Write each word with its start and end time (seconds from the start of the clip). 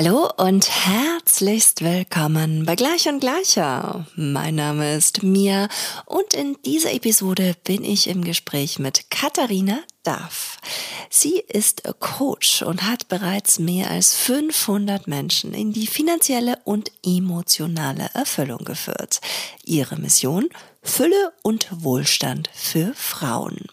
Hallo 0.00 0.30
und 0.36 0.70
herzlichst 0.86 1.82
willkommen 1.82 2.64
bei 2.64 2.76
Gleich 2.76 3.08
und 3.08 3.18
Gleicher. 3.18 4.06
Mein 4.14 4.54
Name 4.54 4.94
ist 4.94 5.24
Mia 5.24 5.68
und 6.06 6.34
in 6.34 6.56
dieser 6.64 6.92
Episode 6.92 7.56
bin 7.64 7.82
ich 7.82 8.06
im 8.06 8.22
Gespräch 8.22 8.78
mit 8.78 9.10
Katharina 9.10 9.80
Duff. 10.04 10.58
Sie 11.10 11.40
ist 11.40 11.82
Coach 11.98 12.62
und 12.62 12.84
hat 12.84 13.08
bereits 13.08 13.58
mehr 13.58 13.90
als 13.90 14.14
500 14.14 15.08
Menschen 15.08 15.52
in 15.52 15.72
die 15.72 15.88
finanzielle 15.88 16.60
und 16.62 16.92
emotionale 17.04 18.08
Erfüllung 18.14 18.64
geführt. 18.64 19.20
Ihre 19.64 19.96
Mission? 19.96 20.48
Fülle 20.88 21.32
und 21.42 21.68
Wohlstand 21.70 22.48
für 22.54 22.92
Frauen. 22.94 23.66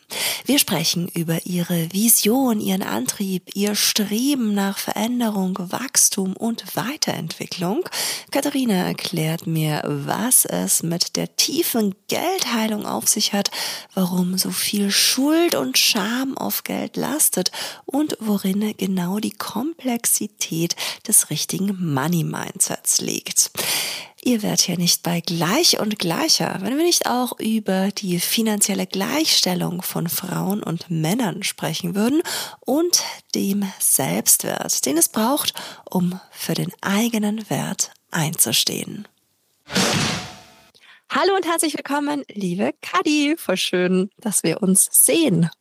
Wir 0.46 0.60
sprechen 0.60 1.08
über 1.08 1.46
ihre 1.46 1.92
Vision, 1.92 2.60
ihren 2.60 2.84
Antrieb, 2.84 3.56
ihr 3.56 3.74
Streben 3.74 4.54
nach 4.54 4.78
Veränderung, 4.78 5.58
Wachstum 5.58 6.36
und 6.36 6.76
Weiterentwicklung. 6.76 7.88
Katharina 8.32 8.76
erklärt 8.76 9.48
mir, 9.48 9.82
was 9.86 10.46
es 10.46 10.84
mit 10.84 11.16
der 11.16 11.36
tiefen 11.38 11.96
Geldheilung 12.10 12.86
auf 12.86 13.08
sich 13.08 13.34
hat, 13.34 13.50
warum 13.94 14.38
so 14.38 14.52
viel 14.52 14.92
Schuld 14.92 15.56
und 15.56 15.78
Scham 15.78 16.38
auf 16.38 16.64
Geld 16.64 16.98
lastet 16.98 17.52
und 17.86 18.18
worin 18.20 18.76
genau 18.78 19.20
die 19.20 19.32
Komplexität 19.32 20.76
des 21.08 21.30
richtigen 21.30 21.94
Money 21.94 22.24
Mindsets 22.24 23.00
liegt. 23.02 23.52
Ihr 24.28 24.42
werdet 24.42 24.68
ja 24.68 24.76
nicht 24.76 25.04
bei 25.04 25.20
gleich 25.20 25.80
und 25.80 26.00
gleicher, 26.00 26.58
wenn 26.62 26.76
wir 26.80 26.84
nicht 26.84 27.06
auch 27.06 27.40
über 27.40 27.92
die 27.92 28.20
finanzielle 28.20 28.88
Gleichstellung 28.88 29.84
von 29.84 30.10
Frauen 30.10 30.64
und 30.64 30.90
Männern 30.90 31.44
sprechen 31.44 31.94
würden 31.94 32.24
und 32.60 33.04
dem 33.36 33.72
Selbstwert, 33.78 34.84
den 34.88 34.98
es 34.98 35.10
braucht, 35.10 35.54
um 35.88 36.20
für 36.32 36.56
den 36.56 36.72
eigenen 36.82 37.52
Wert 37.52 37.92
einzustehen. 38.10 39.08
Hallo 41.08 41.36
und 41.36 41.46
herzlich 41.46 41.78
willkommen, 41.78 42.24
liebe 42.28 42.74
Kadi. 42.82 43.36
Voll 43.38 43.58
schön, 43.58 44.10
dass 44.18 44.42
wir 44.42 44.64
uns 44.64 44.90
sehen. 44.92 45.52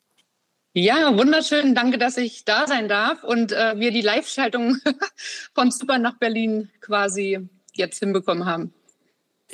Ja, 0.73 1.15
wunderschön. 1.15 1.75
Danke, 1.75 1.98
dass 1.98 2.17
ich 2.17 2.47
da 2.47 2.67
sein 2.67 2.89
darf 2.89 3.25
und 3.25 3.53
äh, 3.53 3.79
wir 3.79 3.91
die 3.91 4.01
Live-Schaltung 4.01 4.79
von 5.55 5.70
Super 5.70 5.98
nach 5.98 6.17
Berlin 6.17 6.70
quasi 6.81 7.47
jetzt 7.75 7.98
hinbekommen 7.98 8.47
haben. 8.47 8.72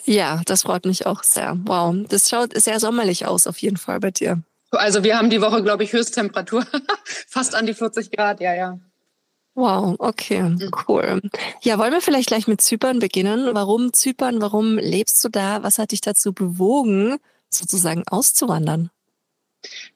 Ja, 0.05 0.43
das 0.47 0.63
freut 0.63 0.87
mich 0.87 1.07
auch 1.07 1.23
sehr. 1.23 1.59
Wow, 1.65 1.95
das 2.09 2.29
schaut 2.29 2.59
sehr 2.61 2.81
sommerlich 2.81 3.27
aus 3.27 3.47
auf 3.47 3.59
jeden 3.59 3.77
Fall 3.77 4.01
bei 4.01 4.11
dir. 4.11 4.43
Also 4.71 5.03
wir 5.03 5.19
haben 5.19 5.31
die 5.31 5.41
Woche, 5.41 5.63
glaube 5.63 5.83
ich, 5.83 5.93
Höchsttemperatur 5.93 6.65
fast 7.05 7.55
an 7.55 7.67
die 7.67 7.75
40 7.75 8.11
Grad, 8.13 8.41
ja, 8.41 8.55
ja. 8.55 8.79
Wow, 9.55 9.97
okay, 9.99 10.43
mhm. 10.43 10.71
cool. 10.89 11.21
Ja, 11.63 11.77
wollen 11.79 11.93
wir 11.93 12.01
vielleicht 12.01 12.29
gleich 12.29 12.47
mit 12.47 12.61
Zypern 12.61 13.01
beginnen? 13.01 13.51
Warum 13.53 13.93
Zypern? 13.93 14.41
Warum 14.41 14.79
lebst 14.79 15.23
du 15.25 15.29
da? 15.29 15.63
Was 15.63 15.79
hat 15.79 15.91
dich 15.91 16.01
dazu 16.01 16.33
bewogen, 16.33 17.19
sozusagen 17.49 18.05
auszuwandern? 18.07 18.91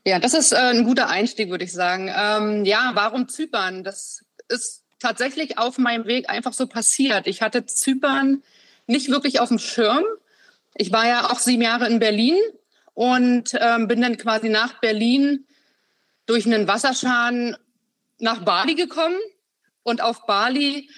Ja, 0.05 0.19
das 0.19 0.35
ist 0.35 0.53
äh, 0.53 0.57
ein 0.57 0.85
guter 0.85 1.09
Einstieg, 1.09 1.51
würde 1.51 1.65
ich 1.65 1.73
sagen. 1.73 2.11
Ähm, 2.15 2.65
ja, 2.65 2.91
warum 2.95 3.29
Zypern? 3.29 3.85
Das 3.85 4.25
ist 4.49 4.84
tatsächlich 5.05 5.59
auf 5.59 5.77
meinem 5.77 6.07
Weg 6.07 6.31
einfach 6.31 6.55
so 6.55 6.67
passiert. 6.67 7.27
Ich 7.27 7.43
hatte 7.43 7.67
Zypern 7.67 8.43
nicht 8.87 9.11
wirklich 9.11 9.39
auf 9.39 9.49
dem 9.49 9.59
Schirm. 9.59 10.03
Ich 10.75 10.93
war 10.93 11.07
ja 11.07 11.31
auch 11.31 11.39
sieben 11.39 11.63
Jahre 11.63 11.87
in 11.87 11.99
Berlin 11.99 12.37
und 12.95 13.51
ähm, 13.61 13.87
bin 13.87 14.01
dann 14.01 14.17
quasi 14.17 14.49
nach 14.49 14.81
Berlin 14.81 15.47
durch 16.25 16.47
einen 16.47 16.67
Wasserschaden 16.67 17.55
nach 18.19 18.45
Bali 18.45 18.75
gekommen. 18.75 19.19
Und 19.83 20.01
auf 20.01 20.25
Bali 20.25 20.89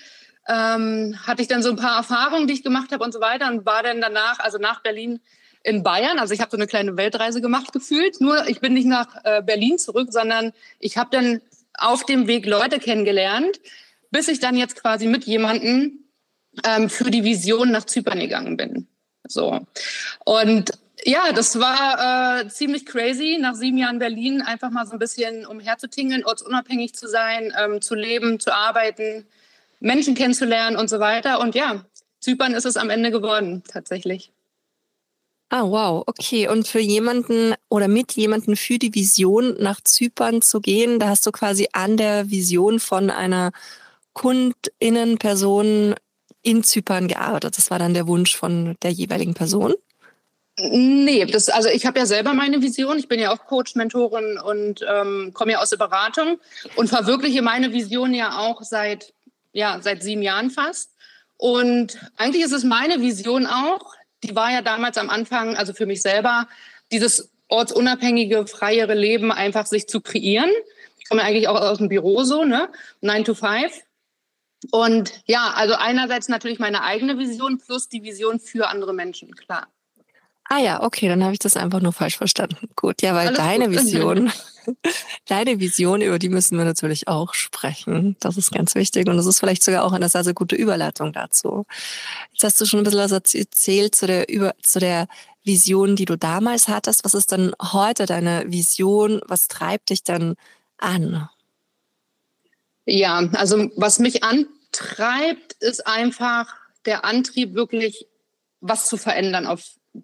ähm, 0.49 1.19
hatte 1.27 1.43
ich 1.43 1.49
dann 1.49 1.65
so 1.65 1.71
ein 1.71 1.77
paar 1.77 1.97
Erfahrungen, 1.97 2.47
die 2.47 2.55
ich 2.55 2.63
gemacht 2.63 2.93
habe 2.93 3.03
und 3.03 3.13
so 3.13 3.21
weiter 3.21 3.49
und 3.49 3.67
war 3.67 3.83
dann 3.83 4.01
danach, 4.01 4.39
also 4.39 4.59
nach 4.59 4.83
Berlin 4.83 5.19
in 5.65 5.83
Bayern. 5.83 6.21
Also 6.21 6.33
ich 6.33 6.41
habe 6.41 6.53
so 6.53 6.57
eine 6.57 6.69
kleine 6.69 6.97
Weltreise 6.97 7.41
gemacht 7.41 7.73
gefühlt. 7.73 8.21
Nur 8.21 8.47
ich 8.47 8.61
bin 8.61 8.75
nicht 8.75 8.87
nach 8.87 9.09
äh, 9.25 9.43
Berlin 9.43 9.79
zurück, 9.79 10.13
sondern 10.13 10.53
ich 10.79 10.97
habe 10.97 11.11
dann 11.11 11.41
auf 11.77 12.05
dem 12.05 12.29
Weg 12.29 12.47
Leute 12.47 12.79
kennengelernt, 12.79 13.61
bis 14.11 14.29
ich 14.29 14.41
dann 14.41 14.57
jetzt 14.57 14.81
quasi 14.81 15.07
mit 15.07 15.25
jemandem 15.25 16.05
ähm, 16.65 16.89
für 16.89 17.11
die 17.11 17.25
Vision 17.25 17.71
nach 17.71 17.85
Zypern 17.85 18.21
gegangen 18.21 18.57
bin. 18.57 18.89
So. 19.27 19.61
Und 20.25 20.73
ja, 21.05 21.33
das 21.33 21.59
war 21.59 22.41
äh, 22.41 22.49
ziemlich 22.49 22.87
crazy, 22.87 23.39
nach 23.41 23.55
sieben 23.55 23.79
Jahren 23.79 23.99
Berlin 23.99 24.43
einfach 24.43 24.71
mal 24.71 24.87
so 24.87 24.93
ein 24.93 24.99
bisschen 24.99 25.47
umherzutingeln, 25.47 26.25
ortsunabhängig 26.25 26.95
zu 26.95 27.09
sein, 27.09 27.53
ähm, 27.59 27.81
zu 27.81 27.95
leben, 27.95 28.41
zu 28.41 28.55
arbeiten, 28.55 29.27
Menschen 29.81 30.15
kennenzulernen 30.15 30.77
und 30.77 30.89
so 30.89 30.99
weiter. 31.01 31.41
Und 31.41 31.55
ja, 31.55 31.85
Zypern 32.21 32.55
ist 32.55 32.65
es 32.65 32.77
am 32.77 32.91
Ende 32.91 33.11
geworden, 33.11 33.63
tatsächlich. 33.69 34.33
Ah, 35.49 35.63
wow, 35.63 36.03
okay. 36.07 36.49
Und 36.49 36.67
für 36.67 36.81
jemanden 36.81 37.55
oder 37.69 37.87
mit 37.87 38.13
jemanden 38.13 38.57
für 38.57 38.79
die 38.79 38.95
Vision 38.95 39.55
nach 39.61 39.81
Zypern 39.81 40.43
zu 40.43 40.61
gehen, 40.61 40.99
da 40.99 41.09
hast 41.09 41.25
du 41.25 41.31
quasi 41.31 41.69
an 41.73 41.97
der 41.97 42.31
Vision 42.31 42.81
von 42.81 43.11
einer 43.11 43.53
KundInnen, 44.17 45.19
Personen 45.19 45.95
in 46.41 46.65
Zypern 46.65 47.07
gearbeitet. 47.07 47.59
Das 47.59 47.71
war 47.71 47.79
dann 47.79 47.93
der 47.93 48.07
Wunsch 48.07 48.35
von 48.35 48.77
der 48.83 48.91
jeweiligen 48.91 49.35
Person. 49.35 49.75
Nee, 50.59 51.27
das, 51.27 51.51
also 51.51 51.69
ich 51.69 51.85
habe 51.85 51.99
ja 51.99 52.07
selber 52.07 52.33
meine 52.33 52.63
Vision. 52.63 52.99
Ich 52.99 53.09
bin 53.09 53.21
ja 53.21 53.31
auch 53.31 53.45
Coach, 53.45 53.75
Mentorin 53.75 54.39
und 54.39 54.81
ähm, 54.89 55.33
komme 55.35 55.53
ja 55.53 55.59
aus 55.61 55.69
der 55.69 55.77
Beratung 55.77 56.41
und 56.77 56.89
verwirkliche 56.89 57.43
meine 57.43 57.75
Vision 57.75 58.15
ja 58.15 58.39
auch 58.39 58.63
seit, 58.63 59.13
ja, 59.53 59.81
seit 59.83 60.03
sieben 60.03 60.23
Jahren 60.23 60.51
fast. 60.51 60.93
Und 61.37 61.99
eigentlich 62.17 62.43
ist 62.43 62.53
es 62.53 62.65
meine 62.65 63.03
Vision 63.03 63.47
auch, 63.47 63.93
die 64.25 64.35
war 64.35 64.51
ja 64.51 64.63
damals 64.63 64.97
am 64.97 65.11
Anfang, 65.11 65.57
also 65.57 65.75
für 65.75 65.85
mich 65.85 66.01
selber, 66.01 66.49
dieses 66.91 67.29
ortsunabhängige, 67.49 68.47
freiere 68.47 68.95
Leben 68.95 69.31
einfach 69.31 69.67
sich 69.67 69.89
zu 69.89 70.01
kreieren. 70.01 70.51
Ich 70.99 71.07
komme 71.07 71.21
ja 71.21 71.29
eigentlich 71.29 71.49
auch 71.49 71.61
aus 71.61 71.77
dem 71.77 71.91
Büro 71.91 72.25
so, 72.25 72.45
ne? 72.45 72.71
Nine 73.03 73.25
to 73.25 73.35
five. 73.35 73.83
Und 74.71 75.13
ja, 75.27 75.53
also 75.55 75.75
einerseits 75.75 76.29
natürlich 76.29 76.59
meine 76.59 76.83
eigene 76.83 77.19
Vision 77.19 77.59
plus 77.59 77.89
die 77.89 78.03
Vision 78.03 78.41
für 78.41 78.69
andere 78.69 78.93
Menschen, 78.93 79.35
klar. 79.35 79.69
Ah 80.49 80.59
ja, 80.59 80.83
okay, 80.83 81.09
dann 81.09 81.25
habe 81.25 81.33
ich 81.33 81.41
das 81.41 81.57
einfach 81.57 81.81
nur 81.81 81.93
falsch 81.93 82.17
verstanden. 82.17 82.69
Gut, 82.77 83.03
ja, 83.03 83.15
weil 83.15 83.29
Alles 83.29 83.39
deine 83.39 83.69
gut. 83.69 83.79
Vision, 83.79 84.33
deine 85.27 85.59
Vision, 85.59 86.01
über 86.03 86.21
die 86.21 86.29
müssen 86.29 86.57
wir 86.57 86.65
natürlich 86.65 87.09
auch 87.09 87.35
sprechen. 87.35 88.17
Das 88.21 88.37
ist 88.37 88.53
ganz 88.53 88.77
wichtig 88.77 89.09
und 89.09 89.17
das 89.17 89.27
ist 89.27 89.41
vielleicht 89.41 89.65
sogar 89.65 89.85
auch 89.85 89.93
eine 89.93 90.09
sehr, 90.09 90.23
sehr 90.23 90.35
gute 90.35 90.55
Überleitung 90.55 91.13
dazu. 91.13 91.67
Jetzt 92.33 92.45
hast 92.45 92.61
du 92.61 92.65
schon 92.65 92.81
ein 92.81 92.85
bisschen 92.85 93.01
was 93.01 93.13
erzählt 93.13 93.97
zu 93.97 94.07
der, 94.07 94.29
über, 94.29 94.55
zu 94.63 94.79
der 94.79 95.09
Vision, 95.43 95.97
die 95.97 96.05
du 96.05 96.17
damals 96.17 96.69
hattest. 96.69 97.05
Was 97.05 97.15
ist 97.15 97.33
denn 97.33 97.53
heute 97.61 98.07
deine 98.07 98.45
Vision? 98.47 99.21
Was 99.27 99.49
treibt 99.49 99.91
dich 99.91 100.05
denn 100.05 100.37
an? 100.79 101.29
Ja, 102.85 103.29
also 103.33 103.69
was 103.77 103.99
mich 103.99 104.23
antreibt, 104.77 105.55
ist 105.61 105.87
einfach 105.87 106.55
der 106.85 107.05
Antrieb, 107.05 107.55
wirklich 107.55 108.07
was 108.61 108.89
zu 108.89 108.97
verändern 108.97 109.47
auf 109.47 109.63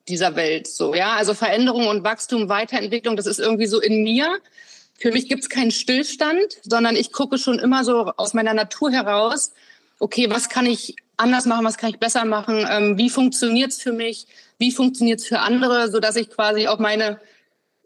dieser 0.08 0.36
Welt. 0.36 0.66
So, 0.66 0.94
ja, 0.94 1.14
also 1.14 1.34
Veränderung 1.34 1.86
und 1.88 2.04
Wachstum, 2.04 2.48
Weiterentwicklung, 2.48 3.16
das 3.16 3.26
ist 3.26 3.38
irgendwie 3.38 3.66
so 3.66 3.80
in 3.80 4.02
mir. 4.02 4.38
Für 4.98 5.12
mich 5.12 5.28
gibt 5.28 5.42
es 5.42 5.48
keinen 5.48 5.70
Stillstand, 5.70 6.58
sondern 6.62 6.96
ich 6.96 7.12
gucke 7.12 7.38
schon 7.38 7.58
immer 7.58 7.84
so 7.84 8.12
aus 8.16 8.34
meiner 8.34 8.54
Natur 8.54 8.90
heraus, 8.90 9.52
okay, 9.98 10.30
was 10.30 10.48
kann 10.48 10.66
ich 10.66 10.96
anders 11.16 11.46
machen, 11.46 11.64
was 11.64 11.76
kann 11.76 11.90
ich 11.90 11.98
besser 11.98 12.24
machen, 12.24 12.66
ähm, 12.68 12.98
wie 12.98 13.10
funktioniert's 13.10 13.80
für 13.80 13.92
mich, 13.92 14.26
wie 14.58 14.72
funktioniert's 14.72 15.26
für 15.26 15.40
andere, 15.40 15.90
so 15.90 16.00
dass 16.00 16.16
ich 16.16 16.30
quasi 16.30 16.68
auch 16.68 16.78
meine 16.78 17.20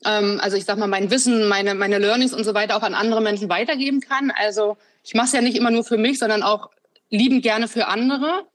ähm, 0.05 0.40
also 0.43 0.56
ich 0.56 0.64
sag 0.64 0.78
mal, 0.78 0.87
mein 0.87 1.11
Wissen, 1.11 1.49
meine, 1.49 1.75
meine 1.75 1.99
Learnings 1.99 2.34
und 2.34 2.44
so 2.44 2.55
weiter 2.55 2.76
auch 2.76 2.82
an 2.82 2.94
andere 2.94 3.20
Menschen 3.20 3.49
weitergeben 3.49 4.00
kann. 4.00 4.31
Also 4.31 4.76
ich 5.06 5.14
mache 5.14 5.26
es 5.26 5.32
ja 5.32 5.41
nicht 5.41 5.56
immer 5.56 5.70
nur 5.70 5.85
für 5.85 5.97
mich, 5.97 6.19
sondern 6.19 6.43
auch 6.43 6.70
liebend 7.08 7.43
gerne 7.43 7.69
für 7.69 7.87
andere. 7.87 8.47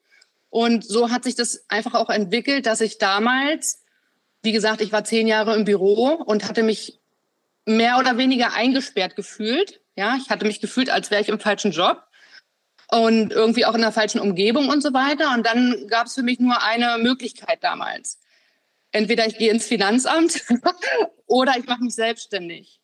Und 0.49 0.85
so 0.85 1.09
hat 1.09 1.23
sich 1.23 1.35
das 1.35 1.65
einfach 1.69 1.93
auch 1.93 2.09
entwickelt, 2.09 2.65
dass 2.65 2.81
ich 2.81 2.97
damals, 2.97 3.83
wie 4.43 4.51
gesagt, 4.51 4.81
ich 4.81 4.91
war 4.91 5.03
zehn 5.03 5.27
Jahre 5.27 5.55
im 5.55 5.65
Büro 5.65 6.09
und 6.13 6.47
hatte 6.47 6.61
mich 6.61 6.99
mehr 7.65 7.97
oder 7.97 8.17
weniger 8.17 8.53
eingesperrt 8.53 9.15
gefühlt. 9.15 9.81
Ja, 9.95 10.17
ich 10.21 10.29
hatte 10.29 10.45
mich 10.45 10.59
gefühlt, 10.59 10.89
als 10.89 11.09
wäre 11.09 11.21
ich 11.21 11.29
im 11.29 11.39
falschen 11.39 11.71
Job 11.71 12.03
und 12.89 13.31
irgendwie 13.31 13.65
auch 13.65 13.75
in 13.75 13.81
der 13.81 13.91
falschen 13.91 14.19
Umgebung 14.19 14.69
und 14.69 14.81
so 14.81 14.93
weiter. 14.93 15.33
Und 15.33 15.45
dann 15.45 15.87
gab 15.87 16.07
es 16.07 16.15
für 16.15 16.23
mich 16.23 16.39
nur 16.39 16.61
eine 16.61 16.97
Möglichkeit 16.97 17.63
damals 17.63 18.21
entweder 18.91 19.25
ich 19.25 19.37
gehe 19.37 19.51
ins 19.51 19.65
Finanzamt 19.65 20.43
oder 21.25 21.57
ich 21.57 21.65
mache 21.65 21.83
mich 21.83 21.95
selbstständig. 21.95 22.81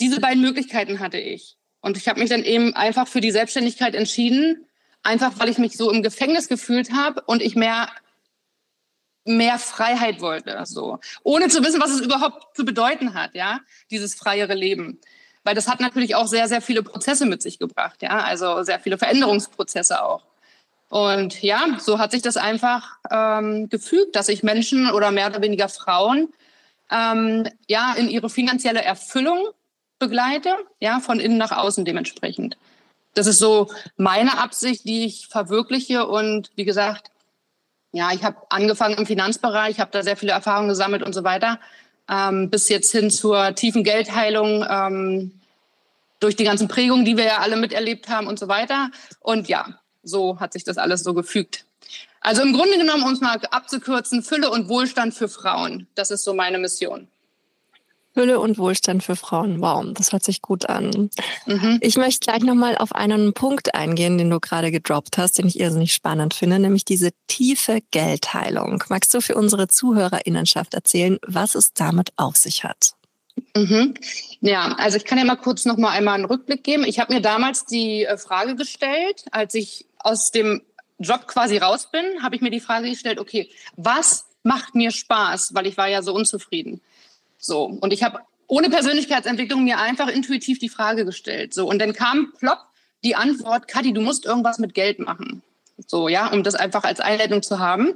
Diese 0.00 0.20
beiden 0.20 0.42
Möglichkeiten 0.42 1.00
hatte 1.00 1.18
ich. 1.18 1.56
Und 1.80 1.96
ich 1.96 2.08
habe 2.08 2.20
mich 2.20 2.30
dann 2.30 2.44
eben 2.44 2.74
einfach 2.74 3.08
für 3.08 3.20
die 3.20 3.30
Selbstständigkeit 3.30 3.94
entschieden, 3.94 4.66
einfach 5.02 5.32
weil 5.38 5.48
ich 5.48 5.58
mich 5.58 5.76
so 5.76 5.90
im 5.90 6.02
Gefängnis 6.02 6.48
gefühlt 6.48 6.92
habe 6.92 7.22
und 7.26 7.42
ich 7.42 7.56
mehr 7.56 7.88
mehr 9.26 9.58
Freiheit 9.58 10.20
wollte, 10.22 10.58
so. 10.64 10.98
Ohne 11.22 11.48
zu 11.48 11.62
wissen, 11.62 11.80
was 11.80 11.90
es 11.90 12.00
überhaupt 12.00 12.56
zu 12.56 12.64
bedeuten 12.64 13.14
hat, 13.14 13.34
ja, 13.34 13.60
dieses 13.90 14.14
freiere 14.14 14.54
Leben, 14.54 14.98
weil 15.44 15.54
das 15.54 15.68
hat 15.68 15.80
natürlich 15.80 16.14
auch 16.14 16.26
sehr 16.26 16.48
sehr 16.48 16.62
viele 16.62 16.82
Prozesse 16.82 17.26
mit 17.26 17.42
sich 17.42 17.58
gebracht, 17.58 18.02
ja, 18.02 18.20
also 18.20 18.62
sehr 18.62 18.80
viele 18.80 18.98
Veränderungsprozesse 18.98 20.02
auch. 20.02 20.22
Und 20.88 21.40
ja, 21.42 21.78
so 21.78 21.98
hat 21.98 22.10
sich 22.10 22.22
das 22.22 22.36
einfach 22.36 22.98
ähm, 23.10 23.68
gefügt, 23.68 24.16
dass 24.16 24.28
ich 24.28 24.42
Menschen 24.42 24.90
oder 24.90 25.12
mehr 25.12 25.28
oder 25.28 25.40
weniger 25.40 25.68
Frauen 25.68 26.32
ähm, 26.90 27.46
ja 27.68 27.94
in 27.94 28.08
ihre 28.08 28.28
finanzielle 28.28 28.82
Erfüllung 28.82 29.46
begleite, 30.00 30.56
ja, 30.80 30.98
von 30.98 31.20
innen 31.20 31.38
nach 31.38 31.52
außen 31.52 31.84
dementsprechend. 31.84 32.56
Das 33.14 33.28
ist 33.28 33.38
so 33.38 33.70
meine 33.96 34.38
Absicht, 34.38 34.84
die 34.84 35.04
ich 35.04 35.28
verwirkliche. 35.28 36.06
Und 36.06 36.50
wie 36.56 36.64
gesagt, 36.64 37.10
ja, 37.92 38.10
ich 38.12 38.24
habe 38.24 38.36
angefangen 38.50 38.96
im 38.98 39.06
Finanzbereich, 39.06 39.78
habe 39.78 39.90
da 39.92 40.02
sehr 40.02 40.16
viele 40.16 40.32
Erfahrungen 40.32 40.68
gesammelt 40.68 41.02
und 41.02 41.12
so 41.12 41.24
weiter, 41.24 41.60
ähm, 42.08 42.50
bis 42.50 42.68
jetzt 42.68 42.90
hin 42.92 43.10
zur 43.10 43.54
tiefen 43.54 43.84
Geldheilung 43.84 44.64
ähm, 44.68 45.40
durch 46.20 46.36
die 46.36 46.44
ganzen 46.44 46.68
Prägungen, 46.68 47.04
die 47.04 47.16
wir 47.16 47.24
ja 47.24 47.38
alle 47.38 47.56
miterlebt 47.56 48.08
haben 48.08 48.26
und 48.26 48.38
so 48.38 48.48
weiter. 48.48 48.90
Und 49.20 49.48
ja, 49.48 49.78
so 50.02 50.38
hat 50.40 50.52
sich 50.52 50.64
das 50.64 50.78
alles 50.78 51.02
so 51.02 51.14
gefügt. 51.14 51.64
Also 52.20 52.42
im 52.42 52.52
Grunde 52.52 52.76
genommen, 52.76 53.04
um 53.04 53.12
es 53.12 53.20
mal 53.20 53.40
abzukürzen, 53.50 54.22
Fülle 54.22 54.50
und 54.50 54.68
Wohlstand 54.68 55.14
für 55.14 55.28
Frauen. 55.28 55.86
Das 55.94 56.10
ist 56.10 56.22
so 56.22 56.34
meine 56.34 56.58
Mission. 56.58 57.08
Fülle 58.12 58.40
und 58.40 58.58
Wohlstand 58.58 59.04
für 59.04 59.14
Frauen. 59.14 59.60
Wow, 59.60 59.84
das 59.94 60.12
hört 60.12 60.24
sich 60.24 60.42
gut 60.42 60.68
an. 60.68 61.10
Mhm. 61.46 61.78
Ich 61.80 61.96
möchte 61.96 62.26
gleich 62.26 62.42
nochmal 62.42 62.76
auf 62.76 62.92
einen 62.92 63.32
Punkt 63.34 63.74
eingehen, 63.74 64.18
den 64.18 64.30
du 64.30 64.40
gerade 64.40 64.72
gedroppt 64.72 65.16
hast, 65.16 65.38
den 65.38 65.46
ich 65.46 65.60
irrsinnig 65.60 65.92
spannend 65.92 66.34
finde, 66.34 66.58
nämlich 66.58 66.84
diese 66.84 67.10
tiefe 67.28 67.80
Geldheilung. 67.90 68.82
Magst 68.88 69.14
du 69.14 69.20
für 69.20 69.36
unsere 69.36 69.68
Zuhörerinnenschaft 69.68 70.74
erzählen, 70.74 71.18
was 71.26 71.54
es 71.54 71.72
damit 71.72 72.12
auf 72.16 72.36
sich 72.36 72.64
hat? 72.64 72.94
Mhm. 73.56 73.94
Ja, 74.40 74.74
also 74.78 74.96
ich 74.96 75.04
kann 75.04 75.18
ja 75.18 75.24
mal 75.24 75.36
kurz 75.36 75.64
noch 75.64 75.76
mal 75.76 75.90
einmal 75.90 76.14
einen 76.14 76.24
Rückblick 76.24 76.64
geben. 76.64 76.84
Ich 76.84 76.98
habe 76.98 77.14
mir 77.14 77.20
damals 77.20 77.64
die 77.64 78.04
äh, 78.04 78.18
Frage 78.18 78.56
gestellt, 78.56 79.24
als 79.30 79.54
ich 79.54 79.86
aus 79.98 80.30
dem 80.30 80.62
Job 80.98 81.26
quasi 81.26 81.56
raus 81.58 81.90
bin, 81.90 82.04
habe 82.22 82.36
ich 82.36 82.42
mir 82.42 82.50
die 82.50 82.60
Frage 82.60 82.90
gestellt, 82.90 83.18
okay, 83.18 83.50
was 83.76 84.26
macht 84.42 84.74
mir 84.74 84.90
Spaß, 84.90 85.54
weil 85.54 85.66
ich 85.66 85.76
war 85.76 85.88
ja 85.88 86.02
so 86.02 86.14
unzufrieden. 86.14 86.80
So, 87.40 87.64
und 87.64 87.92
ich 87.92 88.02
habe 88.02 88.20
ohne 88.46 88.68
Persönlichkeitsentwicklung 88.68 89.64
mir 89.64 89.78
einfach 89.78 90.08
intuitiv 90.08 90.58
die 90.58 90.68
Frage 90.68 91.04
gestellt. 91.04 91.54
So, 91.54 91.66
und 91.66 91.80
dann 91.80 91.92
kam 91.94 92.32
plopp 92.38 92.58
die 93.02 93.16
Antwort, 93.16 93.66
Kathi, 93.66 93.92
du 93.92 94.02
musst 94.02 94.26
irgendwas 94.26 94.58
mit 94.58 94.74
Geld 94.74 94.98
machen. 94.98 95.42
So, 95.86 96.08
ja, 96.08 96.26
um 96.28 96.42
das 96.42 96.54
einfach 96.54 96.84
als 96.84 97.00
Einleitung 97.00 97.42
zu 97.42 97.58
haben. 97.58 97.94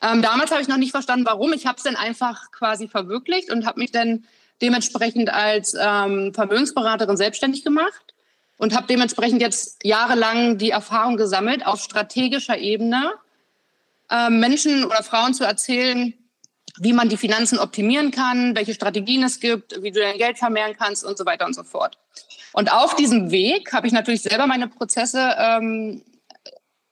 Ähm, 0.00 0.22
damals 0.22 0.50
habe 0.50 0.62
ich 0.62 0.68
noch 0.68 0.76
nicht 0.76 0.92
verstanden, 0.92 1.26
warum. 1.26 1.52
Ich 1.52 1.66
habe 1.66 1.76
es 1.78 1.82
dann 1.82 1.96
einfach 1.96 2.52
quasi 2.52 2.86
verwirklicht 2.86 3.50
und 3.50 3.66
habe 3.66 3.80
mich 3.80 3.90
dann 3.90 4.24
dementsprechend 4.62 5.30
als 5.30 5.74
ähm, 5.78 6.32
Vermögensberaterin 6.32 7.16
selbstständig 7.16 7.64
gemacht 7.64 8.14
und 8.58 8.74
habe 8.74 8.86
dementsprechend 8.86 9.40
jetzt 9.40 9.84
jahrelang 9.84 10.58
die 10.58 10.70
Erfahrung 10.70 11.16
gesammelt, 11.16 11.66
auf 11.66 11.80
strategischer 11.80 12.58
Ebene 12.58 13.12
äh, 14.10 14.30
Menschen 14.30 14.84
oder 14.84 15.02
Frauen 15.02 15.34
zu 15.34 15.44
erzählen, 15.44 16.14
wie 16.78 16.92
man 16.92 17.08
die 17.08 17.16
Finanzen 17.16 17.58
optimieren 17.58 18.10
kann, 18.10 18.54
welche 18.54 18.74
Strategien 18.74 19.22
es 19.22 19.40
gibt, 19.40 19.82
wie 19.82 19.90
du 19.90 20.00
dein 20.00 20.18
Geld 20.18 20.38
vermehren 20.38 20.76
kannst 20.78 21.04
und 21.04 21.16
so 21.16 21.24
weiter 21.26 21.46
und 21.46 21.54
so 21.54 21.62
fort. 21.62 21.98
Und 22.52 22.72
auf 22.72 22.96
diesem 22.96 23.30
Weg 23.30 23.72
habe 23.72 23.86
ich 23.86 23.92
natürlich 23.92 24.22
selber 24.22 24.46
meine 24.46 24.68
Prozesse 24.68 25.34
ähm, 25.38 26.02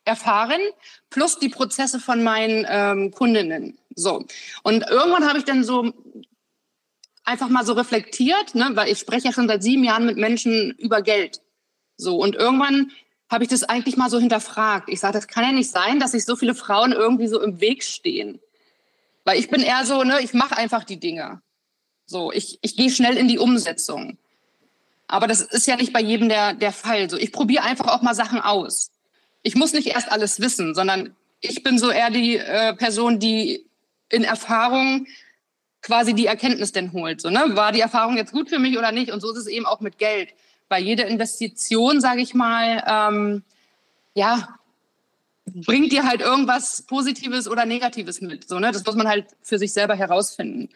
erfahren, 0.05 0.61
plus 1.11 1.39
die 1.39 1.49
Prozesse 1.49 2.01
von 2.01 2.23
meinen 2.23 2.67
ähm, 2.69 3.11
Kundinnen. 3.11 3.79
So. 3.95 4.27
Und 4.63 4.85
irgendwann 4.89 5.27
habe 5.27 5.39
ich 5.39 5.45
dann 5.45 5.65
so 5.65 5.93
einfach 7.25 7.49
mal 7.49 7.65
so 7.65 7.73
reflektiert, 7.73 8.55
ne, 8.55 8.71
weil 8.75 8.91
ich 8.91 8.99
spreche 8.99 9.29
ja 9.29 9.33
schon 9.33 9.49
seit 9.49 9.63
sieben 9.63 9.85
Jahren 9.85 10.07
mit 10.07 10.17
Menschen 10.17 10.73
über 10.73 11.01
Geld. 11.03 11.41
So. 11.97 12.17
Und 12.17 12.35
irgendwann 12.35 12.91
habe 13.31 13.45
ich 13.45 13.51
das 13.51 13.65
eigentlich 13.65 13.97
mal 13.97 14.11
so 14.11 14.19
hinterfragt. 14.19 14.89
Ich 14.89 15.01
sage, 15.01 15.15
das 15.15 15.29
kann 15.29 15.45
ja 15.45 15.53
nicht 15.53 15.71
sein, 15.71 15.99
dass 15.99 16.13
sich 16.13 16.25
so 16.25 16.37
viele 16.37 16.55
Frauen 16.55 16.93
irgendwie 16.93 17.27
so 17.29 17.41
im 17.41 17.61
Weg 17.61 17.83
stehen. 17.83 18.41
Weil 19.25 19.39
ich 19.39 19.49
bin 19.49 19.63
eher 19.63 19.85
so, 19.87 20.03
ne, 20.05 20.21
ich 20.21 20.35
mache 20.35 20.57
einfach 20.57 20.85
die 20.85 21.01
Dinge. 21.01 21.41
So, 22.07 22.33
ich, 22.33 22.59
ich 22.63 22.77
gehe 22.77 22.91
schnell 22.91 23.17
in 23.17 23.29
die 23.29 23.39
Umsetzung. 23.39 24.19
Aber 25.07 25.27
das 25.27 25.41
ist 25.41 25.67
ja 25.67 25.77
nicht 25.77 25.93
bei 25.93 26.01
jedem 26.01 26.29
der, 26.29 26.55
der 26.55 26.73
Fall. 26.73 27.09
So, 27.09 27.17
ich 27.17 27.33
probiere 27.33 27.65
einfach 27.65 27.89
auch 27.89 28.03
mal 28.03 28.15
Sachen 28.15 28.41
aus. 28.41 28.91
Ich 29.43 29.55
muss 29.55 29.73
nicht 29.73 29.89
erst 29.89 30.11
alles 30.11 30.41
wissen, 30.41 30.75
sondern 30.75 31.15
ich 31.41 31.63
bin 31.63 31.79
so 31.79 31.91
eher 31.91 32.11
die 32.11 32.37
äh, 32.37 32.75
Person, 32.75 33.19
die 33.19 33.67
in 34.09 34.25
Erfahrung 34.25 35.07
quasi 35.83 36.15
die 36.15 36.27
Erkenntnis 36.27 36.73
denn 36.73 36.93
holt. 36.93 37.21
So, 37.21 37.31
ne? 37.31 37.45
War 37.55 37.73
die 37.73 37.81
Erfahrung 37.81 38.17
jetzt 38.17 38.33
gut 38.33 38.49
für 38.49 38.59
mich 38.59 38.79
oder 38.79 38.93
nicht? 38.93 39.11
Und 39.11 39.21
so 39.21 39.31
ist 39.31 39.39
es 39.39 39.47
eben 39.47 39.67
auch 39.67 39.81
mit 39.81 39.99
Geld. 39.99 40.31
Weil 40.69 40.83
jede 40.83 41.03
Investition, 41.03 42.01
sage 42.01 42.23
ich 42.23 42.33
mal, 42.33 42.83
ähm, 42.87 43.43
ja, 44.15 44.49
bringt 45.55 45.93
dir 45.93 46.05
halt 46.05 46.21
irgendwas 46.21 46.83
Positives 46.83 47.49
oder 47.49 47.65
Negatives 47.65 48.21
mit. 48.21 48.49
So, 48.49 48.59
ne? 48.59 48.73
Das 48.73 48.85
muss 48.85 48.97
man 48.97 49.09
halt 49.09 49.27
für 49.43 49.59
sich 49.59 49.73
selber 49.73 49.95
herausfinden. 49.95 50.69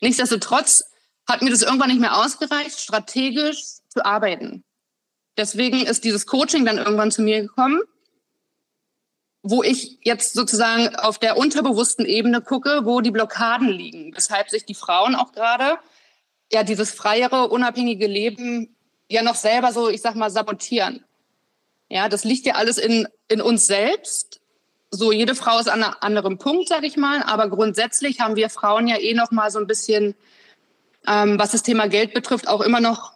Nichtsdestotrotz 0.00 0.84
hat 1.28 1.42
mir 1.42 1.50
das 1.50 1.62
irgendwann 1.62 1.90
nicht 1.90 2.00
mehr 2.00 2.16
ausgereicht, 2.16 2.78
strategisch 2.78 3.62
zu 3.88 4.04
arbeiten. 4.04 4.64
Deswegen 5.36 5.86
ist 5.86 6.04
dieses 6.04 6.26
Coaching 6.26 6.64
dann 6.64 6.78
irgendwann 6.78 7.12
zu 7.12 7.22
mir 7.22 7.42
gekommen, 7.42 7.80
wo 9.42 9.62
ich 9.62 9.98
jetzt 10.02 10.34
sozusagen 10.34 10.94
auf 10.96 11.18
der 11.18 11.36
unterbewussten 11.36 12.04
Ebene 12.04 12.42
gucke, 12.42 12.84
wo 12.84 13.00
die 13.00 13.10
Blockaden 13.10 13.68
liegen, 13.68 14.14
weshalb 14.14 14.50
sich 14.50 14.66
die 14.66 14.74
Frauen 14.74 15.14
auch 15.14 15.32
gerade 15.32 15.78
ja 16.52 16.64
dieses 16.64 16.90
freiere, 16.90 17.48
unabhängige 17.48 18.06
Leben 18.06 18.76
ja 19.08 19.22
noch 19.22 19.36
selber 19.36 19.72
so, 19.72 19.88
ich 19.88 20.02
sag 20.02 20.14
mal, 20.14 20.30
sabotieren. 20.30 21.04
Ja, 21.90 22.08
das 22.08 22.24
liegt 22.24 22.46
ja 22.46 22.54
alles 22.54 22.78
in, 22.78 23.08
in 23.28 23.42
uns 23.42 23.66
selbst. 23.66 24.40
So, 24.92 25.10
jede 25.12 25.34
Frau 25.34 25.58
ist 25.58 25.68
an 25.68 25.82
einem 25.82 25.94
anderen 26.00 26.38
Punkt, 26.38 26.68
sage 26.68 26.86
ich 26.86 26.96
mal. 26.96 27.22
Aber 27.24 27.50
grundsätzlich 27.50 28.20
haben 28.20 28.36
wir 28.36 28.48
Frauen 28.48 28.86
ja 28.86 28.96
eh 28.96 29.12
noch 29.12 29.32
mal 29.32 29.50
so 29.50 29.58
ein 29.58 29.66
bisschen, 29.66 30.14
ähm, 31.06 31.38
was 31.38 31.50
das 31.50 31.64
Thema 31.64 31.88
Geld 31.88 32.14
betrifft, 32.14 32.48
auch 32.48 32.60
immer 32.60 32.80
noch 32.80 33.14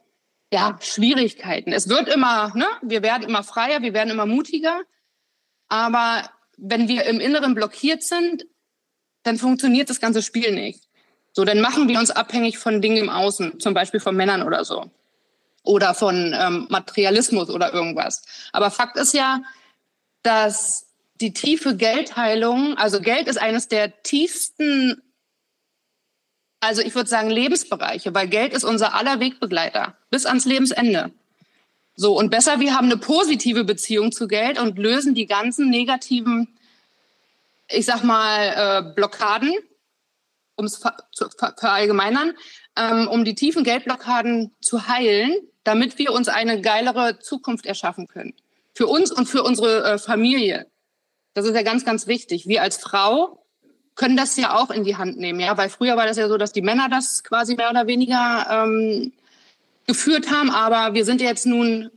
ja, 0.53 0.76
Schwierigkeiten. 0.81 1.73
Es 1.73 1.88
wird 1.88 2.09
immer, 2.09 2.53
ne, 2.56 2.67
wir 2.82 3.03
werden 3.03 3.29
immer 3.29 3.44
freier, 3.44 3.82
wir 3.82 3.94
werden 3.94 4.11
immer 4.11 4.26
mutiger. 4.26 4.82
Aber 5.69 6.29
wenn 6.56 6.88
wir 6.88 7.05
im 7.05 7.20
Inneren 7.20 7.55
blockiert 7.55 8.03
sind, 8.03 8.44
dann 9.22 9.39
funktioniert 9.39 9.89
das 9.89 10.01
ganze 10.01 10.22
Spiel 10.22 10.53
nicht. 10.53 10.89
So, 11.32 11.44
dann 11.44 11.60
machen 11.60 11.89
wir 11.89 11.99
uns 11.99 12.10
abhängig 12.10 12.58
von 12.58 12.82
Dingen 12.82 12.96
im 12.96 13.10
Außen, 13.10 13.60
zum 13.60 13.72
Beispiel 13.72 14.01
von 14.01 14.17
Männern 14.17 14.43
oder 14.43 14.65
so 14.65 14.91
oder 15.65 15.94
von 15.94 16.35
ähm, 16.39 16.67
Materialismus 16.69 17.51
oder 17.51 17.73
irgendwas. 17.73 18.23
Aber 18.53 18.71
Fakt 18.71 18.97
ist 18.97 19.15
ja, 19.15 19.43
dass 20.23 20.87
die 21.21 21.33
tiefe 21.33 21.77
Geldheilung, 21.77 22.77
also 22.77 23.01
Geld 23.01 23.27
ist 23.27 23.39
eines 23.39 23.69
der 23.69 24.03
tiefsten, 24.03 25.03
also 26.61 26.83
ich 26.83 26.94
würde 26.94 27.09
sagen 27.09 27.31
Lebensbereiche, 27.31 28.15
weil 28.15 28.29
Geld 28.29 28.53
ist 28.53 28.65
unser 28.65 28.94
aller 28.94 29.21
Wegbegleiter 29.21 29.97
bis 30.11 30.27
ans 30.27 30.44
Lebensende. 30.44 31.11
So, 31.97 32.19
und 32.19 32.31
besser, 32.31 32.61
wir 32.61 32.75
haben 32.75 32.87
eine 32.87 32.97
positive 32.97 33.65
Beziehung 33.65 34.13
zu 34.13 34.27
Geld 34.27 34.59
und 34.59 34.79
lösen 34.79 35.15
die 35.15 35.27
ganzen 35.27 35.71
negativen, 35.71 36.49
ich 37.69 37.87
sag 37.87 38.03
mal, 38.03 38.89
äh, 38.89 38.94
Blockaden, 38.94 39.53
um 40.56 40.65
es 40.65 40.81
zu 41.13 41.29
verallgemeinern, 41.56 42.33
ähm, 42.77 43.09
um 43.09 43.25
die 43.25 43.35
tiefen 43.35 43.63
Geldblockaden 43.63 44.53
zu 44.61 44.89
heilen, 44.89 45.37
damit 45.65 45.99
wir 45.99 46.13
uns 46.13 46.29
eine 46.29 46.61
geilere 46.61 47.19
Zukunft 47.19 47.67
erschaffen 47.67 48.06
können. 48.06 48.35
Für 48.75 48.87
uns 48.87 49.11
und 49.11 49.27
für 49.27 49.43
unsere 49.43 49.85
äh, 49.85 49.99
Familie. 49.99 50.67
Das 51.33 51.47
ist 51.47 51.55
ja 51.55 51.63
ganz, 51.63 51.85
ganz 51.85 52.06
wichtig. 52.06 52.47
Wir 52.47 52.63
als 52.63 52.77
Frau 52.77 53.44
können 53.94 54.17
das 54.17 54.37
ja 54.37 54.56
auch 54.56 54.71
in 54.71 54.85
die 54.85 54.97
Hand 54.97 55.19
nehmen, 55.19 55.41
ja, 55.41 55.56
weil 55.56 55.69
früher 55.69 55.97
war 55.97 56.06
das 56.06 56.17
ja 56.17 56.29
so, 56.29 56.37
dass 56.37 56.53
die 56.53 56.63
Männer 56.63 56.89
das 56.89 57.23
quasi 57.23 57.55
mehr 57.55 57.71
oder 57.71 57.87
weniger 57.87 58.47
ähm, 58.51 59.13
geführt 59.87 60.31
haben, 60.31 60.51
aber 60.51 60.94
wir 60.94 61.05
sind 61.05 61.21
jetzt 61.21 61.47
nun 61.47 61.91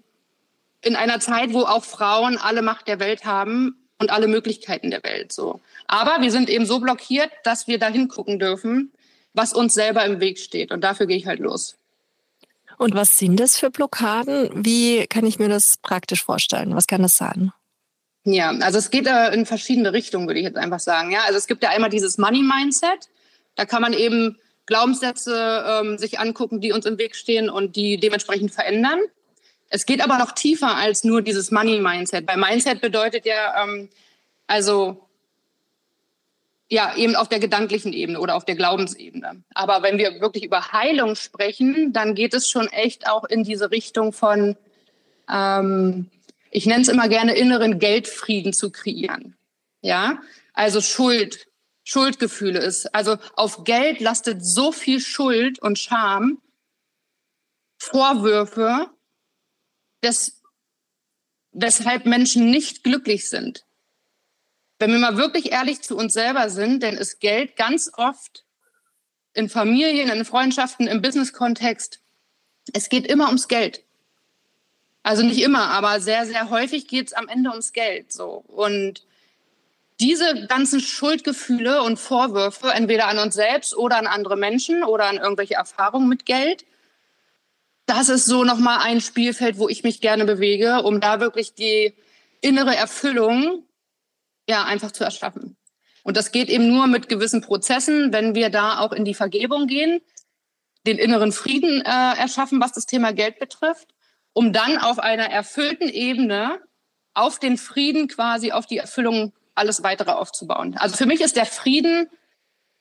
in 0.82 0.96
einer 0.96 1.20
Zeit, 1.20 1.54
wo 1.54 1.62
auch 1.62 1.84
Frauen 1.84 2.38
alle 2.38 2.62
Macht 2.62 2.88
der 2.88 3.00
Welt 3.00 3.26
haben 3.26 3.76
und 3.98 4.12
alle 4.12 4.28
Möglichkeiten 4.28 4.92
der 4.92 5.04
Welt 5.04 5.34
so. 5.34 5.60
Aber 5.88 6.22
wir 6.22 6.32
sind 6.32 6.50
eben 6.50 6.66
so 6.66 6.80
blockiert, 6.80 7.32
dass 7.44 7.68
wir 7.68 7.80
da 7.80 7.88
hingucken 7.88 8.38
dürfen, 8.38 8.92
was 9.34 9.54
uns 9.54 9.74
selber 9.74 10.06
im 10.06 10.20
Weg 10.20 10.38
steht 10.38 10.72
und 10.72 10.82
dafür 10.82 11.08
gehe 11.08 11.18
ich 11.18 11.26
halt 11.26 11.40
los. 11.40 11.78
Und 12.78 12.94
was 12.94 13.18
sind 13.18 13.40
das 13.40 13.58
für 13.58 13.70
Blockaden? 13.70 14.50
Wie 14.54 15.08
kann 15.08 15.26
ich 15.26 15.40
mir 15.40 15.50
das 15.50 15.78
praktisch 15.78 16.24
vorstellen? 16.24 16.76
Was 16.76 16.88
kann 16.88 17.02
das 17.02 17.18
sein? 17.18 17.52
Ja, 18.24 18.52
also 18.62 18.78
es 18.78 18.92
geht 18.92 19.08
äh, 19.08 19.34
in 19.34 19.46
verschiedene 19.46 19.94
Richtungen, 19.94 20.28
würde 20.28 20.40
ich 20.40 20.46
jetzt 20.46 20.58
einfach 20.58 20.80
sagen. 20.80 21.12
Ja, 21.12 21.22
also 21.26 21.38
es 21.38 21.48
gibt 21.48 21.64
ja 21.64 21.70
einmal 21.70 21.90
dieses 21.90 22.18
Money 22.18 22.44
Mindset. 22.44 23.10
Da 23.56 23.66
kann 23.66 23.82
man 23.82 23.94
eben 23.94 24.38
Glaubenssätze 24.68 25.64
ähm, 25.66 25.98
sich 25.98 26.20
angucken, 26.20 26.62
die 26.62 26.72
uns 26.72 26.86
im 26.86 26.98
Weg 26.98 27.16
stehen 27.16 27.50
und 27.50 27.76
die 27.76 27.98
dementsprechend 27.98 28.52
verändern. 28.52 29.00
Es 29.70 29.86
geht 29.86 30.02
aber 30.02 30.18
noch 30.18 30.34
tiefer 30.34 30.76
als 30.76 31.04
nur 31.04 31.22
dieses 31.22 31.52
Money-Mindset. 31.52 32.28
Weil 32.28 32.38
Mindset 32.38 32.82
bedeutet 32.82 33.26
ja, 33.26 33.64
ähm, 33.64 33.90
also 34.46 35.07
ja, 36.70 36.96
eben 36.96 37.16
auf 37.16 37.30
der 37.30 37.40
gedanklichen 37.40 37.94
Ebene 37.94 38.20
oder 38.20 38.36
auf 38.36 38.46
der 38.46 38.56
Glaubensebene. 38.56 39.44
Aber 39.54 39.84
wenn 39.84 39.98
wir 39.98 40.20
wirklich 40.20 40.44
über 40.44 40.72
Heilung 40.74 41.16
sprechen, 41.16 41.94
dann 41.94 42.14
geht 42.14 42.34
es 42.34 42.50
schon 42.50 42.68
echt 42.68 43.08
auch 43.10 43.24
in 43.24 43.44
diese 43.44 43.72
Richtung 43.72 44.12
von, 44.12 44.58
ähm, 45.30 46.10
ich 46.52 46.66
nenne 46.66 46.82
es 46.82 46.90
immer 46.90 47.08
gerne, 47.08 47.36
inneren 47.36 47.80
Geldfrieden 47.80 48.52
zu 48.52 48.70
kreieren. 48.70 49.38
Ja, 49.82 50.22
also 50.54 50.82
Schuld, 50.82 51.48
Schuldgefühle 51.86 52.60
ist. 52.60 52.94
Also 52.94 53.18
auf 53.36 53.64
Geld 53.64 54.02
lastet 54.02 54.44
so 54.44 54.74
viel 54.74 55.00
Schuld 55.00 55.60
und 55.62 55.80
Scham, 55.80 56.42
Vorwürfe, 57.80 58.90
des, 60.04 60.42
weshalb 61.52 62.06
Menschen 62.06 62.50
nicht 62.50 62.84
glücklich 62.84 63.30
sind. 63.30 63.67
Wenn 64.80 64.92
wir 64.92 65.00
mal 65.00 65.18
wirklich 65.18 65.52
ehrlich 65.52 65.82
zu 65.82 65.98
uns 65.98 66.14
selber 66.14 66.50
sind, 66.50 66.84
dann 66.84 66.96
ist 66.96 67.20
Geld 67.20 67.56
ganz 67.56 67.92
oft 67.96 68.44
in 69.34 69.50
Familien, 69.50 70.10
in 70.10 70.26
Freundschaften, 70.26 70.88
im 70.88 71.02
Business-Kontext, 71.02 72.02
es 72.74 72.90
geht 72.90 73.08
immer 73.08 73.28
ums 73.28 73.48
Geld. 73.48 73.84
Also 75.04 75.24
nicht 75.24 75.42
immer, 75.42 75.70
aber 75.70 76.02
sehr, 76.02 76.26
sehr 76.26 76.50
häufig 76.50 76.88
geht 76.88 77.08
es 77.08 77.14
am 77.14 77.30
Ende 77.30 77.52
ums 77.52 77.72
Geld. 77.72 78.12
So. 78.12 78.44
Und 78.48 79.06
diese 80.00 80.48
ganzen 80.48 80.80
Schuldgefühle 80.80 81.82
und 81.84 81.98
Vorwürfe, 81.98 82.72
entweder 82.72 83.08
an 83.08 83.20
uns 83.20 83.36
selbst 83.36 83.76
oder 83.76 83.98
an 83.98 84.08
andere 84.08 84.36
Menschen 84.36 84.84
oder 84.84 85.06
an 85.06 85.18
irgendwelche 85.18 85.56
Erfahrungen 85.56 86.10
mit 86.10 86.26
Geld, 86.26 86.66
das 87.86 88.10
ist 88.10 88.26
so 88.26 88.44
nochmal 88.44 88.80
ein 88.82 89.00
Spielfeld, 89.00 89.60
wo 89.60 89.70
ich 89.70 89.84
mich 89.84 90.02
gerne 90.02 90.26
bewege, 90.26 90.82
um 90.84 91.00
da 91.00 91.20
wirklich 91.20 91.54
die 91.54 91.94
innere 92.42 92.76
Erfüllung 92.76 93.64
ja 94.48 94.63
einfach 94.63 94.92
zu 94.92 95.04
erschaffen. 95.04 95.58
Und 96.04 96.16
das 96.16 96.32
geht 96.32 96.50
eben 96.50 96.70
nur 96.70 96.88
mit 96.88 97.10
gewissen 97.10 97.42
Prozessen, 97.42 98.13
wenn 98.13 98.34
wir 98.34 98.50
da 98.50 98.80
auch 98.80 98.94
in 98.94 99.04
die 99.04 99.13
Vergebung 99.13 99.68
gehen, 99.68 100.01
den 100.86 100.98
inneren 100.98 101.34
Frieden 101.34 101.82
äh, 101.82 102.18
erschaffen, 102.18 102.62
was 102.62 102.72
das 102.72 102.86
Thema 102.86 103.12
Geld 103.12 103.39
betrifft, 103.39 103.89
um 104.34 104.54
dann 104.54 104.77
auf 104.77 105.00
einer 105.00 105.30
erfüllten 105.30 105.89
Ebene 105.89 106.60
auf 107.13 107.39
den 107.39 107.58
Frieden 107.58 108.08
quasi, 108.08 108.51
auf 108.51 108.68
die 108.68 108.77
Erfüllung 108.77 109.34
alles 109.56 109.84
weitere 109.84 110.12
aufzubauen. 110.12 110.77
Also 110.77 110.96
für 110.96 111.08
mich 111.08 111.20
ist 111.20 111.36
der 111.36 111.48
Frieden, 111.48 112.10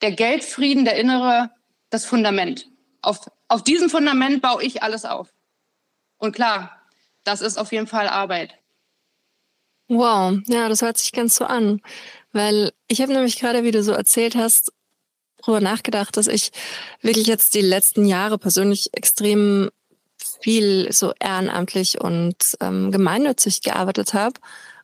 der 0.03 0.13
Geldfrieden, 0.13 0.85
der 0.85 0.97
innere, 0.97 1.51
das 1.91 2.05
Fundament. 2.05 2.69
Auf, 3.01 3.21
auf 3.49 3.65
diesem 3.65 3.89
Fundament 3.89 4.43
baue 4.43 4.63
ich 4.63 4.83
alles 4.83 5.05
auf. 5.05 5.33
Und 6.19 6.35
klar, 6.35 6.83
das 7.25 7.41
ist 7.41 7.59
auf 7.59 7.73
jeden 7.73 7.87
Fall 7.87 8.09
Arbeit. 8.09 8.55
Wow, 9.89 10.39
ja, 10.47 10.69
das 10.69 10.83
hört 10.83 10.99
sich 10.99 11.13
ganz 11.13 11.37
so 11.37 11.45
an. 11.45 11.81
Weil 12.33 12.73
ich 12.89 13.01
habe 13.01 13.13
nämlich 13.13 13.39
gerade, 13.39 13.63
wie 13.65 13.71
du 13.71 13.83
so 13.83 13.93
erzählt 13.93 14.35
hast, 14.35 14.73
darüber 15.39 15.61
nachgedacht, 15.61 16.17
dass 16.17 16.27
ich 16.27 16.51
wirklich 17.03 17.27
jetzt 17.27 17.55
die 17.55 17.61
letzten 17.61 18.05
Jahre 18.05 18.39
persönlich 18.39 18.91
extrem 18.93 19.71
viel 20.41 20.93
so 20.93 21.13
ehrenamtlich 21.21 22.01
und 22.01 22.37
ähm, 22.61 22.91
gemeinnützig 22.91 23.63
gearbeitet 23.63 24.13
habe. 24.13 24.41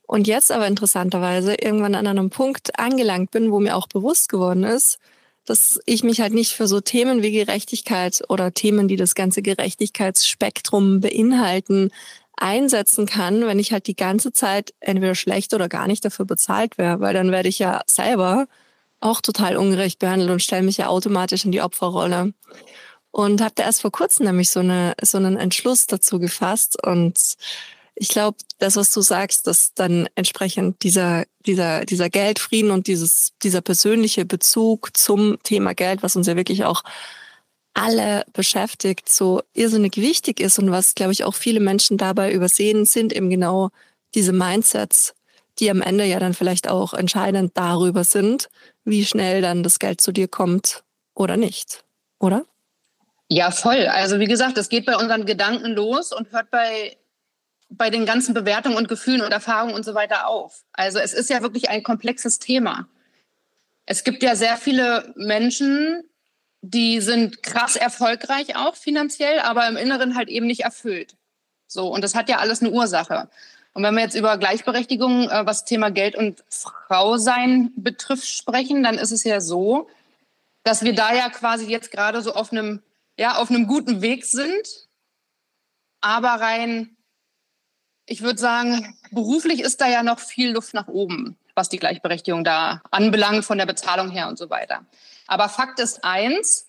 Und 0.07 0.27
jetzt 0.27 0.53
aber 0.53 0.67
interessanterweise 0.67 1.55
irgendwann 1.55 1.95
an 1.95 2.07
einem 2.07 2.31
Punkt 2.31 2.79
angelangt 2.79 3.31
bin, 3.31 3.51
wo 3.51 3.61
mir 3.61 3.77
auch 3.77 3.89
bewusst 3.89 4.29
geworden 4.29 4.65
ist, 4.65 4.99
dass 5.47 5.81
ich 5.87 6.05
mich 6.05 6.21
halt 6.21 6.33
nicht 6.35 6.53
für 6.53 6.69
so 6.69 6.81
Themen 6.81 7.23
wie 7.23 7.33
Gerechtigkeit 7.33 8.23
oder 8.29 8.53
Themen, 8.53 8.89
die 8.89 8.97
das 8.97 9.15
ganze 9.15 9.43
Gerechtigkeitsspektrum 9.43 11.01
beinhalten, 11.01 11.91
einsetzen 12.37 13.07
kann, 13.07 13.47
wenn 13.47 13.59
ich 13.59 13.73
halt 13.73 13.87
die 13.87 13.97
ganze 13.97 14.33
Zeit 14.33 14.75
entweder 14.81 15.15
schlecht 15.15 15.55
oder 15.55 15.69
gar 15.69 15.87
nicht 15.87 16.05
dafür 16.05 16.25
bezahlt 16.25 16.79
wäre, 16.79 17.01
weil 17.01 17.15
dann 17.15 17.31
werde 17.31 17.49
ich 17.49 17.59
ja 17.59 17.83
selber 17.87 18.47
auch 19.01 19.21
total 19.21 19.57
ungerecht 19.57 19.99
behandelt 19.99 20.31
und 20.31 20.43
stelle 20.43 20.63
mich 20.63 20.79
ja 20.79 20.89
automatisch 20.89 21.45
in 21.45 21.53
die 21.53 21.61
Opferrolle. 21.61 22.33
Und 23.11 23.43
habe 23.43 23.53
da 23.55 23.65
erst 23.65 23.83
vor 23.83 23.93
kurzem 23.93 24.25
nämlich 24.25 24.49
so, 24.51 24.61
eine, 24.61 24.95
so 25.03 25.19
einen 25.19 25.37
Entschluss 25.37 25.87
dazu 25.87 26.19
gefasst. 26.19 26.83
Und 26.83 27.37
ich 27.95 28.09
glaube, 28.09 28.39
das, 28.59 28.77
was 28.77 28.91
du 28.91 29.03
sagst, 29.03 29.47
dass 29.47 29.75
dann 29.75 30.09
entsprechend 30.15 30.83
dieser, 30.83 31.25
dieser, 31.45 31.85
dieser 31.85 32.09
Geldfrieden 32.09 32.71
und 32.71 32.87
dieses, 32.87 33.33
dieser 33.43 33.61
persönliche 33.61 34.25
Bezug 34.25 34.97
zum 34.97 35.37
Thema 35.43 35.75
Geld, 35.75 36.03
was 36.03 36.17
uns 36.17 36.27
ja 36.27 36.37
wirklich 36.37 36.65
auch 36.65 36.85
alle 37.75 38.25
beschäftigt, 38.33 39.11
so 39.11 39.43
irrsinnig 39.55 39.97
wichtig 39.97 40.41
ist 40.41 40.59
und 40.59 40.71
was, 40.71 40.95
glaube 40.95 41.13
ich, 41.13 41.25
auch 41.25 41.35
viele 41.35 41.61
Menschen 41.61 41.97
dabei 41.97 42.33
übersehen, 42.33 42.85
sind 42.85 43.13
eben 43.13 43.31
genau 43.31 43.71
diese 44.15 44.33
Mindsets, 44.33 45.15
die 45.59 45.71
am 45.71 45.83
Ende 45.83 46.05
ja 46.05 46.19
dann 46.19 46.35
vielleicht 46.35 46.69
auch 46.69 46.95
entscheidend 46.95 47.53
darüber 47.55 48.05
sind, 48.05 48.49
wie 48.85 49.05
schnell 49.05 49.43
dann 49.43 49.63
das 49.63 49.79
Geld 49.79 50.01
zu 50.01 50.13
dir 50.13 50.29
kommt 50.29 50.83
oder 51.15 51.37
nicht, 51.37 51.85
oder? 52.19 52.45
Ja, 53.29 53.51
voll. 53.51 53.87
Also 53.87 54.19
wie 54.19 54.27
gesagt, 54.27 54.59
es 54.59 54.69
geht 54.69 54.85
bei 54.85 54.97
unseren 54.97 55.25
Gedanken 55.25 55.73
los 55.73 56.13
und 56.13 56.33
hört 56.33 56.51
bei, 56.51 56.99
bei 57.71 57.89
den 57.89 58.05
ganzen 58.05 58.35
Bewertungen 58.35 58.77
und 58.77 58.89
Gefühlen 58.89 59.23
und 59.23 59.33
Erfahrungen 59.33 59.75
und 59.75 59.85
so 59.85 59.95
weiter 59.95 60.27
auf. 60.27 60.65
Also 60.73 60.99
es 60.99 61.15
ist 61.15 61.31
ja 61.31 61.41
wirklich 61.41 61.71
ein 61.71 61.83
komplexes 61.83 62.39
Thema. 62.39 62.89
Es 63.87 64.05
gibt 64.05 64.23
ja 64.23 64.37
sehr 64.37 64.57
viele 64.57 65.13
Menschen, 65.17 66.03
die 66.63 67.01
sind 67.01 67.43
krass 67.43 67.77
erfolgreich 67.77 68.57
auch 68.57 68.77
finanziell, 68.77 69.41
aber 69.41 69.69
im 69.69 69.77
Inneren 69.77 70.17
halt 70.17 70.29
eben 70.29 70.47
nicht 70.47 70.61
erfüllt. 70.61 71.17
So, 71.67 71.89
und 71.89 72.03
das 72.03 72.15
hat 72.15 72.29
ja 72.29 72.39
alles 72.39 72.61
eine 72.61 72.71
Ursache. 72.71 73.29
Und 73.75 73.83
wenn 73.83 73.95
wir 73.95 74.03
jetzt 74.03 74.15
über 74.15 74.39
Gleichberechtigung, 74.39 75.29
äh, 75.29 75.47
was 75.47 75.65
Thema 75.65 75.91
Geld 75.91 76.15
und 76.15 76.45
Frausein 76.49 77.73
betrifft, 77.77 78.29
sprechen, 78.29 78.83
dann 78.83 78.97
ist 78.97 79.11
es 79.11 79.25
ja 79.25 79.41
so, 79.41 79.89
dass 80.63 80.85
wir 80.85 80.95
da 80.95 81.13
ja 81.15 81.29
quasi 81.31 81.67
jetzt 81.67 81.91
gerade 81.91 82.23
so 82.23 82.35
auf 82.35 82.53
einem, 82.53 82.83
ja, 83.19 83.39
auf 83.39 83.51
einem 83.51 83.67
guten 83.67 84.01
Weg 84.01 84.25
sind. 84.25 84.89
Aber 86.01 86.29
rein, 86.29 86.97
ich 88.07 88.23
würde 88.23 88.39
sagen, 88.39 88.97
beruflich 89.11 89.61
ist 89.61 89.81
da 89.81 89.89
ja 89.89 90.03
noch 90.03 90.21
viel 90.21 90.53
Luft 90.53 90.75
nach 90.75 90.89
oben, 90.89 91.37
was 91.55 91.69
die 91.69 91.79
Gleichberechtigung 91.79 92.45
da 92.45 92.83
anbelangt, 92.91 93.45
von 93.45 93.59
der 93.59 93.67
Bezahlung 93.67 94.11
her 94.11 94.29
und 94.29 94.39
so 94.39 94.51
weiter. 94.51 94.85
Aber 95.33 95.49
Fakt 95.49 95.81
ist 95.81 96.05
eins, 96.05 96.67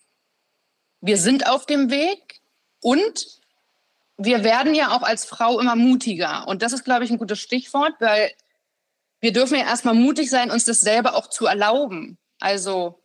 wir 1.01 1.17
sind 1.17 1.47
auf 1.47 1.65
dem 1.65 1.91
Weg 1.91 2.39
und 2.79 3.25
wir 4.15 4.45
werden 4.45 4.73
ja 4.73 4.95
auch 4.95 5.01
als 5.01 5.25
Frau 5.25 5.59
immer 5.59 5.75
mutiger. 5.75 6.47
Und 6.47 6.61
das 6.61 6.71
ist, 6.71 6.85
glaube 6.85 7.03
ich, 7.03 7.11
ein 7.11 7.17
gutes 7.17 7.41
Stichwort, 7.41 7.91
weil 7.99 8.31
wir 9.19 9.33
dürfen 9.33 9.57
ja 9.57 9.65
erstmal 9.65 9.95
mutig 9.95 10.29
sein, 10.29 10.49
uns 10.49 10.63
das 10.63 10.79
selber 10.79 11.15
auch 11.15 11.27
zu 11.27 11.45
erlauben. 11.45 12.17
Also, 12.39 13.03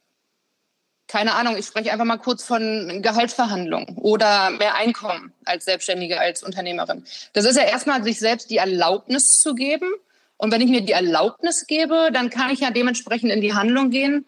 keine 1.08 1.34
Ahnung, 1.34 1.56
ich 1.56 1.66
spreche 1.66 1.90
einfach 1.90 2.04
mal 2.04 2.18
kurz 2.18 2.44
von 2.44 3.02
Gehaltsverhandlungen 3.02 3.96
oder 3.96 4.50
mehr 4.50 4.76
Einkommen 4.76 5.32
als 5.44 5.64
Selbstständige, 5.64 6.20
als 6.20 6.44
Unternehmerin. 6.44 7.04
Das 7.32 7.44
ist 7.44 7.56
ja 7.56 7.64
erstmal, 7.64 8.04
sich 8.04 8.20
selbst 8.20 8.48
die 8.50 8.58
Erlaubnis 8.58 9.40
zu 9.40 9.56
geben. 9.56 9.90
Und 10.36 10.52
wenn 10.52 10.60
ich 10.60 10.70
mir 10.70 10.82
die 10.82 10.92
Erlaubnis 10.92 11.66
gebe, 11.66 12.10
dann 12.12 12.30
kann 12.30 12.50
ich 12.50 12.60
ja 12.60 12.70
dementsprechend 12.70 13.32
in 13.32 13.40
die 13.40 13.54
Handlung 13.54 13.90
gehen 13.90 14.24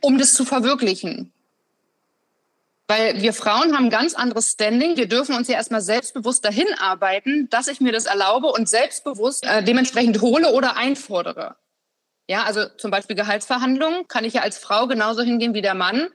um 0.00 0.18
das 0.18 0.34
zu 0.34 0.44
verwirklichen. 0.44 1.32
Weil 2.86 3.20
wir 3.20 3.34
Frauen 3.34 3.76
haben 3.76 3.86
ein 3.86 3.90
ganz 3.90 4.14
anderes 4.14 4.52
Standing. 4.52 4.96
Wir 4.96 5.08
dürfen 5.08 5.34
uns 5.34 5.46
ja 5.48 5.56
erstmal 5.56 5.82
selbstbewusst 5.82 6.44
dahin 6.44 6.66
arbeiten, 6.78 7.48
dass 7.50 7.68
ich 7.68 7.80
mir 7.80 7.92
das 7.92 8.06
erlaube 8.06 8.46
und 8.48 8.68
selbstbewusst 8.68 9.44
äh, 9.44 9.62
dementsprechend 9.62 10.22
hole 10.22 10.52
oder 10.52 10.76
einfordere. 10.76 11.56
Ja, 12.28 12.44
also 12.44 12.66
zum 12.76 12.90
Beispiel 12.90 13.16
Gehaltsverhandlungen 13.16 14.08
kann 14.08 14.24
ich 14.24 14.34
ja 14.34 14.42
als 14.42 14.58
Frau 14.58 14.86
genauso 14.86 15.22
hingehen 15.22 15.52
wie 15.54 15.62
der 15.62 15.74
Mann 15.74 16.08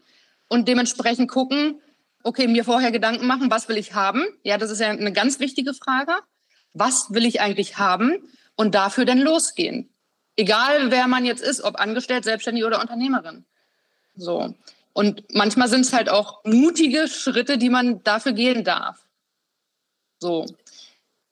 und 0.47 0.67
dementsprechend 0.67 1.29
gucken, 1.29 1.79
okay, 2.23 2.47
mir 2.47 2.63
vorher 2.63 2.91
Gedanken 2.91 3.27
machen, 3.27 3.51
was 3.51 3.67
will 3.69 3.77
ich 3.77 3.93
haben? 3.93 4.23
Ja, 4.43 4.57
das 4.57 4.71
ist 4.71 4.79
ja 4.79 4.89
eine 4.89 5.13
ganz 5.13 5.39
wichtige 5.39 5.73
Frage. 5.73 6.13
Was 6.73 7.13
will 7.13 7.25
ich 7.25 7.41
eigentlich 7.41 7.77
haben? 7.77 8.29
Und 8.55 8.73
dafür 8.73 9.05
dann 9.05 9.19
losgehen. 9.19 9.89
Egal, 10.35 10.89
wer 10.89 11.07
man 11.07 11.25
jetzt 11.25 11.43
ist, 11.43 11.61
ob 11.61 11.79
angestellt, 11.79 12.23
selbstständig 12.23 12.63
oder 12.65 12.81
Unternehmerin. 12.81 13.45
So. 14.15 14.53
Und 14.93 15.23
manchmal 15.33 15.67
sind 15.67 15.81
es 15.81 15.93
halt 15.93 16.09
auch 16.09 16.43
mutige 16.43 17.07
Schritte, 17.07 17.57
die 17.57 17.69
man 17.69 18.03
dafür 18.03 18.33
gehen 18.33 18.63
darf. 18.63 19.05
So. 20.19 20.45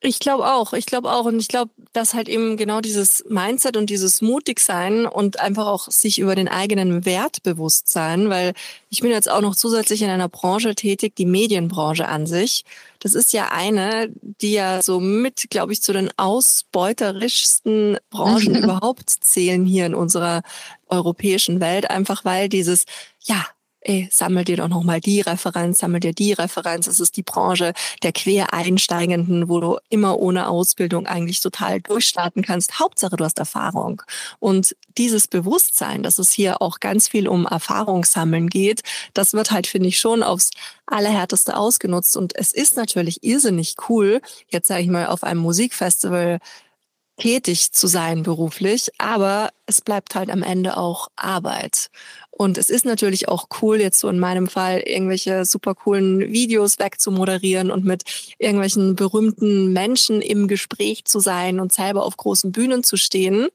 Ich 0.03 0.19
glaube 0.19 0.51
auch, 0.51 0.73
ich 0.73 0.87
glaube 0.87 1.11
auch. 1.11 1.25
Und 1.25 1.39
ich 1.39 1.47
glaube, 1.47 1.69
dass 1.93 2.15
halt 2.15 2.27
eben 2.27 2.57
genau 2.57 2.81
dieses 2.81 3.23
Mindset 3.29 3.77
und 3.77 3.87
dieses 3.91 4.23
Mutigsein 4.23 5.05
und 5.05 5.39
einfach 5.39 5.67
auch 5.67 5.91
sich 5.91 6.17
über 6.17 6.33
den 6.33 6.47
eigenen 6.47 7.05
Wert 7.05 7.43
bewusst 7.43 7.87
sein, 7.87 8.27
weil 8.29 8.53
ich 8.89 9.01
bin 9.01 9.11
jetzt 9.11 9.29
auch 9.29 9.41
noch 9.41 9.55
zusätzlich 9.55 10.01
in 10.01 10.09
einer 10.09 10.27
Branche 10.27 10.73
tätig, 10.73 11.15
die 11.15 11.27
Medienbranche 11.27 12.07
an 12.07 12.25
sich. 12.25 12.65
Das 12.97 13.13
ist 13.13 13.31
ja 13.31 13.49
eine, 13.51 14.09
die 14.21 14.53
ja 14.53 14.81
so 14.81 14.99
mit, 14.99 15.51
glaube 15.51 15.71
ich, 15.71 15.83
zu 15.83 15.93
den 15.93 16.09
ausbeuterischsten 16.17 17.99
Branchen 18.09 18.55
überhaupt 18.63 19.07
zählen 19.07 19.65
hier 19.65 19.85
in 19.85 19.93
unserer 19.93 20.41
europäischen 20.87 21.59
Welt, 21.59 21.91
einfach 21.91 22.25
weil 22.25 22.49
dieses, 22.49 22.85
ja, 23.19 23.45
ey, 23.81 24.07
sammel 24.11 24.43
dir 24.43 24.57
doch 24.57 24.67
nochmal 24.67 25.01
die 25.01 25.21
Referenz, 25.21 25.79
sammel 25.79 25.99
dir 25.99 26.13
die 26.13 26.33
Referenz. 26.33 26.87
Es 26.87 26.99
ist 26.99 27.17
die 27.17 27.23
Branche 27.23 27.73
der 28.03 28.11
Quereinsteigenden, 28.11 29.49
wo 29.49 29.59
du 29.59 29.77
immer 29.89 30.19
ohne 30.19 30.47
Ausbildung 30.47 31.07
eigentlich 31.07 31.41
total 31.41 31.81
durchstarten 31.81 32.43
kannst. 32.43 32.79
Hauptsache, 32.79 33.15
du 33.17 33.23
hast 33.23 33.39
Erfahrung. 33.39 34.01
Und 34.39 34.75
dieses 34.97 35.27
Bewusstsein, 35.27 36.03
dass 36.03 36.19
es 36.19 36.31
hier 36.31 36.61
auch 36.61 36.79
ganz 36.79 37.07
viel 37.07 37.27
um 37.27 37.45
Erfahrungssammeln 37.45 38.49
geht, 38.49 38.81
das 39.13 39.33
wird 39.33 39.51
halt, 39.51 39.67
finde 39.67 39.89
ich, 39.89 39.99
schon 39.99 40.23
aufs 40.23 40.51
Allerhärteste 40.85 41.57
ausgenutzt. 41.57 42.15
Und 42.17 42.35
es 42.35 42.51
ist 42.51 42.75
natürlich 42.75 43.23
irrsinnig 43.23 43.75
cool, 43.89 44.21
jetzt 44.49 44.67
sage 44.67 44.83
ich 44.83 44.89
mal, 44.89 45.07
auf 45.07 45.23
einem 45.23 45.41
Musikfestival 45.41 46.39
tätig 47.21 47.71
zu 47.71 47.85
sein 47.85 48.23
beruflich, 48.23 48.89
aber 48.97 49.51
es 49.67 49.81
bleibt 49.81 50.15
halt 50.15 50.31
am 50.31 50.41
Ende 50.41 50.75
auch 50.75 51.09
Arbeit. 51.15 51.91
Und 52.31 52.57
es 52.57 52.71
ist 52.71 52.83
natürlich 52.83 53.27
auch 53.27 53.47
cool, 53.61 53.79
jetzt 53.79 53.99
so 53.99 54.09
in 54.09 54.17
meinem 54.17 54.47
Fall 54.47 54.79
irgendwelche 54.79 55.45
super 55.45 55.75
coolen 55.75 56.31
Videos 56.31 56.79
wegzumoderieren 56.79 57.69
und 57.69 57.85
mit 57.85 58.03
irgendwelchen 58.39 58.95
berühmten 58.95 59.71
Menschen 59.71 60.23
im 60.23 60.47
Gespräch 60.47 61.05
zu 61.05 61.19
sein 61.19 61.59
und 61.59 61.71
selber 61.71 62.05
auf 62.05 62.17
großen 62.17 62.51
Bühnen 62.51 62.83
zu 62.83 62.97
stehen. 62.97 63.49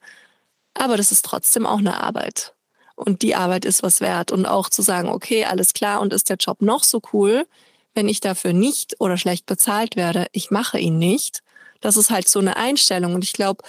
Aber 0.75 0.97
das 0.97 1.11
ist 1.11 1.25
trotzdem 1.25 1.67
auch 1.67 1.79
eine 1.79 2.01
Arbeit. 2.01 2.55
Und 2.95 3.23
die 3.23 3.35
Arbeit 3.35 3.65
ist 3.65 3.83
was 3.83 4.01
wert. 4.01 4.31
Und 4.31 4.47
auch 4.47 4.69
zu 4.69 4.83
sagen, 4.83 5.09
okay, 5.09 5.45
alles 5.45 5.75
klar, 5.75 6.01
und 6.01 6.13
ist 6.13 6.31
der 6.31 6.37
Job 6.37 6.63
noch 6.63 6.85
so 6.85 7.03
cool, 7.13 7.47
wenn 7.95 8.09
ich 8.09 8.21
dafür 8.21 8.53
nicht 8.53 9.01
oder 9.01 9.17
schlecht 9.17 9.47
bezahlt 9.47 9.97
werde, 9.97 10.27
ich 10.31 10.53
mache 10.53 10.79
ihn 10.79 10.99
nicht. 10.99 11.43
Das 11.87 11.97
ist 11.97 12.11
halt 12.11 12.29
so 12.29 12.41
eine 12.41 12.57
Einstellung. 12.57 13.15
Und 13.15 13.23
ich 13.23 13.33
glaube, 13.33 13.63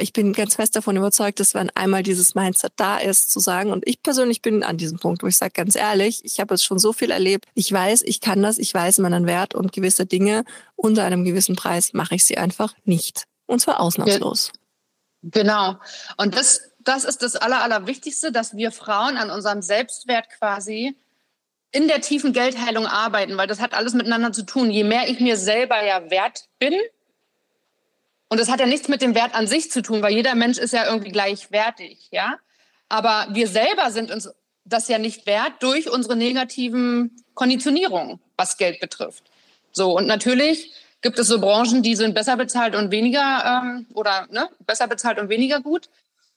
ich 0.00 0.14
bin 0.14 0.32
ganz 0.32 0.54
fest 0.54 0.76
davon 0.76 0.96
überzeugt, 0.96 1.40
dass 1.40 1.52
wenn 1.52 1.68
einmal 1.76 2.02
dieses 2.02 2.34
Mindset 2.34 2.72
da 2.76 2.96
ist, 2.96 3.30
zu 3.30 3.38
sagen, 3.38 3.70
und 3.70 3.86
ich 3.86 4.02
persönlich 4.02 4.40
bin 4.40 4.62
an 4.62 4.78
diesem 4.78 4.98
Punkt, 4.98 5.22
wo 5.22 5.26
ich 5.26 5.36
sage 5.36 5.52
ganz 5.52 5.74
ehrlich, 5.74 6.24
ich 6.24 6.40
habe 6.40 6.54
jetzt 6.54 6.64
schon 6.64 6.78
so 6.78 6.94
viel 6.94 7.10
erlebt, 7.10 7.44
ich 7.52 7.70
weiß, 7.70 8.00
ich 8.00 8.22
kann 8.22 8.42
das, 8.42 8.56
ich 8.56 8.72
weiß 8.72 8.96
meinen 9.00 9.26
Wert 9.26 9.54
und 9.54 9.74
gewisse 9.74 10.06
Dinge 10.06 10.44
unter 10.74 11.04
einem 11.04 11.22
gewissen 11.22 11.54
Preis 11.54 11.92
mache 11.92 12.14
ich 12.14 12.24
sie 12.24 12.38
einfach 12.38 12.72
nicht. 12.84 13.24
Und 13.44 13.60
zwar 13.60 13.80
ausnahmslos. 13.80 14.52
Genau. 15.20 15.76
Und 16.16 16.36
das, 16.36 16.62
das 16.78 17.04
ist 17.04 17.22
das 17.22 17.36
Aller, 17.36 17.62
Allerwichtigste, 17.62 18.32
dass 18.32 18.56
wir 18.56 18.72
Frauen 18.72 19.18
an 19.18 19.30
unserem 19.30 19.60
Selbstwert 19.60 20.30
quasi 20.30 20.96
in 21.72 21.88
der 21.88 22.00
tiefen 22.00 22.32
Geldheilung 22.32 22.86
arbeiten, 22.86 23.36
weil 23.36 23.48
das 23.48 23.60
hat 23.60 23.74
alles 23.74 23.92
miteinander 23.92 24.32
zu 24.32 24.46
tun. 24.46 24.70
Je 24.70 24.84
mehr 24.84 25.10
ich 25.10 25.20
mir 25.20 25.36
selber 25.36 25.84
ja 25.84 26.10
wert 26.10 26.46
bin, 26.58 26.72
und 28.30 28.38
das 28.38 28.48
hat 28.48 28.60
ja 28.60 28.66
nichts 28.66 28.88
mit 28.88 29.02
dem 29.02 29.14
Wert 29.14 29.34
an 29.34 29.48
sich 29.48 29.70
zu 29.70 29.82
tun, 29.82 30.02
weil 30.02 30.14
jeder 30.14 30.36
Mensch 30.36 30.56
ist 30.56 30.72
ja 30.72 30.86
irgendwie 30.86 31.10
gleichwertig, 31.10 32.08
ja. 32.12 32.38
Aber 32.88 33.26
wir 33.32 33.48
selber 33.48 33.90
sind 33.90 34.10
uns 34.10 34.30
das 34.64 34.88
ja 34.88 34.98
nicht 34.98 35.26
wert 35.26 35.54
durch 35.60 35.90
unsere 35.90 36.16
negativen 36.16 37.16
Konditionierungen, 37.34 38.20
was 38.36 38.56
Geld 38.56 38.80
betrifft. 38.80 39.24
So, 39.72 39.96
und 39.96 40.06
natürlich 40.06 40.72
gibt 41.00 41.18
es 41.18 41.26
so 41.26 41.40
Branchen, 41.40 41.82
die 41.82 41.96
sind 41.96 42.14
besser 42.14 42.36
bezahlt 42.36 42.76
und 42.76 42.92
weniger 42.92 43.62
ähm, 43.64 43.86
oder 43.94 44.28
ne, 44.30 44.48
besser 44.60 44.86
bezahlt 44.86 45.18
und 45.18 45.28
weniger 45.28 45.60
gut. 45.60 45.88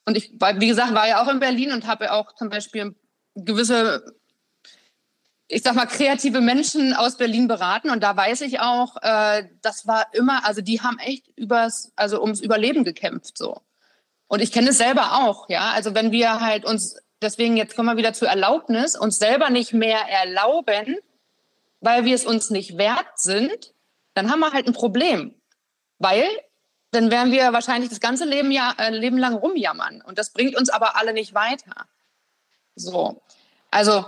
Und 0.04 0.16
ich, 0.16 0.32
wie 0.32 0.68
gesagt, 0.68 0.94
war 0.94 1.08
ja 1.08 1.22
auch 1.22 1.28
in 1.28 1.38
Berlin 1.38 1.72
und 1.72 1.86
habe 1.86 2.12
auch 2.12 2.34
zum 2.34 2.50
Beispiel 2.50 2.94
gewisse 3.36 4.16
ich 5.48 5.62
sag 5.62 5.74
mal, 5.74 5.86
kreative 5.86 6.40
Menschen 6.40 6.94
aus 6.94 7.16
Berlin 7.16 7.48
beraten. 7.48 7.90
Und 7.90 8.02
da 8.02 8.16
weiß 8.16 8.40
ich 8.42 8.60
auch, 8.60 8.96
äh, 9.02 9.44
das 9.62 9.86
war 9.86 10.06
immer, 10.12 10.44
also 10.46 10.62
die 10.62 10.80
haben 10.80 10.98
echt 10.98 11.28
übers, 11.36 11.92
also 11.96 12.20
ums 12.22 12.40
Überleben 12.40 12.84
gekämpft 12.84 13.36
so. 13.36 13.60
Und 14.26 14.40
ich 14.40 14.52
kenne 14.52 14.70
es 14.70 14.78
selber 14.78 15.24
auch, 15.24 15.48
ja. 15.48 15.70
Also 15.72 15.94
wenn 15.94 16.10
wir 16.10 16.40
halt 16.40 16.64
uns, 16.64 16.96
deswegen 17.20 17.56
jetzt 17.56 17.76
kommen 17.76 17.88
wir 17.88 17.96
wieder 17.96 18.14
zur 18.14 18.28
Erlaubnis, 18.28 18.98
uns 18.98 19.18
selber 19.18 19.50
nicht 19.50 19.74
mehr 19.74 20.00
erlauben, 20.08 20.96
weil 21.80 22.04
wir 22.04 22.14
es 22.14 22.24
uns 22.24 22.50
nicht 22.50 22.78
wert 22.78 23.06
sind, 23.16 23.74
dann 24.14 24.30
haben 24.30 24.40
wir 24.40 24.52
halt 24.52 24.66
ein 24.66 24.72
Problem. 24.72 25.34
Weil 25.98 26.26
dann 26.90 27.10
werden 27.10 27.32
wir 27.32 27.52
wahrscheinlich 27.52 27.90
das 27.90 28.00
ganze 28.00 28.24
Leben, 28.24 28.50
ja, 28.50 28.74
äh, 28.78 28.90
Leben 28.90 29.18
lang 29.18 29.34
rumjammern. 29.34 30.00
Und 30.00 30.18
das 30.18 30.30
bringt 30.30 30.56
uns 30.56 30.70
aber 30.70 30.96
alle 30.96 31.12
nicht 31.12 31.34
weiter. 31.34 31.86
So. 32.76 33.20
Also 33.70 34.06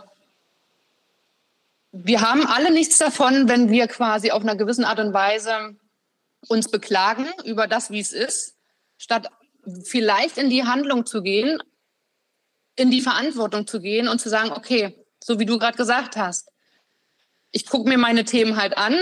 wir 2.04 2.20
haben 2.20 2.46
alle 2.46 2.70
nichts 2.70 2.98
davon, 2.98 3.48
wenn 3.48 3.70
wir 3.70 3.88
quasi 3.88 4.30
auf 4.30 4.42
einer 4.42 4.56
gewissen 4.56 4.84
Art 4.84 4.98
und 4.98 5.12
Weise 5.12 5.76
uns 6.48 6.70
beklagen 6.70 7.26
über 7.44 7.66
das, 7.66 7.90
wie 7.90 8.00
es 8.00 8.12
ist, 8.12 8.56
statt 8.98 9.28
vielleicht 9.84 10.38
in 10.38 10.50
die 10.50 10.64
Handlung 10.64 11.06
zu 11.06 11.22
gehen, 11.22 11.62
in 12.76 12.90
die 12.90 13.00
Verantwortung 13.00 13.66
zu 13.66 13.80
gehen 13.80 14.08
und 14.08 14.20
zu 14.20 14.28
sagen, 14.28 14.52
okay, 14.52 15.06
so 15.22 15.38
wie 15.38 15.46
du 15.46 15.58
gerade 15.58 15.76
gesagt 15.76 16.16
hast, 16.16 16.50
ich 17.50 17.66
gucke 17.66 17.88
mir 17.88 17.98
meine 17.98 18.24
Themen 18.24 18.56
halt 18.56 18.76
an, 18.76 18.96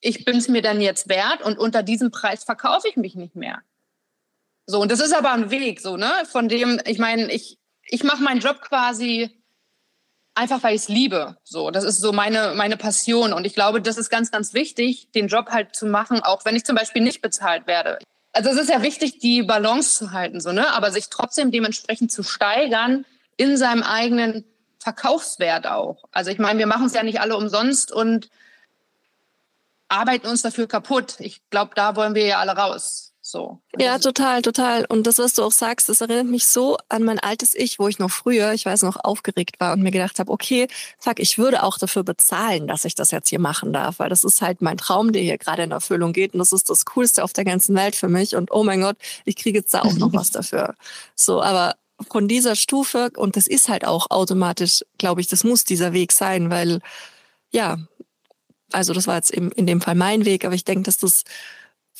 ich 0.00 0.24
bin 0.24 0.36
es 0.36 0.48
mir 0.48 0.62
dann 0.62 0.80
jetzt 0.80 1.08
wert 1.08 1.42
und 1.42 1.58
unter 1.58 1.82
diesem 1.82 2.10
Preis 2.10 2.44
verkaufe 2.44 2.88
ich 2.88 2.96
mich 2.96 3.14
nicht 3.14 3.36
mehr. 3.36 3.60
So, 4.66 4.80
und 4.80 4.90
das 4.90 5.00
ist 5.00 5.12
aber 5.12 5.32
ein 5.32 5.50
Weg, 5.50 5.80
so, 5.80 5.96
ne? 5.96 6.10
Von 6.30 6.48
dem, 6.48 6.80
ich 6.86 6.98
meine, 6.98 7.30
ich, 7.32 7.58
ich 7.84 8.04
mache 8.04 8.22
meinen 8.22 8.40
Job 8.40 8.60
quasi 8.60 9.37
einfach 10.38 10.62
weil 10.62 10.74
ich 10.74 10.82
es 10.82 10.88
liebe. 10.88 11.36
So, 11.42 11.70
das 11.70 11.84
ist 11.84 12.00
so 12.00 12.12
meine, 12.12 12.54
meine 12.54 12.76
Passion. 12.76 13.32
Und 13.32 13.44
ich 13.44 13.54
glaube, 13.54 13.82
das 13.82 13.98
ist 13.98 14.08
ganz, 14.08 14.30
ganz 14.30 14.54
wichtig, 14.54 15.10
den 15.12 15.26
Job 15.26 15.50
halt 15.50 15.74
zu 15.74 15.86
machen, 15.86 16.20
auch 16.22 16.44
wenn 16.44 16.56
ich 16.56 16.64
zum 16.64 16.76
Beispiel 16.76 17.02
nicht 17.02 17.20
bezahlt 17.20 17.66
werde. 17.66 17.98
Also 18.32 18.50
es 18.50 18.56
ist 18.56 18.70
ja 18.70 18.82
wichtig, 18.82 19.18
die 19.18 19.42
Balance 19.42 19.98
zu 19.98 20.12
halten, 20.12 20.40
so, 20.40 20.52
ne? 20.52 20.70
aber 20.70 20.92
sich 20.92 21.08
trotzdem 21.10 21.50
dementsprechend 21.50 22.12
zu 22.12 22.22
steigern 22.22 23.04
in 23.36 23.56
seinem 23.56 23.82
eigenen 23.82 24.44
Verkaufswert 24.78 25.66
auch. 25.66 26.04
Also 26.12 26.30
ich 26.30 26.38
meine, 26.38 26.58
wir 26.58 26.66
machen 26.66 26.86
es 26.86 26.94
ja 26.94 27.02
nicht 27.02 27.20
alle 27.20 27.36
umsonst 27.36 27.90
und 27.90 28.28
arbeiten 29.88 30.28
uns 30.28 30.42
dafür 30.42 30.68
kaputt. 30.68 31.16
Ich 31.18 31.40
glaube, 31.50 31.72
da 31.74 31.96
wollen 31.96 32.14
wir 32.14 32.26
ja 32.26 32.38
alle 32.38 32.52
raus. 32.52 33.07
So. 33.30 33.60
Ja, 33.78 33.98
total, 33.98 34.40
total. 34.40 34.86
Und 34.86 35.06
das, 35.06 35.18
was 35.18 35.34
du 35.34 35.42
auch 35.42 35.52
sagst, 35.52 35.90
das 35.90 36.00
erinnert 36.00 36.28
mich 36.28 36.46
so 36.46 36.78
an 36.88 37.02
mein 37.02 37.18
altes 37.18 37.54
Ich, 37.54 37.78
wo 37.78 37.86
ich 37.86 37.98
noch 37.98 38.10
früher, 38.10 38.54
ich 38.54 38.64
weiß 38.64 38.84
noch, 38.84 38.96
aufgeregt 39.04 39.60
war 39.60 39.74
und 39.74 39.82
mir 39.82 39.90
gedacht 39.90 40.18
habe, 40.18 40.32
okay, 40.32 40.66
fuck, 40.98 41.18
ich 41.18 41.36
würde 41.36 41.62
auch 41.62 41.76
dafür 41.76 42.04
bezahlen, 42.04 42.66
dass 42.66 42.86
ich 42.86 42.94
das 42.94 43.10
jetzt 43.10 43.28
hier 43.28 43.38
machen 43.38 43.74
darf, 43.74 43.98
weil 43.98 44.08
das 44.08 44.24
ist 44.24 44.40
halt 44.40 44.62
mein 44.62 44.78
Traum, 44.78 45.12
der 45.12 45.20
hier 45.20 45.36
gerade 45.36 45.62
in 45.62 45.72
Erfüllung 45.72 46.14
geht 46.14 46.32
und 46.32 46.38
das 46.38 46.52
ist 46.52 46.70
das 46.70 46.86
Coolste 46.86 47.22
auf 47.22 47.34
der 47.34 47.44
ganzen 47.44 47.76
Welt 47.76 47.96
für 47.96 48.08
mich 48.08 48.34
und 48.34 48.50
oh 48.50 48.64
mein 48.64 48.80
Gott, 48.80 48.96
ich 49.26 49.36
kriege 49.36 49.58
jetzt 49.58 49.74
da 49.74 49.82
auch 49.82 49.92
noch 49.92 50.14
was 50.14 50.30
dafür. 50.30 50.74
So, 51.14 51.42
aber 51.42 51.74
von 52.10 52.28
dieser 52.28 52.56
Stufe 52.56 53.10
und 53.14 53.36
das 53.36 53.46
ist 53.46 53.68
halt 53.68 53.84
auch 53.84 54.10
automatisch, 54.10 54.86
glaube 54.96 55.20
ich, 55.20 55.26
das 55.26 55.44
muss 55.44 55.64
dieser 55.64 55.92
Weg 55.92 56.12
sein, 56.12 56.48
weil 56.48 56.80
ja, 57.50 57.76
also 58.72 58.94
das 58.94 59.06
war 59.06 59.16
jetzt 59.16 59.34
eben 59.34 59.52
in 59.52 59.66
dem 59.66 59.82
Fall 59.82 59.96
mein 59.96 60.24
Weg, 60.24 60.46
aber 60.46 60.54
ich 60.54 60.64
denke, 60.64 60.84
dass 60.84 60.96
das 60.96 61.24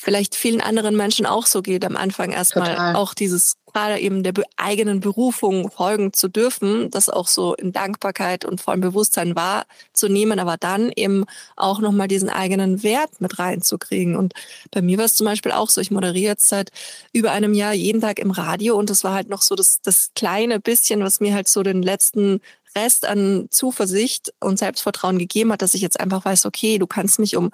vielleicht 0.01 0.33
vielen 0.33 0.61
anderen 0.61 0.95
Menschen 0.95 1.25
auch 1.25 1.45
so 1.45 1.61
geht, 1.61 1.83
am 1.83 1.97
Anfang 1.97 2.31
erstmal 2.31 2.95
auch 2.95 3.13
dieses 3.13 3.57
gerade 3.73 3.99
eben 3.99 4.23
der 4.23 4.33
eigenen 4.55 5.01
Berufung 5.01 5.69
folgen 5.69 6.13
zu 6.13 6.29
dürfen, 6.29 6.89
das 6.89 7.09
auch 7.09 7.27
so 7.27 7.53
in 7.53 7.73
Dankbarkeit 7.73 8.45
und 8.45 8.61
vollem 8.61 8.79
Bewusstsein 8.79 9.35
wahrzunehmen, 9.35 10.39
aber 10.39 10.55
dann 10.57 10.89
eben 10.95 11.25
auch 11.57 11.79
nochmal 11.79 12.07
diesen 12.07 12.29
eigenen 12.29 12.81
Wert 12.81 13.19
mit 13.19 13.39
reinzukriegen. 13.39 14.15
Und 14.15 14.33
bei 14.71 14.81
mir 14.81 14.97
war 14.97 15.05
es 15.05 15.15
zum 15.15 15.25
Beispiel 15.25 15.51
auch 15.51 15.69
so, 15.69 15.81
ich 15.81 15.91
moderiere 15.91 16.31
jetzt 16.31 16.47
seit 16.47 16.71
über 17.11 17.31
einem 17.31 17.53
Jahr 17.53 17.73
jeden 17.73 17.99
Tag 18.01 18.19
im 18.19 18.31
Radio 18.31 18.77
und 18.77 18.89
das 18.89 19.03
war 19.03 19.13
halt 19.13 19.29
noch 19.29 19.41
so 19.41 19.55
das, 19.55 19.81
das 19.81 20.11
kleine 20.15 20.61
bisschen, 20.61 21.03
was 21.03 21.19
mir 21.19 21.33
halt 21.33 21.49
so 21.49 21.61
den 21.61 21.83
letzten 21.83 22.39
Rest 22.75 23.05
an 23.05 23.47
Zuversicht 23.49 24.33
und 24.39 24.59
Selbstvertrauen 24.59 25.19
gegeben 25.19 25.51
hat, 25.51 25.61
dass 25.61 25.73
ich 25.73 25.81
jetzt 25.81 25.99
einfach 25.99 26.25
weiß, 26.25 26.45
okay, 26.45 26.77
du 26.77 26.87
kannst 26.87 27.19
mich 27.19 27.35
um 27.35 27.51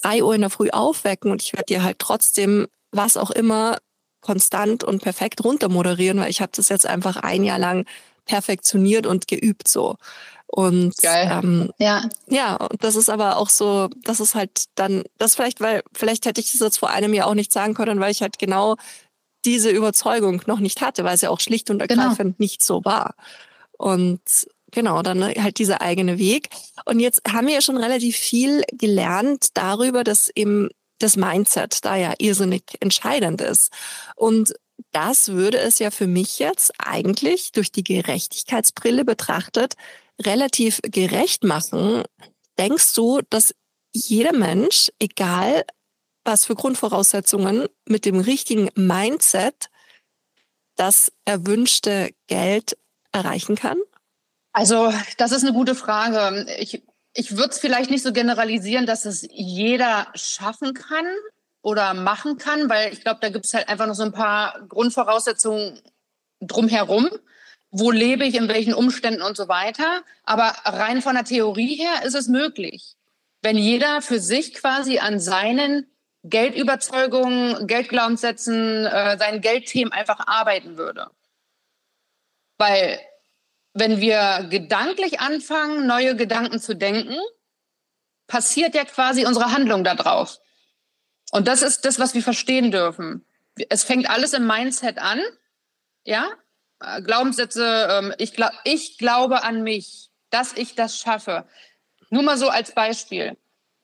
drei 0.00 0.22
Uhr 0.22 0.34
in 0.34 0.40
der 0.40 0.50
Früh 0.50 0.70
aufwecken 0.70 1.30
und 1.30 1.42
ich 1.42 1.52
werde 1.52 1.66
dir 1.66 1.82
halt 1.82 1.98
trotzdem 1.98 2.66
was 2.90 3.16
auch 3.16 3.30
immer 3.30 3.78
konstant 4.20 4.84
und 4.84 5.02
perfekt 5.02 5.44
runter 5.44 5.68
moderieren, 5.68 6.18
weil 6.18 6.30
ich 6.30 6.40
habe 6.40 6.52
das 6.54 6.68
jetzt 6.68 6.86
einfach 6.86 7.16
ein 7.16 7.44
Jahr 7.44 7.58
lang 7.58 7.86
perfektioniert 8.24 9.06
und 9.06 9.28
geübt 9.28 9.68
so. 9.68 9.96
Und 10.46 10.94
ähm, 11.02 11.72
ja, 11.78 12.08
ja, 12.28 12.54
und 12.54 12.84
das 12.84 12.94
ist 12.96 13.10
aber 13.10 13.38
auch 13.38 13.48
so, 13.48 13.88
das 14.04 14.20
ist 14.20 14.34
halt 14.34 14.66
dann, 14.76 15.02
das 15.18 15.34
vielleicht, 15.34 15.60
weil 15.60 15.82
vielleicht 15.92 16.26
hätte 16.26 16.40
ich 16.40 16.52
das 16.52 16.60
jetzt 16.60 16.78
vor 16.78 16.90
einem 16.90 17.12
Jahr 17.12 17.26
auch 17.26 17.34
nicht 17.34 17.52
sagen 17.52 17.74
können, 17.74 17.98
weil 17.98 18.12
ich 18.12 18.22
halt 18.22 18.38
genau 18.38 18.76
diese 19.44 19.70
Überzeugung 19.70 20.42
noch 20.46 20.60
nicht 20.60 20.80
hatte, 20.80 21.04
weil 21.04 21.16
es 21.16 21.22
ja 21.22 21.30
auch 21.30 21.40
schlicht 21.40 21.70
und 21.70 21.80
ergreifend 21.80 22.18
genau. 22.18 22.34
nicht 22.38 22.62
so 22.62 22.84
war. 22.84 23.14
Und 23.76 24.20
genau, 24.74 25.02
dann 25.02 25.24
halt 25.24 25.58
dieser 25.58 25.80
eigene 25.80 26.18
Weg. 26.18 26.48
Und 26.84 27.00
jetzt 27.00 27.22
haben 27.26 27.46
wir 27.46 27.54
ja 27.54 27.62
schon 27.62 27.78
relativ 27.78 28.16
viel 28.16 28.62
gelernt 28.72 29.48
darüber, 29.54 30.04
dass 30.04 30.30
eben 30.34 30.68
das 30.98 31.16
Mindset 31.16 31.84
da 31.84 31.96
ja 31.96 32.14
irrsinnig 32.18 32.62
entscheidend 32.80 33.40
ist. 33.40 33.72
Und 34.16 34.54
das 34.92 35.28
würde 35.28 35.58
es 35.58 35.78
ja 35.78 35.90
für 35.90 36.06
mich 36.06 36.38
jetzt 36.38 36.72
eigentlich 36.78 37.52
durch 37.52 37.72
die 37.72 37.84
Gerechtigkeitsbrille 37.84 39.04
betrachtet 39.04 39.74
relativ 40.20 40.80
gerecht 40.82 41.44
machen. 41.44 42.02
Denkst 42.58 42.94
du, 42.94 43.20
dass 43.30 43.54
jeder 43.92 44.32
Mensch, 44.32 44.90
egal 44.98 45.64
was 46.24 46.44
für 46.44 46.54
Grundvoraussetzungen, 46.54 47.66
mit 47.86 48.04
dem 48.04 48.18
richtigen 48.18 48.68
Mindset 48.74 49.68
das 50.76 51.12
erwünschte 51.24 52.10
Geld 52.26 52.76
erreichen 53.12 53.56
kann? 53.56 53.78
Also, 54.54 54.94
das 55.18 55.32
ist 55.32 55.42
eine 55.42 55.52
gute 55.52 55.74
Frage. 55.74 56.46
Ich, 56.60 56.80
ich 57.12 57.36
würde 57.36 57.50
es 57.50 57.58
vielleicht 57.58 57.90
nicht 57.90 58.04
so 58.04 58.12
generalisieren, 58.12 58.86
dass 58.86 59.04
es 59.04 59.26
jeder 59.32 60.06
schaffen 60.14 60.74
kann 60.74 61.06
oder 61.60 61.92
machen 61.92 62.38
kann, 62.38 62.70
weil 62.70 62.92
ich 62.92 63.00
glaube, 63.00 63.18
da 63.20 63.30
gibt 63.30 63.46
es 63.46 63.52
halt 63.52 63.68
einfach 63.68 63.88
noch 63.88 63.96
so 63.96 64.04
ein 64.04 64.12
paar 64.12 64.64
Grundvoraussetzungen 64.68 65.80
drumherum. 66.40 67.10
Wo 67.72 67.90
lebe 67.90 68.24
ich, 68.24 68.36
in 68.36 68.46
welchen 68.46 68.74
Umständen 68.74 69.22
und 69.22 69.36
so 69.36 69.48
weiter. 69.48 70.04
Aber 70.22 70.54
rein 70.64 71.02
von 71.02 71.16
der 71.16 71.24
Theorie 71.24 71.74
her 71.74 72.04
ist 72.04 72.14
es 72.14 72.28
möglich. 72.28 72.94
Wenn 73.42 73.58
jeder 73.58 74.02
für 74.02 74.20
sich 74.20 74.54
quasi 74.54 75.00
an 75.00 75.18
seinen 75.18 75.88
Geldüberzeugungen, 76.22 77.66
Geldglaubenssätzen, 77.66 78.86
äh, 78.86 79.18
seinen 79.18 79.40
Geldthemen 79.40 79.92
einfach 79.92 80.20
arbeiten 80.28 80.76
würde. 80.76 81.10
Weil 82.56 83.00
wenn 83.74 84.00
wir 84.00 84.46
gedanklich 84.50 85.20
anfangen, 85.20 85.86
neue 85.86 86.16
Gedanken 86.16 86.60
zu 86.60 86.74
denken, 86.74 87.16
passiert 88.26 88.74
ja 88.74 88.84
quasi 88.84 89.26
unsere 89.26 89.52
Handlung 89.52 89.84
darauf. 89.84 90.38
Und 91.32 91.48
das 91.48 91.62
ist 91.62 91.84
das, 91.84 91.98
was 91.98 92.14
wir 92.14 92.22
verstehen 92.22 92.70
dürfen. 92.70 93.26
Es 93.68 93.84
fängt 93.84 94.08
alles 94.08 94.32
im 94.32 94.46
Mindset 94.46 94.98
an, 94.98 95.20
ja. 96.04 96.30
Glaubenssätze, 97.02 97.88
ähm, 97.90 98.14
ich, 98.18 98.34
glaub, 98.34 98.52
ich 98.64 98.98
glaube 98.98 99.42
an 99.42 99.62
mich, 99.62 100.10
dass 100.30 100.52
ich 100.52 100.74
das 100.74 100.98
schaffe. 100.98 101.46
Nur 102.10 102.22
mal 102.22 102.36
so 102.36 102.48
als 102.48 102.74
Beispiel. 102.74 103.36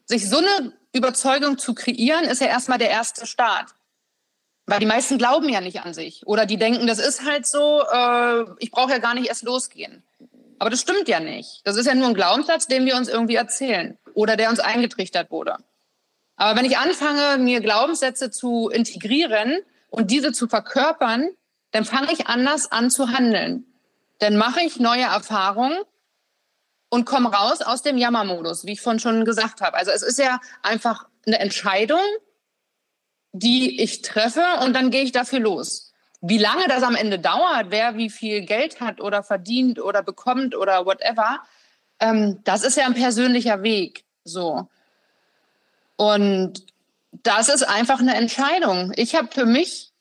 Sich 0.04 0.28
so 0.28 0.38
eine 0.38 0.76
Überzeugung 0.92 1.56
zu 1.56 1.74
kreieren, 1.74 2.24
ist 2.24 2.40
ja 2.40 2.48
erstmal 2.48 2.78
der 2.78 2.90
erste 2.90 3.26
Start. 3.26 3.70
Weil 4.70 4.78
die 4.78 4.86
meisten 4.86 5.18
glauben 5.18 5.48
ja 5.48 5.60
nicht 5.60 5.80
an 5.80 5.94
sich. 5.94 6.24
Oder 6.26 6.46
die 6.46 6.56
denken, 6.56 6.86
das 6.86 7.00
ist 7.00 7.24
halt 7.26 7.44
so, 7.44 7.82
äh, 7.92 8.44
ich 8.60 8.70
brauche 8.70 8.92
ja 8.92 8.98
gar 8.98 9.14
nicht 9.14 9.26
erst 9.26 9.42
losgehen. 9.42 10.04
Aber 10.60 10.70
das 10.70 10.80
stimmt 10.80 11.08
ja 11.08 11.18
nicht. 11.18 11.62
Das 11.64 11.76
ist 11.76 11.86
ja 11.86 11.94
nur 11.96 12.06
ein 12.06 12.14
Glaubenssatz, 12.14 12.68
den 12.68 12.86
wir 12.86 12.94
uns 12.94 13.08
irgendwie 13.08 13.34
erzählen 13.34 13.98
oder 14.14 14.36
der 14.36 14.48
uns 14.48 14.60
eingetrichtert 14.60 15.32
wurde. 15.32 15.56
Aber 16.36 16.56
wenn 16.56 16.64
ich 16.64 16.78
anfange, 16.78 17.42
mir 17.42 17.60
Glaubenssätze 17.60 18.30
zu 18.30 18.68
integrieren 18.68 19.58
und 19.88 20.12
diese 20.12 20.30
zu 20.30 20.46
verkörpern, 20.46 21.30
dann 21.72 21.84
fange 21.84 22.12
ich 22.12 22.28
anders 22.28 22.70
an 22.70 22.90
zu 22.90 23.08
handeln. 23.08 23.64
Dann 24.20 24.36
mache 24.36 24.60
ich 24.60 24.78
neue 24.78 25.02
Erfahrungen 25.02 25.78
und 26.90 27.06
komme 27.06 27.32
raus 27.34 27.60
aus 27.60 27.82
dem 27.82 27.98
Jammermodus, 27.98 28.66
wie 28.66 28.72
ich 28.74 28.80
vorhin 28.80 29.00
schon 29.00 29.24
gesagt 29.24 29.62
habe. 29.62 29.76
Also 29.76 29.90
es 29.90 30.02
ist 30.02 30.20
ja 30.20 30.38
einfach 30.62 31.08
eine 31.26 31.40
Entscheidung, 31.40 31.98
die 33.32 33.80
ich 33.80 34.02
treffe 34.02 34.44
und 34.64 34.74
dann 34.74 34.90
gehe 34.90 35.02
ich 35.02 35.12
dafür 35.12 35.40
los. 35.40 35.92
Wie 36.20 36.38
lange 36.38 36.66
das 36.68 36.82
am 36.82 36.94
Ende 36.94 37.18
dauert, 37.18 37.70
wer 37.70 37.96
wie 37.96 38.10
viel 38.10 38.42
Geld 38.42 38.80
hat 38.80 39.00
oder 39.00 39.22
verdient 39.22 39.80
oder 39.80 40.02
bekommt 40.02 40.54
oder 40.54 40.84
whatever, 40.84 41.40
ähm, 42.00 42.40
das 42.44 42.62
ist 42.62 42.76
ja 42.76 42.86
ein 42.86 42.94
persönlicher 42.94 43.62
Weg. 43.62 44.04
So. 44.24 44.68
Und 45.96 46.64
das 47.12 47.48
ist 47.48 47.62
einfach 47.62 48.00
eine 48.00 48.14
Entscheidung. 48.14 48.92
Ich 48.96 49.14
habe 49.14 49.28
für 49.32 49.46
mich 49.46 49.92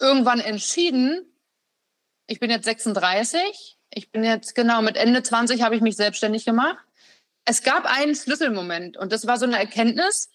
irgendwann 0.00 0.40
entschieden, 0.40 1.26
ich 2.26 2.40
bin 2.40 2.50
jetzt 2.50 2.64
36, 2.64 3.78
ich 3.90 4.10
bin 4.10 4.24
jetzt 4.24 4.54
genau 4.54 4.82
mit 4.82 4.96
Ende 4.96 5.22
20 5.22 5.62
habe 5.62 5.76
ich 5.76 5.80
mich 5.80 5.96
selbstständig 5.96 6.44
gemacht. 6.44 6.84
Es 7.44 7.62
gab 7.62 7.86
einen 7.86 8.14
Schlüsselmoment 8.14 8.96
und 8.96 9.12
das 9.12 9.26
war 9.26 9.38
so 9.38 9.46
eine 9.46 9.58
Erkenntnis, 9.58 10.30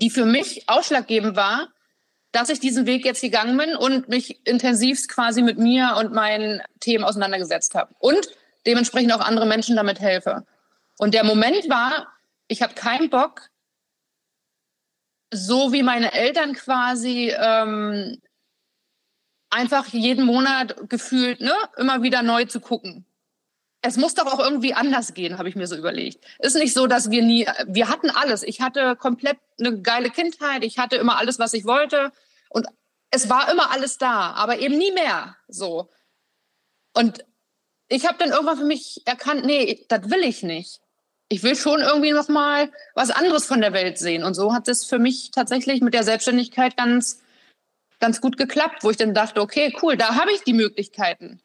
die 0.00 0.10
für 0.10 0.26
mich 0.26 0.68
ausschlaggebend 0.68 1.34
war, 1.34 1.68
dass 2.32 2.48
ich 2.48 2.60
diesen 2.60 2.86
Weg 2.86 3.04
jetzt 3.04 3.20
gegangen 3.20 3.56
bin 3.56 3.74
und 3.76 4.08
mich 4.08 4.46
intensivst 4.46 5.08
quasi 5.08 5.42
mit 5.42 5.58
mir 5.58 5.96
und 5.98 6.12
meinen 6.12 6.62
Themen 6.78 7.04
auseinandergesetzt 7.04 7.74
habe 7.74 7.94
und 7.98 8.28
dementsprechend 8.66 9.12
auch 9.12 9.20
andere 9.20 9.46
Menschen 9.46 9.76
damit 9.76 10.00
helfe. 10.00 10.44
Und 10.98 11.14
der 11.14 11.24
Moment 11.24 11.68
war, 11.68 12.06
ich 12.46 12.62
habe 12.62 12.74
keinen 12.74 13.10
Bock, 13.10 13.48
so 15.32 15.72
wie 15.72 15.82
meine 15.82 16.12
Eltern 16.12 16.54
quasi 16.54 17.32
ähm, 17.36 18.20
einfach 19.48 19.86
jeden 19.88 20.24
Monat 20.24 20.88
gefühlt, 20.88 21.40
ne, 21.40 21.54
immer 21.76 22.02
wieder 22.02 22.22
neu 22.22 22.44
zu 22.44 22.60
gucken. 22.60 23.04
Es 23.82 23.96
muss 23.96 24.14
doch 24.14 24.26
auch 24.26 24.38
irgendwie 24.38 24.74
anders 24.74 25.14
gehen, 25.14 25.38
habe 25.38 25.48
ich 25.48 25.56
mir 25.56 25.66
so 25.66 25.76
überlegt. 25.76 26.22
Ist 26.38 26.56
nicht 26.56 26.74
so, 26.74 26.86
dass 26.86 27.10
wir 27.10 27.22
nie, 27.22 27.46
wir 27.66 27.88
hatten 27.88 28.10
alles. 28.10 28.42
Ich 28.42 28.60
hatte 28.60 28.94
komplett 28.96 29.38
eine 29.58 29.80
geile 29.80 30.10
Kindheit. 30.10 30.64
Ich 30.64 30.78
hatte 30.78 30.96
immer 30.96 31.16
alles, 31.16 31.38
was 31.38 31.54
ich 31.54 31.64
wollte. 31.64 32.12
Und 32.50 32.66
es 33.10 33.28
war 33.30 33.50
immer 33.50 33.70
alles 33.70 33.96
da, 33.96 34.32
aber 34.32 34.58
eben 34.58 34.76
nie 34.76 34.92
mehr. 34.92 35.36
So. 35.48 35.88
Und 36.94 37.24
ich 37.88 38.06
habe 38.06 38.18
dann 38.18 38.30
irgendwann 38.30 38.58
für 38.58 38.64
mich 38.64 39.02
erkannt, 39.06 39.44
nee, 39.46 39.86
das 39.88 40.10
will 40.10 40.24
ich 40.24 40.42
nicht. 40.42 40.80
Ich 41.28 41.42
will 41.42 41.56
schon 41.56 41.80
irgendwie 41.80 42.12
noch 42.12 42.28
mal 42.28 42.70
was 42.94 43.10
anderes 43.10 43.46
von 43.46 43.60
der 43.60 43.72
Welt 43.72 43.98
sehen. 43.98 44.24
Und 44.24 44.34
so 44.34 44.52
hat 44.52 44.68
es 44.68 44.84
für 44.84 44.98
mich 44.98 45.30
tatsächlich 45.30 45.80
mit 45.80 45.94
der 45.94 46.04
Selbstständigkeit 46.04 46.76
ganz 46.76 47.20
ganz 48.00 48.20
gut 48.20 48.36
geklappt, 48.36 48.82
wo 48.82 48.90
ich 48.90 48.96
dann 48.96 49.14
dachte, 49.14 49.40
okay, 49.40 49.76
cool, 49.82 49.96
da 49.96 50.16
habe 50.16 50.32
ich 50.32 50.42
die 50.42 50.54
Möglichkeiten, 50.54 51.40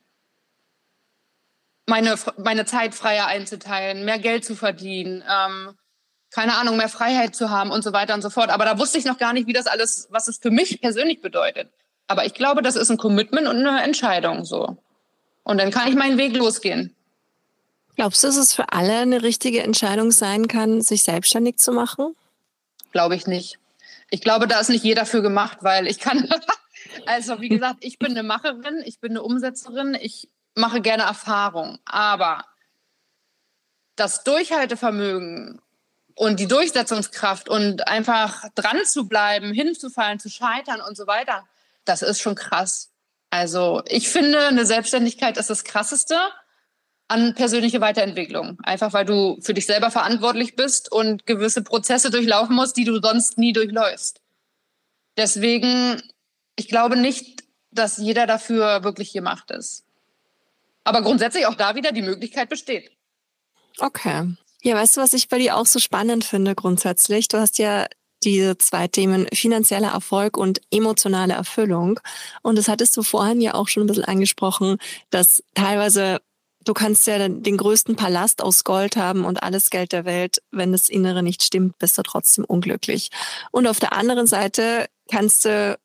meine, 1.86 2.16
meine 2.38 2.66
Zeit 2.66 2.96
freier 2.96 3.28
einzuteilen, 3.28 4.06
mehr 4.06 4.20
Geld 4.20 4.46
zu 4.46 4.56
verdienen, 4.56 5.24
ähm, 5.30 5.76
keine 6.32 6.58
Ahnung, 6.58 6.78
mehr 6.78 6.90
Freiheit 6.90 7.36
zu 7.36 7.50
haben 7.50 7.72
und 7.72 7.84
so 7.84 7.94
weiter 7.94 8.14
und 8.14 8.22
so 8.22 8.30
fort. 8.30 8.50
Aber 8.50 8.66
da 8.66 8.78
wusste 8.78 8.98
ich 8.98 9.06
noch 9.06 9.18
gar 9.18 9.34
nicht, 9.34 9.48
wie 9.48 9.54
das 9.54 9.68
alles, 9.68 10.08
was 10.12 10.28
es 10.28 10.38
für 10.38 10.52
mich 10.52 10.82
persönlich 10.82 11.22
bedeutet. 11.22 11.70
Aber 12.08 12.26
ich 12.26 12.34
glaube, 12.34 12.62
das 12.62 12.76
ist 12.76 12.92
ein 12.92 12.98
Commitment 12.98 13.48
und 13.48 13.66
eine 13.66 13.82
Entscheidung 13.84 14.46
so. 14.46 14.78
Und 15.44 15.60
dann 15.60 15.72
kann 15.72 15.88
ich 15.88 15.96
meinen 15.96 16.18
Weg 16.18 16.36
losgehen. 16.36 16.94
Glaubst 17.96 18.24
du, 18.24 18.28
dass 18.28 18.36
es 18.36 18.54
für 18.54 18.74
alle 18.74 18.98
eine 18.98 19.24
richtige 19.24 19.64
Entscheidung 19.64 20.12
sein 20.12 20.48
kann, 20.48 20.82
sich 20.82 21.04
selbstständig 21.04 21.58
zu 21.58 21.72
machen? 21.72 22.16
Glaube 22.92 23.16
ich 23.16 23.28
nicht. 23.28 23.58
Ich 24.10 24.22
glaube, 24.22 24.48
da 24.48 24.60
ist 24.60 24.70
nicht 24.70 24.84
jeder 24.84 25.06
für 25.06 25.22
gemacht, 25.22 25.60
weil 25.62 25.88
ich 25.88 26.00
kann, 26.00 26.30
also 27.06 27.40
wie 27.40 27.50
gesagt, 27.50 27.78
ich 27.80 27.98
bin 27.98 28.12
eine 28.12 28.24
Macherin, 28.24 28.84
ich 28.86 29.00
bin 29.00 29.12
eine 29.12 29.24
Umsetzerin, 29.24 29.98
ich 30.00 30.28
mache 30.56 30.82
gerne 30.82 31.04
Erfahrung, 31.04 31.80
aber 31.86 32.46
das 33.96 34.24
Durchhaltevermögen 34.24 35.62
und 36.16 36.40
die 36.40 36.48
Durchsetzungskraft 36.48 37.50
und 37.50 37.88
einfach 37.88 38.44
dran 38.56 38.84
zu 38.86 39.08
bleiben, 39.08 39.54
hinzufallen, 39.54 40.20
zu 40.20 40.30
scheitern 40.30 40.82
und 40.82 40.98
so 40.98 41.08
weiter, 41.08 41.46
das 41.84 42.02
ist 42.02 42.22
schon 42.22 42.36
krass. 42.36 42.92
Also 43.30 43.84
ich 43.88 44.10
finde, 44.10 44.48
eine 44.48 44.66
Selbstständigkeit 44.66 45.38
ist 45.38 45.50
das 45.50 45.64
Krasseste 45.64 46.18
an 47.08 47.36
persönliche 47.36 47.82
Weiterentwicklung. 47.82 48.58
Einfach 48.64 48.94
weil 48.94 49.06
du 49.06 49.38
für 49.42 49.54
dich 49.54 49.66
selber 49.66 49.92
verantwortlich 49.92 50.56
bist 50.56 50.92
und 50.92 51.26
gewisse 51.26 51.62
Prozesse 51.62 52.10
durchlaufen 52.10 52.56
musst, 52.56 52.78
die 52.78 52.86
du 52.86 53.00
sonst 53.02 53.38
nie 53.38 53.54
durchläufst. 53.54 54.22
Deswegen, 55.18 56.02
ich 56.56 56.68
glaube 56.68 56.98
nicht, 56.98 57.44
dass 57.72 57.98
jeder 57.98 58.26
dafür 58.26 58.84
wirklich 58.84 59.14
gemacht 59.14 59.52
ist. 59.52 59.84
Aber 60.86 61.02
grundsätzlich 61.02 61.46
auch 61.46 61.56
da 61.56 61.76
wieder 61.76 61.92
die 61.92 62.02
Möglichkeit 62.02 62.48
besteht. 62.48 62.92
Okay. 63.80 64.36
Ja, 64.62 64.76
weißt 64.76 64.96
du, 64.96 65.02
was 65.02 65.14
ich 65.14 65.28
bei 65.28 65.38
dir 65.38 65.58
auch 65.58 65.66
so 65.66 65.80
spannend 65.80 66.24
finde 66.24 66.56
grundsätzlich? 66.56 67.28
Du 67.28 67.38
hast 67.38 67.58
ja 67.58 67.86
diese 68.24 68.58
zwei 68.58 68.88
Themen 68.88 69.28
finanzieller 69.34 69.92
Erfolg 69.92 70.38
und 70.38 70.62
emotionale 70.72 71.34
Erfüllung. 71.34 72.00
Und 72.42 72.58
das 72.58 72.68
hattest 72.68 72.96
du 72.96 73.04
vorhin 73.04 73.42
ja 73.42 73.54
auch 73.54 73.68
schon 73.68 73.84
ein 73.84 73.88
bisschen 73.88 74.06
angesprochen, 74.06 74.78
dass 75.10 75.44
teilweise 75.54 76.22
du 76.64 76.74
kannst 76.74 77.06
ja 77.08 77.30
den 77.30 77.58
größten 77.58 77.96
Palast 77.96 78.42
aus 78.42 78.64
Gold 78.64 78.98
haben 78.98 79.24
und 79.24 79.44
alles 79.44 79.70
Geld 79.70 79.92
der 79.92 80.06
Welt. 80.06 80.42
Wenn 80.52 80.72
das 80.72 80.90
Innere 80.90 81.24
nicht 81.24 81.44
stimmt, 81.44 81.78
bist 81.78 81.98
du 81.98 82.02
trotzdem 82.02 82.44
unglücklich. 82.44 83.12
Und 83.52 83.68
auf 83.68 83.80
der 83.80 83.94
anderen 83.94 84.28
Seite 84.28 84.88
kannst 85.12 85.46
du, 85.46 85.78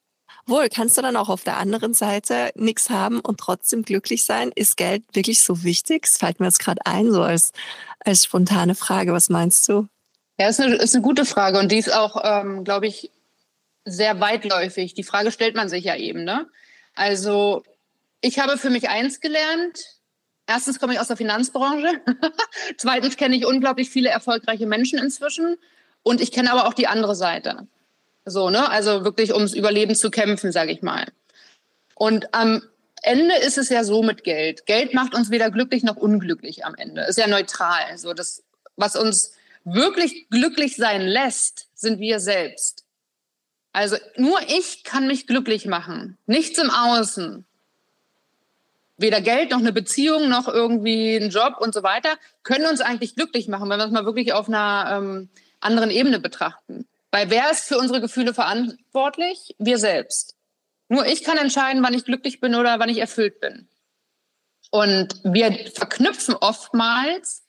wohl, 0.51 0.69
kannst 0.69 0.99
du 0.99 1.03
dann 1.03 1.17
auch 1.17 1.29
auf 1.29 1.45
der 1.45 1.57
anderen 1.57 1.95
Seite 1.95 2.51
nichts 2.55 2.91
haben 2.91 3.21
und 3.21 3.41
trotzdem 3.41 3.83
glücklich 3.83 4.25
sein? 4.25 4.53
Ist 4.55 4.77
Geld 4.77 5.05
wirklich 5.13 5.43
so 5.43 5.63
wichtig? 5.63 6.03
Das 6.03 6.19
fällt 6.19 6.41
mir 6.41 6.47
jetzt 6.47 6.61
gerade 6.61 6.85
ein, 6.85 7.11
so 7.11 7.23
als, 7.23 7.53
als 8.05 8.25
spontane 8.25 8.75
Frage. 8.75 9.13
Was 9.13 9.29
meinst 9.29 9.69
du? 9.69 9.87
Ja, 10.39 10.49
ist 10.49 10.61
eine, 10.61 10.75
ist 10.75 10.95
eine 10.95 11.03
gute 11.03 11.25
Frage 11.25 11.59
und 11.59 11.71
die 11.73 11.79
ist 11.79 11.93
auch, 11.93 12.21
ähm, 12.25 12.65
glaube 12.65 12.87
ich, 12.87 13.11
sehr 13.85 14.21
weitläufig. 14.21 14.95
Die 14.95 15.05
Frage 15.05 15.33
stellt 15.33 15.55
man 15.55 15.69
sich 15.69 15.85
ja 15.85 15.97
eben. 15.97 16.25
Ne? 16.25 16.47
Also 16.95 17.63
ich 18.21 18.39
habe 18.39 18.59
für 18.59 18.71
mich 18.71 18.89
eins 18.89 19.21
gelernt, 19.21 20.01
Erstens 20.51 20.81
komme 20.81 20.95
ich 20.95 20.99
aus 20.99 21.07
der 21.07 21.17
Finanzbranche. 21.17 22.01
Zweitens 22.77 23.17
kenne 23.17 23.37
ich 23.37 23.47
unglaublich 23.47 23.89
viele 23.89 24.09
erfolgreiche 24.09 24.67
Menschen 24.67 24.99
inzwischen. 24.99 25.57
Und 26.03 26.21
ich 26.21 26.33
kenne 26.33 26.51
aber 26.51 26.67
auch 26.67 26.75
die 26.75 26.89
andere 26.89 27.15
Seite. 27.15 27.69
So, 28.25 28.51
ne? 28.51 28.69
Also 28.69 29.05
wirklich 29.05 29.33
ums 29.33 29.55
Überleben 29.55 29.95
zu 29.95 30.11
kämpfen, 30.11 30.53
sage 30.53 30.73
ich 30.73 30.83
mal. 30.83 31.07
Und 31.95 32.33
am 32.35 32.63
Ende 33.03 33.35
ist 33.37 33.59
es 33.59 33.69
ja 33.69 33.85
so 33.85 34.03
mit 34.03 34.25
Geld. 34.25 34.67
Geld 34.67 34.95
macht 34.95 35.15
uns 35.15 35.31
weder 35.31 35.51
glücklich 35.51 35.83
noch 35.83 35.97
unglücklich 35.97 36.65
am 36.65 36.75
Ende. 36.75 37.03
Ist 37.03 37.19
ja 37.19 37.27
neutral. 37.27 37.97
So 37.97 38.13
das, 38.13 38.43
was 38.77 38.97
uns 38.97 39.33
wirklich 39.65 40.29
glücklich 40.31 40.77
sein 40.77 41.03
lässt, 41.03 41.69
sind 41.75 42.01
wir 42.01 42.21
selbst. 42.21 42.85
Also 43.73 43.97
nur 44.17 44.39
ich 44.49 44.85
kann 44.85 45.07
mich 45.07 45.27
glücklich 45.27 45.67
machen. 45.67 46.19
Nichts 46.27 46.59
im 46.59 46.71
Außen 46.71 47.45
weder 49.01 49.21
Geld 49.21 49.51
noch 49.51 49.59
eine 49.59 49.73
Beziehung 49.73 50.29
noch 50.29 50.47
irgendwie 50.47 51.17
ein 51.17 51.31
Job 51.31 51.55
und 51.59 51.73
so 51.73 51.83
weiter 51.83 52.11
können 52.43 52.67
uns 52.67 52.81
eigentlich 52.81 53.15
glücklich 53.15 53.49
machen, 53.49 53.71
wenn 53.71 53.79
wir 53.79 53.87
es 53.87 53.93
mal 53.93 54.05
wirklich 54.05 54.33
auf 54.33 54.49
einer 54.49 54.99
ähm, 54.99 55.29
anderen 55.61 55.91
Ebene 55.91 56.21
betrachten. 56.21 56.87
Weil 57.11 57.31
wer 57.31 57.51
ist 57.51 57.65
für 57.65 57.79
unsere 57.79 58.01
Gefühle 58.01 58.35
verantwortlich? 58.35 59.55
Wir 59.59 59.79
selbst. 59.79 60.37
Nur 60.89 61.07
ich 61.07 61.25
kann 61.25 61.39
entscheiden, 61.39 61.83
wann 61.83 61.95
ich 61.95 62.05
glücklich 62.05 62.41
bin 62.41 62.55
oder 62.55 62.79
wann 62.79 62.89
ich 62.89 62.99
erfüllt 62.99 63.41
bin. 63.41 63.69
Und 64.71 65.21
wir 65.25 65.71
verknüpfen 65.75 66.35
oftmals 66.35 67.45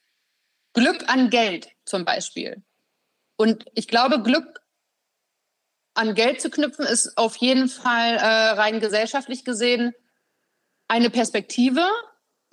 Glück 0.74 1.08
an 1.08 1.30
Geld 1.30 1.69
zum 1.86 2.06
Beispiel. 2.06 2.63
Und 3.36 3.65
ich 3.74 3.88
glaube, 3.88 4.21
Glück 4.21 4.62
an 5.93 6.15
Geld 6.15 6.41
zu 6.41 6.50
knüpfen 6.50 6.86
ist 6.86 7.17
auf 7.17 7.36
jeden 7.38 7.67
Fall 7.67 8.15
äh, 8.15 8.52
rein 8.52 8.80
gesellschaftlich 8.80 9.43
gesehen 9.43 9.93
eine 10.88 11.10
Perspektive. 11.10 11.86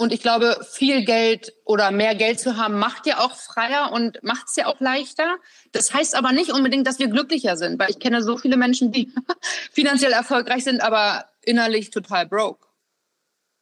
Und 0.01 0.13
ich 0.13 0.23
glaube, 0.23 0.65
viel 0.71 1.05
Geld 1.05 1.53
oder 1.65 1.91
mehr 1.91 2.15
Geld 2.15 2.39
zu 2.39 2.57
haben, 2.57 2.79
macht 2.79 3.05
ja 3.05 3.19
auch 3.19 3.35
freier 3.35 3.91
und 3.91 4.23
macht 4.23 4.47
es 4.47 4.55
ja 4.55 4.67
auch 4.67 4.79
leichter. 4.79 5.39
Das 5.73 5.93
heißt 5.93 6.15
aber 6.15 6.31
nicht 6.31 6.53
unbedingt, 6.53 6.87
dass 6.87 7.01
wir 7.01 7.09
glücklicher 7.09 7.57
sind, 7.57 7.81
weil 7.81 7.91
ich 7.91 7.99
kenne 7.99 8.23
so 8.23 8.39
viele 8.39 8.57
Menschen, 8.57 8.93
die 8.93 9.13
finanziell 9.73 10.13
erfolgreich 10.13 10.63
sind, 10.63 10.83
aber 10.83 11.29
innerlich 11.43 11.91
total 11.91 12.27
broke. 12.27 12.65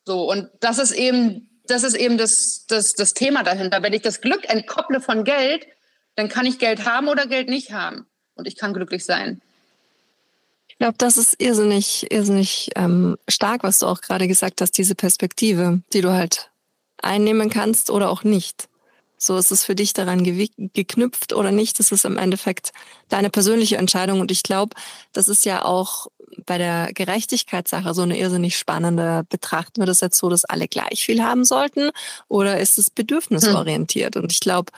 So, 0.05 0.31
und 0.31 0.51
das 0.61 0.79
ist 0.79 0.93
eben, 0.93 1.49
das 1.65 1.85
ist 1.85 1.95
eben 1.95 2.19
das, 2.19 2.67
das, 2.67 2.93
das 2.93 3.15
Thema 3.15 3.43
dahinter. 3.43 3.83
Wenn 3.83 3.95
ich 3.95 4.03
das 4.03 4.21
Glück 4.21 4.47
entkopple 4.47 5.01
von 5.01 5.25
Geld, 5.25 5.67
dann 6.17 6.29
kann 6.29 6.45
ich 6.45 6.59
Geld 6.59 6.85
haben 6.85 7.09
oder 7.09 7.27
Geld 7.27 7.49
nicht 7.49 7.73
haben. 7.73 8.07
Und 8.35 8.47
ich 8.47 8.57
kann 8.57 8.75
glücklich 8.75 9.07
sein. 9.07 9.41
Ich 10.77 10.81
glaube, 10.81 10.99
das 10.99 11.17
ist 11.17 11.41
irrsinnig, 11.41 12.07
irrsinnig 12.13 12.69
ähm, 12.77 13.17
stark, 13.29 13.63
was 13.63 13.79
du 13.79 13.87
auch 13.87 14.03
gerade 14.03 14.29
gesagt 14.29 14.61
hast, 14.61 14.73
diese 14.73 14.95
Perspektive, 14.95 15.81
die 15.95 16.03
du 16.03 16.13
halt 16.13 16.51
einnehmen 17.03 17.49
kannst 17.49 17.89
oder 17.89 18.11
auch 18.11 18.25
nicht. 18.25 18.69
So 19.17 19.39
ist 19.39 19.51
es 19.51 19.65
für 19.65 19.75
dich 19.75 19.95
daran 19.95 20.23
geknüpft 20.23 21.33
oder 21.33 21.51
nicht. 21.51 21.79
Das 21.79 21.93
ist 21.93 22.05
im 22.05 22.19
Endeffekt 22.19 22.73
deine 23.09 23.31
persönliche 23.31 23.79
Entscheidung. 23.79 24.21
Und 24.21 24.31
ich 24.31 24.43
glaube, 24.43 24.77
das 25.15 25.29
ist 25.29 25.47
ja 25.47 25.65
auch 25.65 26.09
bei 26.45 26.59
der 26.59 26.91
Gerechtigkeitssache 26.93 27.95
so 27.95 28.03
eine 28.03 28.19
irrsinnig 28.19 28.59
spannende. 28.59 29.25
Betrachten 29.31 29.81
wir 29.81 29.87
das 29.87 30.03
jetzt 30.03 30.19
so, 30.19 30.29
dass 30.29 30.45
alle 30.45 30.69
gleich 30.69 31.07
viel 31.07 31.23
haben 31.23 31.47
sollten? 31.47 31.91
Oder 32.29 32.61
ist 32.61 32.77
es 32.77 32.91
bedürfnisorientiert? 32.91 34.17
Hm. 34.17 34.25
Und 34.25 34.33
ich 34.33 34.41
glaube, 34.41 34.73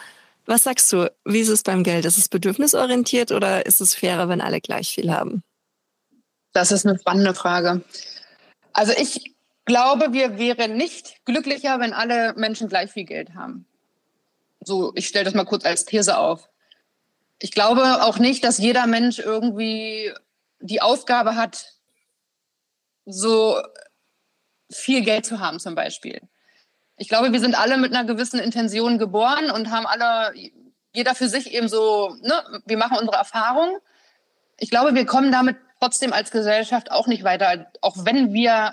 was 0.47 0.63
sagst 0.63 0.93
du? 0.93 1.11
Wie 1.25 1.41
ist 1.41 1.49
es 1.49 1.65
beim 1.65 1.83
Geld? 1.83 2.05
Ist 2.05 2.19
es 2.19 2.29
bedürfnisorientiert 2.29 3.33
oder 3.33 3.67
ist 3.67 3.81
es 3.81 3.97
fairer, 3.97 4.29
wenn 4.29 4.41
alle 4.41 4.61
gleich 4.61 4.91
viel 4.91 5.11
haben? 5.11 5.43
Das 6.53 6.73
ist 6.73 6.87
eine 6.87 6.99
spannende 6.99 7.35
Frage. 7.35 7.83
Also 8.73 8.93
ich 8.93 9.35
glaube, 9.65 10.13
wir 10.13 10.39
wären 10.39 10.77
nicht 10.77 11.25
glücklicher, 11.25 11.79
wenn 11.79 11.93
alle 11.93 12.35
Menschen 12.35 12.69
gleich 12.69 12.91
viel 12.91 13.05
Geld 13.05 13.35
haben. 13.35 13.67
So, 14.61 14.93
ich 14.95 15.07
stelle 15.07 15.25
das 15.25 15.35
mal 15.35 15.45
kurz 15.45 15.65
als 15.65 15.85
These 15.85 16.19
auf. 16.19 16.49
Ich 17.41 17.53
glaube 17.53 18.03
auch 18.03 18.19
nicht, 18.19 18.43
dass 18.43 18.59
jeder 18.59 18.87
Mensch 18.87 19.19
irgendwie 19.19 20.13
die 20.61 20.83
Aufgabe 20.83 21.37
hat, 21.37 21.75
so 23.07 23.57
viel 24.71 25.03
Geld 25.03 25.25
zu 25.25 25.41
haben 25.41 25.61
zum 25.61 25.75
Beispiel. 25.75 26.21
Ich 26.97 27.09
glaube, 27.09 27.33
wir 27.33 27.41
sind 27.41 27.59
alle 27.59 27.79
mit 27.79 27.95
einer 27.95 28.05
gewissen 28.05 28.41
Intention 28.41 28.99
geboren 28.99 29.51
und 29.51 29.71
haben 29.71 29.87
alle, 29.87 30.35
jeder 30.93 31.15
für 31.15 31.29
sich 31.29 31.53
eben 31.55 31.69
so, 31.69 32.17
ne, 32.23 32.43
wir 32.67 32.77
machen 32.77 32.99
unsere 32.99 33.17
Erfahrung. 33.17 33.79
Ich 34.59 34.71
glaube, 34.71 34.95
wir 34.95 35.07
kommen 35.07 35.31
damit 35.31 35.57
trotzdem 35.81 36.13
als 36.13 36.31
Gesellschaft 36.31 36.91
auch 36.91 37.07
nicht 37.07 37.25
weiter, 37.25 37.71
auch 37.81 37.97
wenn 38.05 38.33
wir 38.33 38.73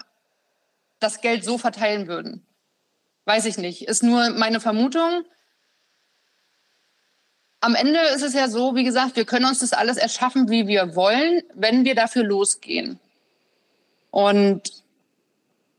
das 0.99 1.21
Geld 1.21 1.43
so 1.43 1.57
verteilen 1.57 2.07
würden. 2.07 2.45
Weiß 3.25 3.45
ich 3.45 3.57
nicht. 3.57 3.87
Ist 3.87 4.03
nur 4.03 4.29
meine 4.31 4.59
Vermutung. 4.59 5.23
Am 7.59 7.75
Ende 7.75 7.99
ist 8.13 8.21
es 8.21 8.33
ja 8.33 8.47
so, 8.47 8.75
wie 8.75 8.83
gesagt, 8.83 9.15
wir 9.15 9.25
können 9.25 9.45
uns 9.45 9.59
das 9.59 9.73
alles 9.73 9.97
erschaffen, 9.97 10.49
wie 10.49 10.67
wir 10.67 10.95
wollen, 10.95 11.41
wenn 11.53 11.83
wir 11.83 11.95
dafür 11.95 12.23
losgehen. 12.23 12.99
Und 14.11 14.83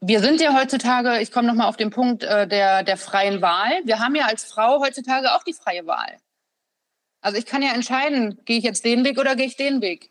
wir 0.01 0.21
sind 0.21 0.41
ja 0.41 0.59
heutzutage, 0.59 1.21
ich 1.21 1.33
komme 1.33 1.49
nochmal 1.49 1.69
auf 1.69 1.77
den 1.77 1.91
Punkt 1.91 2.23
äh, 2.25 2.47
der, 2.47 2.83
der 2.83 2.97
freien 2.97 3.41
Wahl. 3.41 3.81
Wir 3.85 4.01
haben 4.01 4.15
ja 4.15 4.27
als 4.27 4.45
Frau 4.45 4.81
heutzutage 4.81 5.33
auch 5.33 5.43
die 5.43 5.55
freie 5.55 5.87
Wahl. 5.87 6.17
Also 7.21 7.39
ich 7.39 7.47
kann 7.47 7.63
ja 7.63 7.73
entscheiden, 7.73 8.41
gehe 8.45 8.59
ich 8.59 8.65
jetzt 8.65 8.85
den 8.85 9.05
Weg 9.05 9.19
oder 9.19 9.37
gehe 9.37 9.47
ich 9.47 9.57
den 9.57 9.81
Weg 9.81 10.11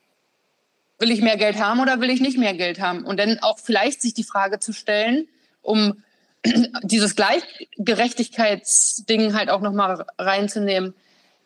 will 1.00 1.12
ich 1.12 1.22
mehr 1.22 1.38
Geld 1.38 1.60
haben 1.60 1.80
oder 1.80 2.02
will 2.02 2.10
ich 2.10 2.22
nicht 2.22 2.38
mehr 2.38 2.54
Geld 2.54 2.80
haben? 2.80 3.04
Und 3.06 3.20
dann 3.20 3.40
auch 3.40 3.58
vielleicht 3.60 4.02
sich 4.02 4.14
die 4.14 4.24
Frage 4.24 4.60
zu 4.60 4.74
stellen, 4.74 5.28
um 5.62 6.04
dieses 6.84 7.16
Gleichgerechtigkeitsding 7.16 9.36
halt 9.36 9.50
auch 9.50 9.62
nochmal 9.62 10.06
reinzunehmen. 10.18 10.94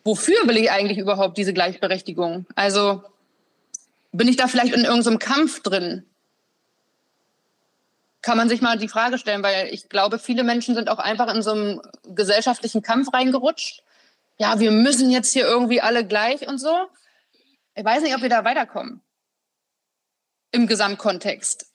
Wofür 0.03 0.47
will 0.47 0.57
ich 0.57 0.71
eigentlich 0.71 0.97
überhaupt 0.97 1.37
diese 1.37 1.53
Gleichberechtigung? 1.53 2.47
Also 2.55 3.03
bin 4.11 4.27
ich 4.27 4.37
da 4.37 4.47
vielleicht 4.47 4.73
in 4.73 4.85
irgendeinem 4.85 5.19
Kampf 5.19 5.61
drin? 5.61 6.03
Kann 8.21 8.37
man 8.37 8.49
sich 8.49 8.61
mal 8.61 8.77
die 8.77 8.89
Frage 8.89 9.17
stellen, 9.17 9.43
weil 9.43 9.73
ich 9.73 9.89
glaube, 9.89 10.19
viele 10.19 10.43
Menschen 10.43 10.75
sind 10.75 10.89
auch 10.89 10.99
einfach 10.99 11.33
in 11.33 11.41
so 11.41 11.51
einem 11.51 11.81
gesellschaftlichen 12.03 12.81
Kampf 12.81 13.13
reingerutscht. 13.13 13.81
Ja, 14.37 14.59
wir 14.59 14.71
müssen 14.71 15.09
jetzt 15.09 15.31
hier 15.33 15.45
irgendwie 15.45 15.81
alle 15.81 16.05
gleich 16.05 16.47
und 16.47 16.59
so. 16.59 16.73
Ich 17.75 17.85
weiß 17.85 18.03
nicht, 18.03 18.15
ob 18.15 18.21
wir 18.21 18.29
da 18.29 18.43
weiterkommen 18.43 19.01
im 20.51 20.67
Gesamtkontext? 20.67 21.69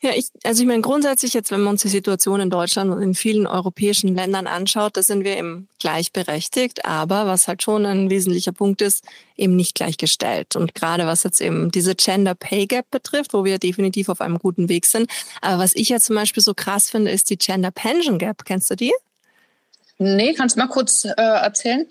Ja, 0.00 0.10
ich, 0.14 0.28
also 0.44 0.62
ich 0.62 0.68
meine 0.68 0.80
grundsätzlich 0.80 1.34
jetzt, 1.34 1.50
wenn 1.50 1.60
man 1.60 1.72
uns 1.72 1.82
die 1.82 1.88
Situation 1.88 2.38
in 2.38 2.50
Deutschland 2.50 2.92
und 2.92 3.02
in 3.02 3.14
vielen 3.16 3.48
europäischen 3.48 4.14
Ländern 4.14 4.46
anschaut, 4.46 4.96
da 4.96 5.02
sind 5.02 5.24
wir 5.24 5.36
eben 5.36 5.68
gleichberechtigt, 5.80 6.84
aber 6.84 7.26
was 7.26 7.48
halt 7.48 7.64
schon 7.64 7.84
ein 7.84 8.08
wesentlicher 8.08 8.52
Punkt 8.52 8.80
ist, 8.80 9.04
eben 9.36 9.56
nicht 9.56 9.74
gleichgestellt. 9.74 10.54
Und 10.54 10.76
gerade 10.76 11.04
was 11.04 11.24
jetzt 11.24 11.40
eben 11.40 11.72
diese 11.72 11.96
Gender 11.96 12.36
Pay 12.36 12.66
Gap 12.66 12.88
betrifft, 12.92 13.34
wo 13.34 13.44
wir 13.44 13.58
definitiv 13.58 14.08
auf 14.08 14.20
einem 14.20 14.38
guten 14.38 14.68
Weg 14.68 14.86
sind. 14.86 15.10
Aber 15.40 15.64
was 15.64 15.74
ich 15.74 15.88
ja 15.88 15.98
zum 15.98 16.14
Beispiel 16.14 16.44
so 16.44 16.54
krass 16.54 16.90
finde, 16.90 17.10
ist 17.10 17.28
die 17.28 17.36
Gender 17.36 17.72
Pension 17.72 18.18
Gap. 18.20 18.44
Kennst 18.44 18.70
du 18.70 18.76
die? 18.76 18.92
Nee, 19.98 20.32
kannst 20.34 20.54
du 20.54 20.60
mal 20.60 20.68
kurz 20.68 21.06
äh, 21.06 21.10
erzählen? 21.16 21.88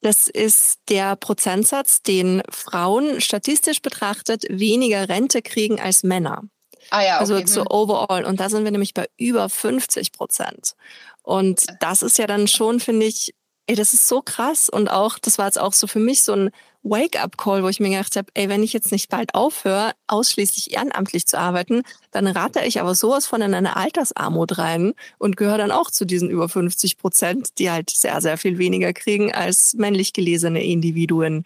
Das 0.00 0.28
ist 0.28 0.78
der 0.88 1.16
Prozentsatz, 1.16 2.02
den 2.02 2.42
Frauen 2.50 3.20
statistisch 3.20 3.82
betrachtet 3.82 4.44
weniger 4.48 5.08
Rente 5.08 5.42
kriegen 5.42 5.80
als 5.80 6.04
Männer. 6.04 6.42
Ah 6.90 7.02
ja, 7.02 7.18
also 7.18 7.34
okay. 7.34 7.42
Also 7.42 7.54
zu 7.54 7.60
hm. 7.60 7.66
overall. 7.70 8.24
Und 8.24 8.40
da 8.40 8.48
sind 8.48 8.64
wir 8.64 8.70
nämlich 8.70 8.94
bei 8.94 9.08
über 9.16 9.48
50 9.48 10.12
Prozent. 10.12 10.74
Und 11.22 11.66
das 11.80 12.02
ist 12.02 12.18
ja 12.18 12.26
dann 12.26 12.48
schon, 12.48 12.80
finde 12.80 13.06
ich, 13.06 13.34
ey, 13.66 13.74
das 13.74 13.92
ist 13.92 14.08
so 14.08 14.22
krass. 14.22 14.68
Und 14.68 14.88
auch, 14.88 15.18
das 15.18 15.38
war 15.38 15.46
jetzt 15.46 15.58
auch 15.58 15.72
so 15.72 15.86
für 15.86 15.98
mich 15.98 16.22
so 16.22 16.32
ein 16.32 16.50
Wake-up-Call, 16.82 17.62
wo 17.62 17.68
ich 17.68 17.80
mir 17.80 17.90
gedacht 17.90 18.16
habe, 18.16 18.28
ey, 18.34 18.48
wenn 18.48 18.62
ich 18.62 18.72
jetzt 18.72 18.92
nicht 18.92 19.08
bald 19.08 19.34
aufhöre, 19.34 19.92
ausschließlich 20.06 20.72
ehrenamtlich 20.72 21.26
zu 21.26 21.38
arbeiten, 21.38 21.82
dann 22.10 22.26
rate 22.26 22.64
ich 22.64 22.80
aber 22.80 22.94
sowas 22.94 23.26
von 23.26 23.42
in 23.42 23.54
eine 23.54 23.76
Altersarmut 23.76 24.58
rein 24.58 24.94
und 25.18 25.36
gehöre 25.36 25.58
dann 25.58 25.72
auch 25.72 25.90
zu 25.90 26.04
diesen 26.04 26.30
über 26.30 26.48
50 26.48 26.98
Prozent, 26.98 27.58
die 27.58 27.70
halt 27.70 27.90
sehr, 27.90 28.20
sehr 28.20 28.38
viel 28.38 28.58
weniger 28.58 28.92
kriegen 28.92 29.34
als 29.34 29.74
männlich 29.74 30.12
gelesene 30.12 30.64
Individuen 30.64 31.44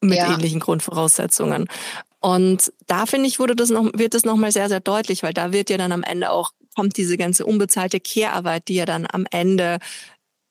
mit 0.00 0.18
ja. 0.18 0.32
ähnlichen 0.32 0.60
Grundvoraussetzungen. 0.60 1.68
Und 2.20 2.72
da 2.86 3.06
finde 3.06 3.28
ich, 3.28 3.38
wurde 3.38 3.54
das 3.54 3.70
noch, 3.70 3.90
wird 3.94 4.14
das 4.14 4.24
nochmal 4.24 4.52
sehr, 4.52 4.68
sehr 4.68 4.80
deutlich, 4.80 5.22
weil 5.22 5.34
da 5.34 5.52
wird 5.52 5.70
ja 5.70 5.76
dann 5.76 5.92
am 5.92 6.02
Ende 6.02 6.30
auch, 6.30 6.50
kommt 6.74 6.96
diese 6.96 7.16
ganze 7.16 7.46
unbezahlte 7.46 8.00
Care-Arbeit, 8.00 8.68
die 8.68 8.74
ja 8.74 8.84
dann 8.84 9.06
am 9.10 9.26
Ende 9.30 9.78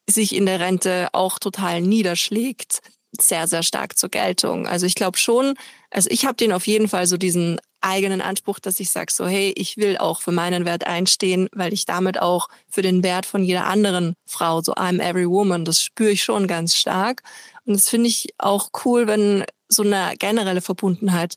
sich 0.10 0.36
in 0.36 0.46
der 0.46 0.60
Rente 0.60 1.10
auch 1.14 1.40
total 1.40 1.82
niederschlägt, 1.82 2.82
sehr, 3.22 3.48
sehr 3.48 3.64
stark 3.64 3.98
zur 3.98 4.10
Geltung. 4.10 4.68
Also 4.68 4.86
ich 4.86 4.96
glaube 4.96 5.18
schon, 5.18 5.56
also 5.92 6.10
ich 6.12 6.26
habe 6.26 6.36
den 6.36 6.52
auf 6.52 6.68
jeden 6.68 6.88
Fall 6.88 7.08
so 7.08 7.18
diesen 7.18 7.60
eigenen 7.82 8.22
Anspruch, 8.22 8.60
dass 8.60 8.80
ich 8.80 8.90
sage 8.90 9.12
so, 9.12 9.28
hey, 9.28 9.54
ich 9.56 9.78
will 9.78 9.98
auch 9.98 10.22
für 10.22 10.32
meinen 10.32 10.66
Wert 10.66 10.88
einstehen, 10.88 11.48
weil 11.54 11.72
ich 11.72 11.86
damit 11.86 12.20
auch 12.20 12.48
für 12.68 12.82
den 12.82 13.04
Wert 13.04 13.26
von 13.26 13.44
jeder 13.44 13.66
anderen 13.66 14.16
Frau, 14.28 14.62
so 14.62 14.74
I'm 14.74 15.00
every 15.02 15.30
woman, 15.30 15.66
das 15.66 15.82
spüre 15.82 16.12
ich 16.12 16.24
schon 16.24 16.48
ganz 16.48 16.76
stark. 16.76 17.22
Und 17.66 17.76
das 17.76 17.90
finde 17.90 18.10
ich 18.10 18.30
auch 18.38 18.70
cool, 18.86 19.08
wenn 19.08 19.46
so 19.70 19.84
eine 19.84 20.16
generelle 20.18 20.62
Verbundenheit 20.62 21.36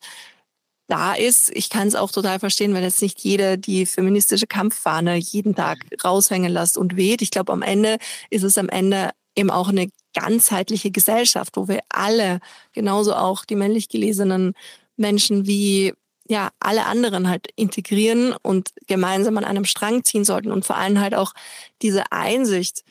da 0.88 1.14
ist. 1.14 1.50
Ich 1.54 1.68
kann 1.68 1.86
es 1.86 1.94
auch 1.94 2.10
total 2.10 2.38
verstehen, 2.38 2.74
weil 2.74 2.82
jetzt 2.82 3.02
nicht 3.02 3.20
jeder 3.20 3.56
die 3.56 3.86
feministische 3.86 4.46
Kampffahne 4.46 5.16
jeden 5.16 5.54
Tag 5.54 5.78
raushängen 6.02 6.50
lässt 6.50 6.78
und 6.78 6.96
weht. 6.96 7.22
Ich 7.22 7.30
glaube, 7.30 7.52
am 7.52 7.62
Ende 7.62 7.98
ist 8.30 8.42
es 8.42 8.56
am 8.58 8.70
Ende 8.70 9.10
eben 9.36 9.50
auch 9.50 9.68
eine 9.68 9.88
ganzheitliche 10.20 10.90
Gesellschaft, 10.90 11.56
wo 11.56 11.68
wir 11.68 11.80
alle, 11.88 12.40
genauso 12.72 13.14
auch 13.14 13.44
die 13.44 13.56
männlich 13.56 13.88
gelesenen 13.88 14.54
Menschen 14.96 15.46
wie 15.46 15.94
ja 16.28 16.50
alle 16.60 16.84
anderen 16.86 17.28
halt 17.28 17.48
integrieren 17.56 18.34
und 18.42 18.70
gemeinsam 18.86 19.38
an 19.38 19.44
einem 19.44 19.64
Strang 19.64 20.04
ziehen 20.04 20.24
sollten 20.24 20.52
und 20.52 20.66
vor 20.66 20.76
allem 20.76 21.00
halt 21.00 21.14
auch 21.14 21.32
diese 21.80 22.12
Einsicht 22.12 22.84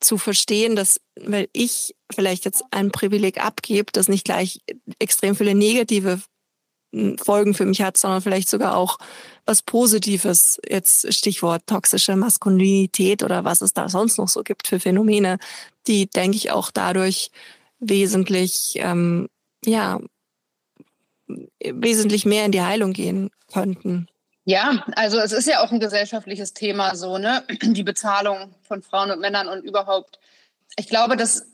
zu 0.00 0.18
verstehen, 0.18 0.74
dass 0.74 1.00
weil 1.20 1.48
ich 1.52 1.94
vielleicht 2.12 2.44
jetzt 2.44 2.64
ein 2.70 2.90
Privileg 2.90 3.44
abgebe, 3.44 3.92
das 3.92 4.08
nicht 4.08 4.24
gleich 4.24 4.60
extrem 4.98 5.36
viele 5.36 5.54
negative 5.54 6.20
Folgen 7.22 7.54
für 7.54 7.64
mich 7.64 7.80
hat, 7.82 7.96
sondern 7.96 8.20
vielleicht 8.20 8.48
sogar 8.48 8.76
auch 8.76 8.98
was 9.46 9.62
Positives. 9.62 10.60
Jetzt 10.68 11.12
Stichwort 11.12 11.66
toxische 11.66 12.16
Maskulinität 12.16 13.22
oder 13.22 13.44
was 13.44 13.60
es 13.60 13.72
da 13.72 13.88
sonst 13.88 14.18
noch 14.18 14.28
so 14.28 14.42
gibt 14.42 14.68
für 14.68 14.78
Phänomene, 14.78 15.38
die, 15.86 16.06
denke 16.06 16.36
ich, 16.36 16.50
auch 16.50 16.70
dadurch 16.70 17.30
wesentlich, 17.78 18.74
ähm, 18.76 19.28
ja, 19.64 20.00
wesentlich 21.64 22.26
mehr 22.26 22.44
in 22.44 22.52
die 22.52 22.62
Heilung 22.62 22.92
gehen 22.92 23.30
könnten. 23.52 24.08
Ja, 24.44 24.84
also 24.96 25.18
es 25.18 25.32
ist 25.32 25.46
ja 25.46 25.62
auch 25.62 25.70
ein 25.70 25.80
gesellschaftliches 25.80 26.52
Thema 26.52 26.96
so, 26.96 27.18
ne? 27.18 27.44
Die 27.62 27.84
Bezahlung 27.84 28.54
von 28.62 28.82
Frauen 28.82 29.12
und 29.12 29.20
Männern 29.20 29.48
und 29.48 29.64
überhaupt. 29.64 30.18
Ich 30.76 30.88
glaube, 30.88 31.16
dass 31.16 31.46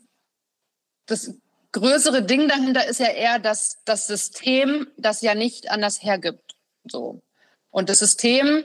das 1.05 1.35
größere 1.71 2.23
Ding 2.23 2.47
dahinter 2.47 2.87
ist 2.87 2.99
ja 2.99 3.07
eher, 3.07 3.39
dass 3.39 3.77
das 3.85 4.07
System 4.07 4.87
das 4.97 5.21
ja 5.21 5.35
nicht 5.35 5.69
anders 5.71 6.03
hergibt. 6.03 6.55
So. 6.85 7.21
Und 7.71 7.89
das 7.89 7.99
System 7.99 8.63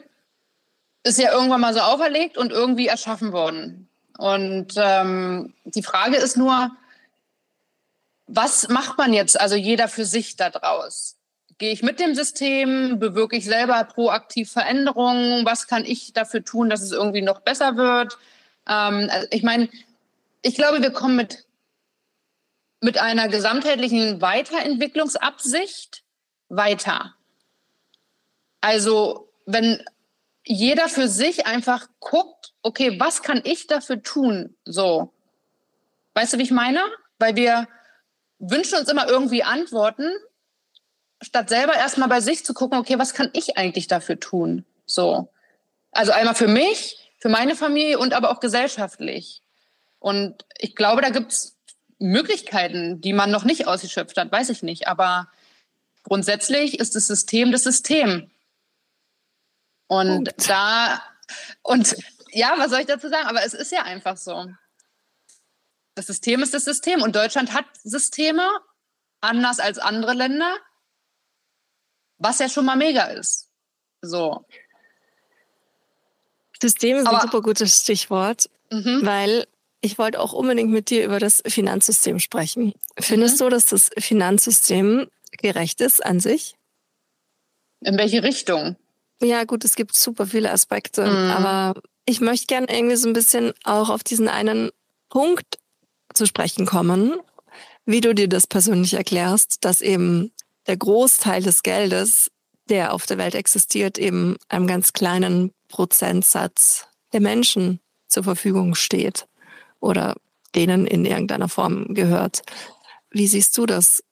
ist 1.03 1.19
ja 1.19 1.33
irgendwann 1.33 1.61
mal 1.61 1.75
so 1.75 1.81
auferlegt 1.81 2.39
und 2.39 2.51
irgendwie 2.51 2.87
erschaffen 2.87 3.33
worden. 3.33 3.89
Und 4.17 4.75
ähm, 4.77 5.55
die 5.65 5.83
Frage 5.83 6.17
ist 6.17 6.37
nur, 6.37 6.71
was 8.27 8.69
macht 8.69 8.97
man 8.97 9.13
jetzt, 9.13 9.39
also 9.39 9.55
jeder 9.55 9.89
für 9.89 10.07
sich 10.07 10.37
daraus? 10.37 11.17
Gehe 11.59 11.73
ich 11.73 11.83
mit 11.83 12.01
dem 12.01 12.15
System? 12.15 12.99
Bewirke 12.99 13.37
ich 13.37 13.45
selber 13.45 13.85
proaktiv 13.85 14.51
Veränderungen? 14.51 15.45
Was 15.45 15.67
kann 15.67 15.85
ich 15.85 16.13
dafür 16.13 16.45
tun, 16.45 16.71
dass 16.71 16.83
es 16.83 16.93
irgendwie 16.93 17.23
noch 17.23 17.41
besser 17.41 17.77
wird? 17.77 18.17
Ähm, 18.69 19.09
also 19.11 19.27
ich 19.31 19.43
meine, 19.43 19.69
ich 20.43 20.55
glaube, 20.55 20.81
wir 20.81 20.91
kommen 20.91 21.17
mit, 21.17 21.45
mit 22.85 22.99
einer 22.99 23.29
gesamtheitlichen 23.29 24.21
Weiterentwicklungsabsicht 24.21 26.03
weiter. 26.51 27.15
Also 28.61 29.33
wenn 29.47 29.83
jeder 30.45 30.91
für 30.91 31.09
sich 31.09 31.47
einfach 31.47 31.89
guckt, 31.99 32.53
okay, 32.61 33.01
was 33.01 33.23
kann 33.23 33.41
ich 33.43 33.69
dafür 33.69 34.03
tun? 34.03 34.55
So. 34.67 35.15
Weißt 36.13 36.35
du, 36.35 36.39
wie 36.39 36.43
ich 36.43 36.51
meine? 36.51 36.85
Weil 37.19 37.37
wir 37.37 37.69
wünschen 38.39 38.79
uns 38.79 38.91
immer 38.91 39.09
irgendwie 39.09 39.43
Antworten, 39.43 40.11
statt 41.23 41.49
selber 41.49 41.73
erstmal 41.73 42.11
bei 42.11 42.21
sich 42.21 42.45
zu 42.45 42.53
gucken, 42.53 42.79
okay, 42.79 42.99
was 42.99 43.15
kann 43.15 43.31
ich 43.33 43.57
eigentlich 43.57 43.87
dafür 43.87 44.21
tun? 44.21 44.67
So. 44.85 45.31
Also 45.91 46.13
einmal 46.13 46.35
für 46.35 46.49
mich, 46.49 46.99
für 47.19 47.31
meine 47.31 47.57
Familie 47.57 47.99
und 47.99 48.13
aber 48.13 48.31
auch 48.31 48.41
gesellschaftlich. 48.41 49.41
Und 50.01 50.45
ich 50.59 50.77
glaube, 50.77 51.01
da 51.01 51.09
gibt 51.09 51.33
es 51.33 51.54
Möglichkeiten, 52.05 53.01
die 53.01 53.13
man 53.13 53.31
noch 53.31 53.45
nicht 53.45 53.67
ausgeschöpft 53.67 54.17
hat, 54.17 54.31
weiß 54.31 54.51
ich 54.51 54.63
nicht. 54.63 54.89
Aber 54.89 55.29
grundsätzlich 56.03 56.79
ist 56.79 56.95
das 56.95 57.07
System 57.07 57.53
das 57.53 57.65
System. 57.65 58.31
Und 59.87 60.25
Punkt. 60.25 60.49
da, 60.49 61.03
und 61.63 61.97
ja, 62.31 62.55
was 62.59 62.71
soll 62.71 62.81
ich 62.81 62.87
dazu 62.87 63.09
sagen? 63.09 63.27
Aber 63.27 63.45
es 63.45 63.55
ist 63.55 63.73
ja 63.73 63.83
einfach 63.83 64.17
so. 64.17 64.47
Das 65.95 66.07
System 66.07 66.43
ist 66.43 66.55
das 66.55 66.65
System 66.65 67.03
und 67.03 67.15
Deutschland 67.15 67.53
hat 67.53 67.67
Systeme, 67.83 68.49
anders 69.21 69.59
als 69.59 69.79
andere 69.79 70.13
Länder, 70.13 70.57
was 72.19 72.39
ja 72.39 72.49
schon 72.49 72.65
mal 72.65 72.77
mega 72.77 73.05
ist. 73.05 73.49
So. 74.03 74.45
System 76.61 76.99
ist 76.99 77.07
Aber, 77.07 77.19
ein 77.19 77.23
super 77.23 77.43
gutes 77.43 77.81
Stichwort, 77.81 78.49
mhm. 78.71 79.01
weil 79.05 79.47
ich 79.85 79.99
wollte 79.99 80.19
auch 80.19 80.33
unbedingt 80.33 80.71
mit 80.71 80.89
dir 80.89 81.05
über 81.05 81.21
das 81.21 81.43
Finanzsystem 81.47 82.19
sprechen. 82.19 82.73
Findest 82.99 83.39
mhm. 83.39 83.45
du, 83.45 83.51
dass 83.51 83.67
das 83.67 83.91
Finanzsystem 83.99 85.09
gerecht 85.39 85.83
ist 85.83 86.05
an 86.05 86.21
sich? 86.21 86.55
In 87.81 87.99
welche 87.99 88.23
Richtung? 88.23 88.77
Ja, 89.23 89.45
gut, 89.45 89.63
es 89.65 89.77
gibt 89.77 89.95
super 89.95 90.27
viele 90.27 90.51
Aspekte, 90.51 91.03
mhm. 91.03 91.31
aber 91.31 91.81
ich 92.07 92.21
möchte 92.21 92.47
gerne 92.47 92.67
irgendwie 92.71 92.97
so 92.97 93.09
ein 93.09 93.13
bisschen 93.13 93.53
auch 93.65 93.91
auf 93.91 94.03
diesen 94.03 94.29
einen 94.29 94.71
Punkt 95.11 95.59
zu 96.15 96.27
sprechen 96.27 96.65
kommen, 96.65 97.21
wie 97.85 98.01
du 98.01 98.15
dir 98.15 98.29
das 98.29 98.47
persönlich 98.47 98.95
erklärst, 98.95 99.65
dass 99.67 99.83
eben 99.83 100.33
der 100.67 100.79
Großteil 100.79 101.43
des 101.43 101.63
Geldes, 101.63 102.31
der 102.71 102.95
auf 102.95 103.05
der 103.05 103.19
Welt 103.19 103.35
existiert, 103.35 103.99
eben 103.99 104.37
einem 104.49 104.67
ganz 104.67 104.95
kleinen 104.95 105.53
Prozentsatz 105.69 106.87
der 107.13 107.21
Menschen 107.21 107.81
zur 108.09 108.25
Verfügung 108.25 108.75
steht 108.75 109.27
oder 109.85 110.17
denen 110.55 110.87
in 110.87 111.05
irgendeiner 111.05 111.49
Form 111.49 111.95
gehört. 111.95 112.43
Wie 113.11 113.27
siehst 113.27 113.57
du 113.59 113.67
das? 113.67 114.03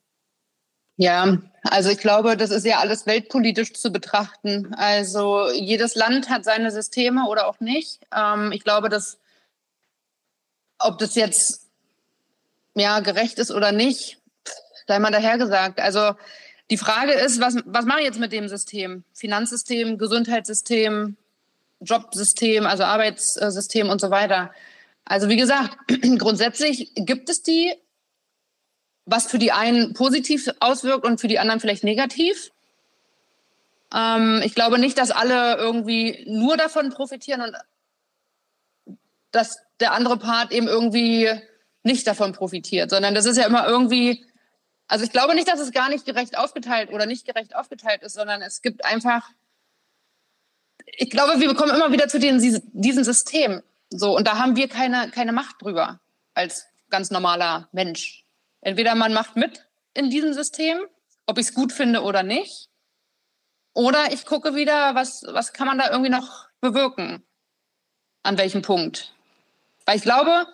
Ja, 0.96 1.38
also 1.64 1.90
ich 1.90 1.98
glaube, 1.98 2.36
das 2.36 2.50
ist 2.50 2.66
ja 2.66 2.78
alles 2.78 3.06
weltpolitisch 3.06 3.72
zu 3.72 3.90
betrachten. 3.90 4.74
Also 4.74 5.50
jedes 5.50 5.94
Land 5.94 6.28
hat 6.28 6.44
seine 6.44 6.70
Systeme 6.70 7.26
oder 7.28 7.46
auch 7.46 7.60
nicht. 7.60 8.00
Ähm, 8.14 8.52
ich 8.52 8.62
glaube, 8.62 8.88
dass 8.88 9.18
ob 10.78 10.98
das 10.98 11.14
jetzt 11.14 11.68
ja 12.74 13.00
gerecht 13.00 13.38
ist 13.38 13.50
oder 13.50 13.72
nicht, 13.72 14.18
sei 14.86 14.98
mal 14.98 15.10
dahergesagt. 15.10 15.80
Also 15.80 16.12
die 16.70 16.76
Frage 16.76 17.12
ist, 17.12 17.40
was, 17.40 17.56
was 17.64 17.84
mache 17.84 18.00
ich 18.00 18.06
jetzt 18.06 18.20
mit 18.20 18.32
dem 18.32 18.48
System? 18.48 19.04
Finanzsystem, 19.14 19.98
Gesundheitssystem, 19.98 21.16
Jobsystem, 21.80 22.66
also 22.66 22.84
Arbeitssystem 22.84 23.88
und 23.88 24.00
so 24.00 24.10
weiter. 24.10 24.50
Also 25.04 25.28
wie 25.28 25.36
gesagt, 25.36 25.76
grundsätzlich 26.18 26.92
gibt 26.94 27.28
es 27.28 27.42
die 27.42 27.74
was 29.04 29.26
für 29.26 29.38
die 29.38 29.52
einen 29.52 29.94
positiv 29.94 30.48
auswirkt 30.60 31.04
und 31.04 31.20
für 31.20 31.28
die 31.28 31.38
anderen 31.38 31.60
vielleicht 31.60 31.84
negativ. 31.84 32.52
Ähm, 33.94 34.40
ich 34.44 34.54
glaube 34.54 34.78
nicht, 34.78 34.98
dass 34.98 35.10
alle 35.10 35.56
irgendwie 35.56 36.24
nur 36.28 36.56
davon 36.56 36.90
profitieren 36.90 37.42
und 37.42 37.56
dass 39.32 39.58
der 39.80 39.92
andere 39.92 40.18
Part 40.18 40.52
eben 40.52 40.68
irgendwie 40.68 41.30
nicht 41.82 42.06
davon 42.06 42.32
profitiert, 42.32 42.90
sondern 42.90 43.14
das 43.14 43.26
ist 43.26 43.36
ja 43.36 43.46
immer 43.46 43.66
irgendwie, 43.66 44.24
also 44.86 45.04
ich 45.04 45.10
glaube 45.10 45.34
nicht, 45.34 45.48
dass 45.48 45.58
es 45.58 45.72
gar 45.72 45.88
nicht 45.88 46.04
gerecht 46.04 46.38
aufgeteilt 46.38 46.90
oder 46.92 47.06
nicht 47.06 47.26
gerecht 47.26 47.56
aufgeteilt 47.56 48.02
ist, 48.02 48.14
sondern 48.14 48.40
es 48.40 48.62
gibt 48.62 48.84
einfach, 48.84 49.28
ich 50.86 51.10
glaube, 51.10 51.40
wir 51.40 51.54
kommen 51.54 51.74
immer 51.74 51.90
wieder 51.90 52.08
zu 52.08 52.20
diesem 52.20 53.04
System. 53.04 53.62
So, 53.98 54.16
und 54.16 54.26
da 54.26 54.38
haben 54.38 54.56
wir 54.56 54.68
keine, 54.68 55.10
keine 55.10 55.32
Macht 55.32 55.60
drüber 55.60 56.00
als 56.34 56.66
ganz 56.88 57.10
normaler 57.10 57.68
Mensch. 57.72 58.24
Entweder 58.60 58.94
man 58.94 59.12
macht 59.12 59.36
mit 59.36 59.66
in 59.94 60.08
diesem 60.08 60.32
System, 60.32 60.78
ob 61.26 61.38
ich 61.38 61.48
es 61.48 61.54
gut 61.54 61.72
finde 61.72 62.02
oder 62.02 62.22
nicht. 62.22 62.68
Oder 63.74 64.12
ich 64.12 64.26
gucke 64.26 64.54
wieder, 64.54 64.94
was, 64.94 65.24
was 65.28 65.52
kann 65.52 65.66
man 65.66 65.78
da 65.78 65.90
irgendwie 65.90 66.10
noch 66.10 66.46
bewirken? 66.60 67.22
An 68.22 68.38
welchem 68.38 68.62
Punkt? 68.62 69.14
Weil 69.84 69.96
ich 69.96 70.02
glaube, 70.02 70.46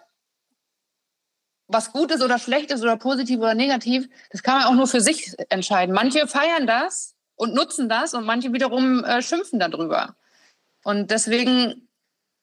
was 1.66 1.92
gut 1.92 2.11
ist 2.11 2.22
oder 2.22 2.38
schlecht 2.38 2.70
ist 2.70 2.83
oder 2.83 2.96
positiv 2.96 3.38
oder 3.40 3.55
negativ, 3.55 4.09
das 4.31 4.42
kann 4.42 4.59
man 4.59 4.66
auch 4.68 4.74
nur 4.74 4.87
für 4.87 5.01
sich 5.01 5.35
entscheiden. 5.51 5.94
Manche 5.94 6.27
feiern 6.27 6.66
das 6.66 7.14
und 7.37 7.55
nutzen 7.55 7.88
das 7.88 8.14
und 8.14 8.24
manche 8.24 8.53
wiederum 8.53 9.05
äh, 9.05 9.20
schimpfen 9.20 9.61
darüber. 9.61 10.16
Und 10.83 11.11
deswegen, 11.11 11.88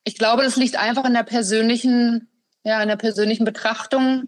ich 0.06 0.18
glaube, 0.18 0.44
das 0.44 0.56
liegt 0.56 0.78
einfach 0.78 1.04
in 1.04 1.14
der 1.14 1.24
persönlichen, 1.24 2.30
ja, 2.64 2.82
in 2.82 2.88
der 2.88 2.96
persönlichen 2.96 3.44
Betrachtung 3.44 4.28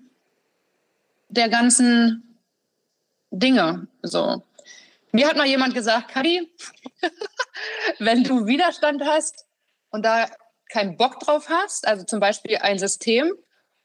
der 1.29 1.49
ganzen 1.49 2.39
Dinge. 3.31 3.87
So. 4.01 4.43
Mir 5.11 5.27
hat 5.27 5.37
mal 5.37 5.47
jemand 5.47 5.73
gesagt, 5.73 6.09
Kadi, 6.09 6.51
wenn 7.99 8.23
du 8.23 8.47
Widerstand 8.47 9.03
hast 9.05 9.45
und 9.89 10.03
da 10.03 10.29
keinen 10.69 10.97
Bock 10.97 11.19
drauf 11.19 11.47
hast, 11.47 11.87
also 11.87 12.03
zum 12.03 12.19
Beispiel 12.19 12.57
ein 12.57 12.79
System, 12.79 13.31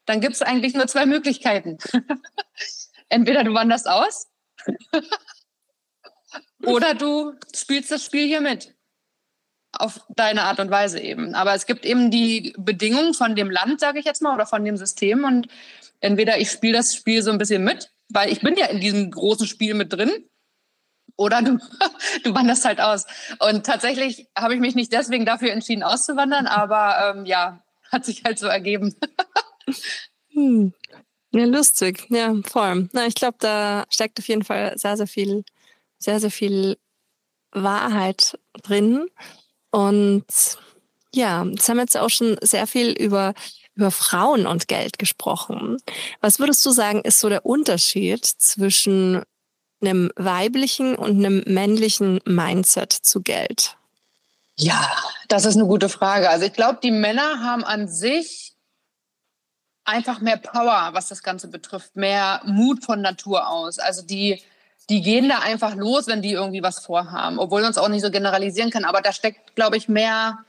dann 0.07 0.20
gibt 0.20 0.35
es 0.35 0.42
eigentlich 0.42 0.74
nur 0.74 0.87
zwei 0.88 1.07
Möglichkeiten. 1.07 1.78
Entweder 3.09 3.44
du 3.44 3.52
wanderst 3.52 3.87
aus 3.87 4.28
oder 6.64 6.94
du 6.94 7.35
spielst 7.55 7.90
das 7.90 8.05
Spiel 8.05 8.26
hier 8.26 8.40
mit. 8.40 8.74
Auf 9.72 10.00
deine 10.11 10.42
Art 10.42 10.61
und 10.61 10.70
Weise 10.70 11.00
eben. 11.00 11.35
Aber 11.35 11.54
es 11.54 11.66
gibt 11.66 11.87
eben 11.87 12.11
die 12.11 12.54
Bedingungen 12.58 13.14
von 13.14 13.35
dem 13.35 13.50
Land, 13.50 13.80
sage 13.80 13.98
ich 13.98 14.04
jetzt 14.04 14.22
mal, 14.22 14.35
oder 14.35 14.46
von 14.46 14.64
dem 14.64 14.76
System. 14.76 15.24
Und 15.24 15.48
entweder 16.00 16.38
ich 16.38 16.50
spiele 16.50 16.76
das 16.76 16.94
Spiel 16.94 17.22
so 17.22 17.30
ein 17.30 17.38
bisschen 17.38 17.64
mit, 17.64 17.90
weil 18.11 18.30
ich 18.30 18.40
bin 18.40 18.56
ja 18.56 18.66
in 18.66 18.80
diesem 18.80 19.11
großen 19.11 19.46
Spiel 19.46 19.75
mit 19.75 19.92
drin, 19.92 20.10
oder 21.16 21.42
du, 21.42 21.58
du 22.25 22.35
wanderst 22.35 22.64
halt 22.64 22.81
aus. 22.81 23.06
Und 23.38 23.66
tatsächlich 23.66 24.29
habe 24.37 24.54
ich 24.54 24.60
mich 24.60 24.75
nicht 24.75 24.92
deswegen 24.92 25.27
dafür 25.27 25.52
entschieden, 25.52 25.83
auszuwandern, 25.83 26.46
aber 26.46 27.14
ähm, 27.14 27.27
ja, 27.27 27.62
hat 27.90 28.04
sich 28.04 28.25
halt 28.25 28.38
so 28.38 28.46
ergeben. 28.46 28.94
hm. 30.33 30.73
Ja, 31.35 31.44
lustig. 31.46 32.06
Ja, 32.10 32.35
voll. 32.44 32.90
Na, 32.92 33.06
ich 33.06 33.14
glaube, 33.14 33.37
da 33.40 33.85
steckt 33.88 34.18
auf 34.18 34.29
jeden 34.29 34.44
Fall 34.44 34.77
sehr, 34.77 34.96
sehr 34.96 35.06
viel, 35.06 35.44
sehr, 35.98 36.20
sehr 36.20 36.31
viel 36.31 36.77
Wahrheit 37.52 38.38
drin. 38.62 39.06
Und 39.73 40.25
ja, 41.12 41.44
jetzt 41.44 41.68
haben 41.68 41.79
wir 41.79 41.83
jetzt 41.83 41.96
auch 41.96 42.08
schon 42.08 42.37
sehr 42.40 42.66
viel 42.66 42.92
über 42.92 43.35
über 43.75 43.90
Frauen 43.90 44.46
und 44.46 44.68
Geld 44.68 44.98
gesprochen. 44.98 45.79
Was 46.20 46.38
würdest 46.38 46.64
du 46.66 46.70
sagen, 46.70 47.00
ist 47.02 47.20
so 47.20 47.29
der 47.29 47.46
Unterschied 47.46 48.25
zwischen 48.27 49.23
einem 49.81 50.10
weiblichen 50.16 50.94
und 50.94 51.16
einem 51.16 51.42
männlichen 51.46 52.20
Mindset 52.25 52.92
zu 52.92 53.23
Geld? 53.23 53.77
Ja, 54.58 54.92
das 55.29 55.44
ist 55.44 55.56
eine 55.56 55.66
gute 55.66 55.88
Frage. 55.88 56.29
Also 56.29 56.44
ich 56.44 56.52
glaube, 56.52 56.81
die 56.83 56.90
Männer 56.90 57.40
haben 57.42 57.64
an 57.64 57.88
sich 57.88 58.52
einfach 59.85 60.20
mehr 60.20 60.37
Power, 60.37 60.90
was 60.92 61.08
das 61.08 61.23
Ganze 61.23 61.48
betrifft, 61.48 61.96
mehr 61.96 62.42
Mut 62.44 62.85
von 62.85 63.00
Natur 63.00 63.48
aus. 63.48 63.79
Also 63.79 64.02
die, 64.02 64.42
die 64.92 65.00
gehen 65.00 65.30
da 65.30 65.38
einfach 65.38 65.74
los, 65.74 66.06
wenn 66.06 66.20
die 66.20 66.32
irgendwie 66.32 66.62
was 66.62 66.80
vorhaben, 66.84 67.38
obwohl 67.38 67.62
man 67.62 67.70
es 67.70 67.78
auch 67.78 67.88
nicht 67.88 68.02
so 68.02 68.10
generalisieren 68.10 68.70
kann. 68.70 68.84
Aber 68.84 69.00
da 69.00 69.10
steckt, 69.14 69.56
glaube 69.56 69.78
ich, 69.78 69.88
mehr, 69.88 70.44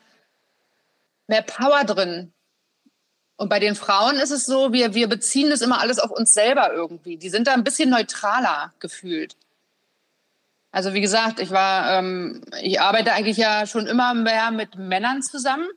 mehr 1.27 1.43
Power 1.43 1.85
drin. 1.85 2.33
Und 3.37 3.47
bei 3.47 3.59
den 3.59 3.75
Frauen 3.75 4.17
ist 4.17 4.31
es 4.31 4.45
so, 4.45 4.73
wir, 4.73 4.93
wir 4.95 5.07
beziehen 5.07 5.49
das 5.49 5.61
immer 5.61 5.79
alles 5.79 5.97
auf 5.97 6.11
uns 6.11 6.33
selber 6.33 6.73
irgendwie. 6.73 7.15
Die 7.15 7.29
sind 7.29 7.47
da 7.47 7.53
ein 7.53 7.63
bisschen 7.63 7.89
neutraler 7.89 8.73
gefühlt. 8.79 9.37
Also 10.73 10.93
wie 10.93 11.01
gesagt, 11.01 11.39
ich 11.39 11.51
war, 11.51 11.99
ähm, 11.99 12.41
ich 12.61 12.81
arbeite 12.81 13.13
eigentlich 13.13 13.37
ja 13.37 13.65
schon 13.65 13.87
immer 13.87 14.13
mehr 14.13 14.51
mit 14.51 14.75
Männern 14.75 15.21
zusammen. 15.21 15.69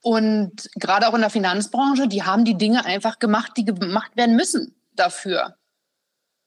Und 0.00 0.70
gerade 0.76 1.06
auch 1.06 1.14
in 1.14 1.20
der 1.20 1.28
Finanzbranche, 1.28 2.08
die 2.08 2.22
haben 2.22 2.46
die 2.46 2.56
Dinge 2.56 2.86
einfach 2.86 3.18
gemacht, 3.18 3.52
die 3.58 3.66
gemacht 3.66 4.16
werden 4.16 4.34
müssen 4.34 4.74
dafür. 4.94 5.56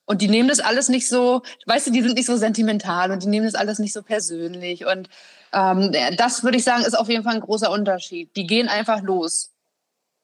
Und 0.06 0.22
die 0.22 0.28
nehmen 0.28 0.50
das 0.50 0.60
alles 0.60 0.90
nicht 0.90 1.08
so, 1.08 1.44
weißt 1.66 1.88
du, 1.88 1.92
die 1.92 2.02
sind 2.02 2.16
nicht 2.16 2.26
so 2.26 2.36
sentimental 2.36 3.12
und 3.12 3.24
die 3.24 3.28
nehmen 3.28 3.46
das 3.46 3.56
alles 3.56 3.80
nicht 3.80 3.94
so 3.94 4.02
persönlich. 4.02 4.86
Und 4.86 5.10
ähm, 5.54 5.94
das 6.18 6.44
würde 6.44 6.58
ich 6.58 6.64
sagen, 6.64 6.84
ist 6.84 6.98
auf 6.98 7.10
jeden 7.10 7.24
Fall 7.24 7.36
ein 7.36 7.42
großer 7.42 7.72
Unterschied. 7.72 8.36
Die 8.36 8.46
gehen 8.46 8.68
einfach 8.68 9.02
los. 9.02 9.52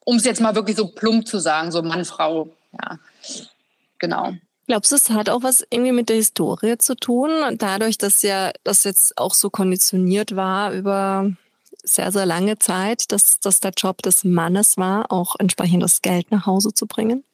Um 0.04 0.16
es 0.16 0.24
jetzt 0.24 0.40
mal 0.40 0.54
wirklich 0.54 0.76
so 0.76 0.88
plump 0.88 1.26
zu 1.26 1.38
sagen, 1.38 1.72
so 1.72 1.82
Mann, 1.82 2.04
Frau. 2.04 2.48
Ja, 2.72 2.98
genau. 3.98 4.32
Glaubst 4.66 4.92
du, 4.92 4.96
es 4.96 5.10
hat 5.10 5.28
auch 5.28 5.42
was 5.42 5.66
irgendwie 5.70 5.92
mit 5.92 6.08
der 6.08 6.16
Historie 6.16 6.78
zu 6.78 6.94
tun? 6.94 7.30
Dadurch, 7.58 7.98
dass 7.98 8.22
ja 8.22 8.52
das 8.62 8.84
jetzt 8.84 9.18
auch 9.18 9.34
so 9.34 9.50
konditioniert 9.50 10.36
war 10.36 10.72
über 10.72 11.32
sehr, 11.82 12.12
sehr 12.12 12.26
lange 12.26 12.58
Zeit, 12.58 13.10
dass 13.12 13.40
das 13.40 13.60
der 13.60 13.72
Job 13.76 14.02
des 14.02 14.24
Mannes 14.24 14.76
war, 14.76 15.10
auch 15.10 15.36
entsprechend 15.38 15.82
das 15.82 16.02
Geld 16.02 16.30
nach 16.30 16.46
Hause 16.46 16.72
zu 16.72 16.86
bringen? 16.86 17.24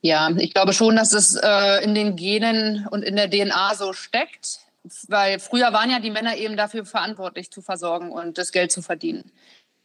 Ja, 0.00 0.30
ich 0.36 0.54
glaube 0.54 0.72
schon, 0.72 0.96
dass 0.96 1.12
es 1.12 1.34
äh, 1.34 1.82
in 1.82 1.94
den 1.94 2.16
Genen 2.16 2.86
und 2.88 3.02
in 3.02 3.16
der 3.16 3.28
DNA 3.28 3.74
so 3.74 3.92
steckt, 3.92 4.60
weil 5.08 5.38
früher 5.38 5.72
waren 5.72 5.90
ja 5.90 5.98
die 5.98 6.10
Männer 6.10 6.36
eben 6.36 6.56
dafür 6.56 6.84
verantwortlich 6.84 7.50
zu 7.50 7.62
versorgen 7.62 8.12
und 8.12 8.38
das 8.38 8.52
Geld 8.52 8.70
zu 8.70 8.80
verdienen. 8.80 9.32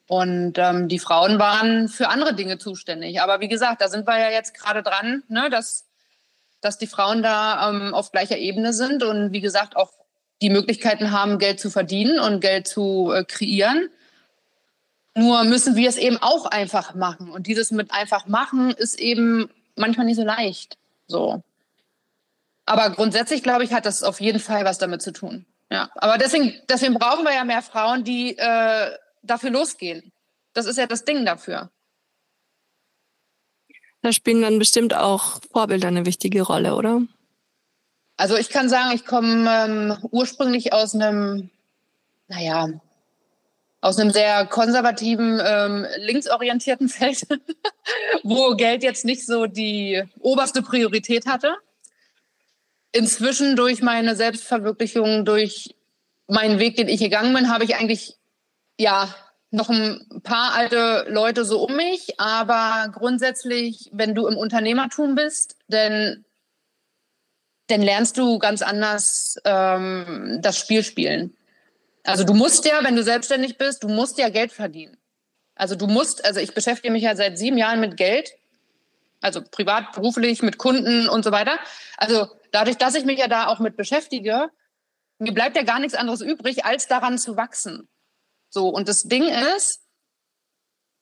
Und 0.07 0.57
ähm, 0.57 0.87
die 0.87 0.99
Frauen 0.99 1.39
waren 1.39 1.87
für 1.87 2.09
andere 2.09 2.35
Dinge 2.35 2.57
zuständig. 2.57 3.21
Aber 3.21 3.39
wie 3.39 3.47
gesagt, 3.47 3.81
da 3.81 3.87
sind 3.87 4.05
wir 4.05 4.19
ja 4.19 4.29
jetzt 4.29 4.53
gerade 4.53 4.83
dran, 4.83 5.23
ne, 5.29 5.49
dass 5.49 5.85
dass 6.63 6.77
die 6.77 6.87
Frauen 6.87 7.21
da 7.21 7.69
ähm, 7.69 7.93
auf 7.93 8.11
gleicher 8.11 8.37
Ebene 8.37 8.73
sind 8.73 9.03
und 9.03 9.33
wie 9.33 9.41
gesagt 9.41 9.75
auch 9.75 9.91
die 10.41 10.49
Möglichkeiten 10.49 11.11
haben, 11.11 11.37
Geld 11.37 11.59
zu 11.59 11.69
verdienen 11.69 12.19
und 12.19 12.39
Geld 12.39 12.67
zu 12.67 13.11
äh, 13.11 13.23
kreieren. 13.23 13.89
Nur 15.15 15.43
müssen 15.43 15.75
wir 15.75 15.89
es 15.89 15.97
eben 15.97 16.17
auch 16.17 16.45
einfach 16.45 16.95
machen. 16.95 17.29
Und 17.29 17.47
dieses 17.47 17.71
mit 17.71 17.91
einfach 17.91 18.27
machen 18.27 18.71
ist 18.71 18.99
eben 18.99 19.49
manchmal 19.75 20.05
nicht 20.05 20.17
so 20.17 20.23
leicht. 20.23 20.77
So. 21.07 21.43
Aber 22.65 22.89
grundsätzlich, 22.91 23.43
glaube 23.43 23.63
ich, 23.63 23.73
hat 23.73 23.85
das 23.85 24.03
auf 24.03 24.21
jeden 24.21 24.39
Fall 24.39 24.65
was 24.65 24.77
damit 24.77 25.01
zu 25.01 25.11
tun. 25.11 25.45
Ja. 25.69 25.89
Aber 25.95 26.17
deswegen, 26.17 26.53
deswegen 26.69 26.93
brauchen 26.93 27.25
wir 27.25 27.33
ja 27.33 27.43
mehr 27.43 27.61
Frauen, 27.61 28.03
die 28.03 28.37
äh, 28.37 28.91
dafür 29.21 29.49
losgehen. 29.49 30.11
Das 30.53 30.65
ist 30.65 30.77
ja 30.77 30.87
das 30.87 31.03
Ding 31.03 31.25
dafür. 31.25 31.69
Da 34.01 34.11
spielen 34.11 34.41
dann 34.41 34.59
bestimmt 34.59 34.93
auch 34.93 35.39
Vorbilder 35.51 35.87
eine 35.87 36.05
wichtige 36.05 36.41
Rolle, 36.41 36.75
oder? 36.75 37.01
Also 38.17 38.37
ich 38.37 38.49
kann 38.49 38.69
sagen, 38.69 38.93
ich 38.93 39.05
komme 39.05 39.49
ähm, 39.49 39.97
ursprünglich 40.11 40.73
aus 40.73 40.93
einem, 40.93 41.49
naja, 42.27 42.69
aus 43.83 43.99
einem 43.99 44.11
sehr 44.11 44.45
konservativen, 44.45 45.41
ähm, 45.43 45.85
linksorientierten 45.97 46.87
Feld, 46.89 47.27
wo 48.23 48.55
Geld 48.55 48.81
jetzt 48.81 49.03
nicht 49.03 49.25
so 49.25 49.45
die 49.45 50.01
oberste 50.19 50.61
Priorität 50.61 51.25
hatte. 51.25 51.57
Inzwischen 52.93 53.57
durch 53.57 53.81
meine 53.81 54.15
Selbstverwirklichung, 54.15 55.25
durch 55.25 55.75
meinen 56.27 56.59
Weg, 56.59 56.77
den 56.77 56.87
ich 56.87 57.01
gegangen 57.01 57.33
bin, 57.33 57.49
habe 57.49 57.65
ich 57.65 57.75
eigentlich 57.75 58.15
ja 58.79 59.13
noch 59.51 59.69
ein 59.69 60.21
paar 60.23 60.53
alte 60.53 61.05
Leute 61.09 61.43
so 61.43 61.61
um 61.65 61.75
mich, 61.75 62.19
aber 62.21 62.89
grundsätzlich, 62.93 63.89
wenn 63.91 64.15
du 64.15 64.27
im 64.27 64.37
Unternehmertum 64.37 65.15
bist, 65.15 65.57
dann, 65.67 66.23
dann 67.67 67.81
lernst 67.81 68.17
du 68.17 68.39
ganz 68.39 68.61
anders 68.61 69.37
ähm, 69.43 70.39
das 70.41 70.57
Spiel 70.57 70.83
spielen. 70.83 71.35
Also 72.03 72.23
du 72.23 72.33
musst 72.33 72.65
ja, 72.65 72.83
wenn 72.83 72.95
du 72.95 73.03
selbstständig 73.03 73.57
bist, 73.57 73.83
du 73.83 73.87
musst 73.87 74.17
ja 74.17 74.29
Geld 74.29 74.51
verdienen. 74.51 74.97
Also 75.55 75.75
du 75.75 75.87
musst, 75.87 76.25
also 76.25 76.39
ich 76.39 76.53
beschäftige 76.53 76.91
mich 76.91 77.03
ja 77.03 77.15
seit 77.15 77.37
sieben 77.37 77.57
Jahren 77.57 77.79
mit 77.79 77.95
Geld, 77.95 78.31
also 79.21 79.41
privat, 79.41 79.93
beruflich, 79.93 80.41
mit 80.41 80.57
Kunden 80.57 81.07
und 81.07 81.23
so 81.23 81.31
weiter. 81.31 81.57
Also 81.97 82.27
dadurch, 82.51 82.77
dass 82.77 82.95
ich 82.95 83.05
mich 83.05 83.19
ja 83.19 83.27
da 83.27 83.47
auch 83.47 83.59
mit 83.59 83.77
beschäftige, 83.77 84.49
mir 85.19 85.33
bleibt 85.33 85.55
ja 85.55 85.63
gar 85.63 85.79
nichts 85.79 85.95
anderes 85.95 86.21
übrig, 86.21 86.65
als 86.65 86.87
daran 86.87 87.17
zu 87.17 87.37
wachsen. 87.37 87.87
So, 88.49 88.67
und 88.67 88.89
das 88.89 89.03
Ding 89.03 89.23
ist, 89.55 89.81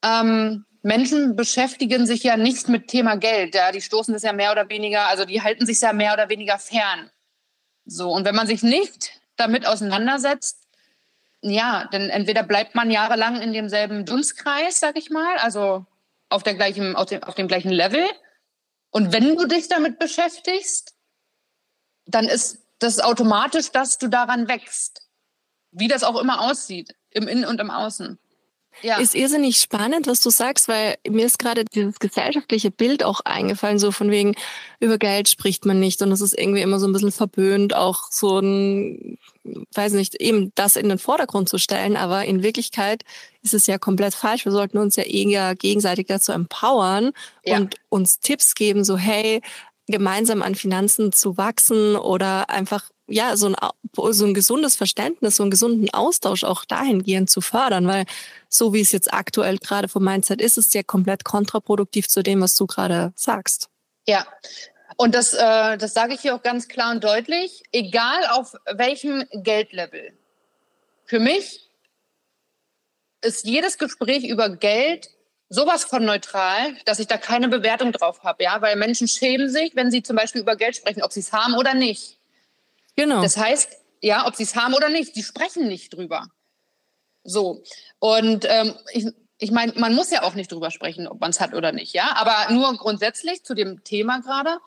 ähm, 0.04 0.66
Menschen 0.84 1.36
beschäftigen 1.36 2.06
sich 2.06 2.24
ja 2.24 2.38
nicht 2.38 2.68
mit 2.68 2.88
Thema 2.88 3.16
Geld. 3.16 3.56
Ja, 3.56 3.72
die 3.72 3.82
stoßen 3.82 4.14
das 4.14 4.24
ja 4.24 4.34
mehr 4.34 4.52
oder 4.52 4.70
weniger, 4.70 5.08
also 5.08 5.26
die 5.26 5.42
halten 5.42 5.66
sich 5.66 5.82
ja 5.82 5.94
mehr 5.94 6.14
oder 6.14 6.30
weniger 6.30 6.60
fern. 6.60 7.12
So, 7.86 8.12
und 8.12 8.26
wenn 8.26 8.36
man 8.36 8.48
sich 8.48 8.64
nicht 8.64 9.22
damit 9.36 9.66
auseinandersetzt, 9.66 10.61
ja, 11.42 11.88
dann 11.92 12.10
entweder 12.10 12.44
bleibt 12.44 12.76
man 12.76 12.92
jahrelang 12.92 13.42
in 13.42 13.54
demselben 13.54 14.06
Dunstkreis, 14.06 14.80
sag 14.80 14.98
ich 14.98 15.10
mal, 15.10 15.38
also 15.38 15.86
auf, 16.30 16.44
der 16.44 16.54
gleichen, 16.54 16.96
auf, 16.96 17.08
dem, 17.08 17.24
auf 17.24 17.36
dem 17.36 17.48
gleichen 17.48 17.72
Level. 17.72 18.06
Und 18.92 19.12
wenn 19.12 19.36
du 19.36 19.46
dich 19.48 19.68
damit 19.68 20.00
beschäftigst, 20.00 20.96
dann 22.06 22.26
ist 22.26 22.66
das 22.80 23.00
automatisch, 23.00 23.72
dass 23.72 23.98
du 23.98 24.08
daran 24.08 24.48
wächst. 24.48 25.08
Wie 25.72 25.88
das 25.88 26.04
auch 26.04 26.20
immer 26.20 26.42
aussieht 26.42 26.96
im 27.10 27.28
Innen 27.28 27.46
und 27.46 27.60
im 27.60 27.72
Außen. 27.72 28.20
Ja. 28.82 28.98
Ist 28.98 29.16
irrsinnig 29.16 29.58
spannend, 29.58 30.08
was 30.08 30.22
du 30.22 30.30
sagst, 30.30 30.68
weil 30.68 30.96
mir 31.08 31.26
ist 31.26 31.40
gerade 31.40 31.66
dieses 31.66 32.00
gesellschaftliche 32.00 32.72
Bild 32.72 33.04
auch 33.04 33.22
eingefallen, 33.26 33.80
so 33.80 33.92
von 33.92 34.10
wegen, 34.10 34.36
über 34.80 34.98
Geld 34.98 35.30
spricht 35.30 35.66
man 35.66 35.80
nicht 35.80 36.02
und 36.02 36.12
es 36.12 36.22
ist 36.22 36.38
irgendwie 36.38 36.62
immer 36.62 36.80
so 36.80 36.88
ein 36.88 36.94
bisschen 36.94 37.12
verböhnt, 37.12 37.76
auch 37.76 38.06
so 38.10 38.40
ein, 38.40 39.18
weiß 39.76 39.94
nicht, 39.94 40.16
eben 40.16 40.52
das 40.56 40.76
in 40.76 40.90
den 40.90 40.98
Vordergrund 40.98 41.50
zu 41.50 41.58
stellen, 41.58 41.96
aber 41.96 42.26
in 42.26 42.44
Wirklichkeit 42.44 43.04
ist 43.44 43.54
es 43.54 43.68
ja 43.68 43.78
komplett 43.78 44.16
falsch. 44.16 44.46
Wir 44.46 44.52
sollten 44.52 44.78
uns 44.78 44.96
ja 44.96 45.04
eher 45.04 45.56
gegenseitig 45.56 46.08
dazu 46.08 46.32
empowern 46.32 47.12
ja. 47.44 47.58
und 47.58 47.76
uns 47.90 48.20
Tipps 48.20 48.56
geben, 48.56 48.84
so 48.84 48.98
hey, 48.98 49.42
gemeinsam 49.88 50.42
an 50.42 50.56
Finanzen 50.56 51.12
zu 51.12 51.38
wachsen 51.38 51.96
oder 51.96 52.50
einfach 52.50 52.90
ja, 53.12 53.36
so 53.38 53.48
ein, 53.48 53.56
so 54.14 54.26
ein 54.26 54.34
gesundes 54.34 54.76
Verständnis, 54.76 55.36
so 55.36 55.44
einen 55.44 55.52
gesunden 55.52 55.94
Austausch 55.94 56.44
auch 56.44 56.66
dahingehend 56.66 57.30
zu 57.30 57.42
fördern, 57.42 57.88
weil 57.88 58.06
so 58.50 58.74
wie 58.74 58.82
es 58.82 58.92
jetzt 58.92 59.14
aktuell 59.14 59.58
gerade 59.58 59.88
vom 59.88 60.04
Mindset 60.04 60.42
ist, 60.42 60.58
ist 60.58 60.68
es 60.68 60.74
ja 60.74 60.84
komplett 60.84 61.24
kontraproduktiv 61.24 62.08
zu 62.08 62.24
dem, 62.24 62.42
was 62.42 62.56
du 62.56 62.68
gerade 62.68 63.14
sagst. 63.16 63.70
Ja, 64.08 64.26
und 64.98 65.16
das, 65.16 65.34
äh, 65.34 65.78
das 65.78 65.94
sage 65.94 66.14
ich 66.14 66.22
hier 66.22 66.36
auch 66.36 66.44
ganz 66.44 66.68
klar 66.68 66.92
und 66.92 67.04
deutlich, 67.04 67.64
egal 67.72 68.26
auf 68.32 68.54
welchem 68.74 69.26
Geldlevel. 69.32 70.14
Für 71.06 71.20
mich 71.20 71.70
ist 73.22 73.46
jedes 73.46 73.78
Gespräch 73.78 74.24
über 74.24 74.50
Geld 74.50 75.10
sowas 75.50 75.84
von 75.84 76.06
neutral, 76.06 76.76
dass 76.86 77.00
ich 77.00 77.08
da 77.08 77.18
keine 77.18 77.50
Bewertung 77.50 77.92
drauf 77.92 78.24
habe, 78.24 78.44
ja, 78.44 78.62
weil 78.62 78.78
Menschen 78.78 79.08
schämen 79.08 79.50
sich, 79.50 79.76
wenn 79.76 79.92
sie 79.92 80.02
zum 80.02 80.16
Beispiel 80.16 80.42
über 80.42 80.56
Geld 80.56 80.78
sprechen, 80.78 81.04
ob 81.04 81.12
sie 81.12 81.20
es 81.20 81.34
haben 81.34 81.56
oder 81.56 81.74
nicht. 81.74 82.18
Genau. 82.96 83.22
Das 83.22 83.38
heißt, 83.38 83.70
ja, 84.02 84.28
ob 84.28 84.36
sie 84.36 84.44
es 84.44 84.56
haben 84.56 84.74
oder 84.74 84.90
nicht, 84.90 85.14
sie 85.14 85.24
sprechen 85.24 85.68
nicht 85.68 85.94
drüber. 85.94 86.28
So. 87.24 87.64
Und 88.00 88.46
ähm, 88.50 88.74
ich, 88.94 89.08
ich 89.38 89.52
meine, 89.52 89.74
man 89.74 89.94
muss 89.96 90.12
ja 90.12 90.24
auch 90.24 90.34
nicht 90.34 90.52
drüber 90.52 90.72
sprechen, 90.72 91.08
ob 91.08 91.20
man 91.20 91.32
es 91.32 91.40
hat 91.40 91.54
oder 91.54 91.72
nicht, 91.72 91.94
ja. 91.94 92.16
Aber 92.16 92.54
nur 92.54 92.76
grundsätzlich 92.78 93.44
zu 93.44 93.54
dem 93.54 93.84
Thema 93.84 94.20
gerade. 94.20 94.58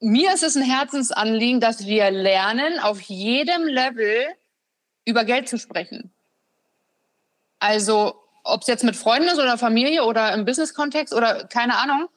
Mir 0.00 0.34
ist 0.34 0.42
es 0.42 0.56
ein 0.56 0.62
Herzensanliegen, 0.62 1.60
dass 1.60 1.86
wir 1.86 2.10
lernen, 2.10 2.80
auf 2.80 3.00
jedem 3.00 3.64
Level 3.66 4.26
über 5.04 5.24
Geld 5.24 5.48
zu 5.48 5.58
sprechen. 5.58 6.12
Also, 7.60 8.16
ob 8.42 8.62
es 8.62 8.66
jetzt 8.66 8.82
mit 8.82 8.96
Freunden 8.96 9.28
ist 9.28 9.38
oder 9.38 9.56
Familie 9.56 10.04
oder 10.04 10.32
im 10.34 10.44
Business-Kontext 10.44 11.14
oder 11.14 11.44
keine 11.44 11.76
Ahnung, 11.76 12.08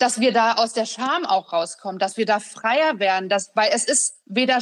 dass 0.00 0.18
wir 0.18 0.32
da 0.32 0.54
aus 0.54 0.72
der 0.72 0.86
Scham 0.86 1.26
auch 1.26 1.52
rauskommen, 1.52 1.98
dass 1.98 2.16
wir 2.16 2.26
da 2.26 2.40
freier 2.40 2.98
werden, 2.98 3.28
dass, 3.28 3.50
weil 3.54 3.70
es 3.72 3.84
ist 3.84 4.14
weder, 4.24 4.58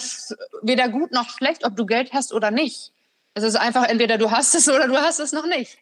weder 0.63 0.89
gut 0.89 1.13
noch 1.13 1.31
schlecht, 1.31 1.65
ob 1.65 1.77
du 1.77 1.87
Geld 1.87 2.13
hast 2.13 2.33
oder 2.33 2.51
nicht. 2.51 2.93
Es 3.35 3.45
ist 3.45 3.55
einfach 3.55 3.85
entweder 3.85 4.19
du 4.19 4.31
hast 4.31 4.55
es 4.55 4.69
oder 4.69 4.89
du 4.89 4.97
hast 4.97 5.21
es 5.21 5.33
noch 5.33 5.47
nicht. 5.47 5.79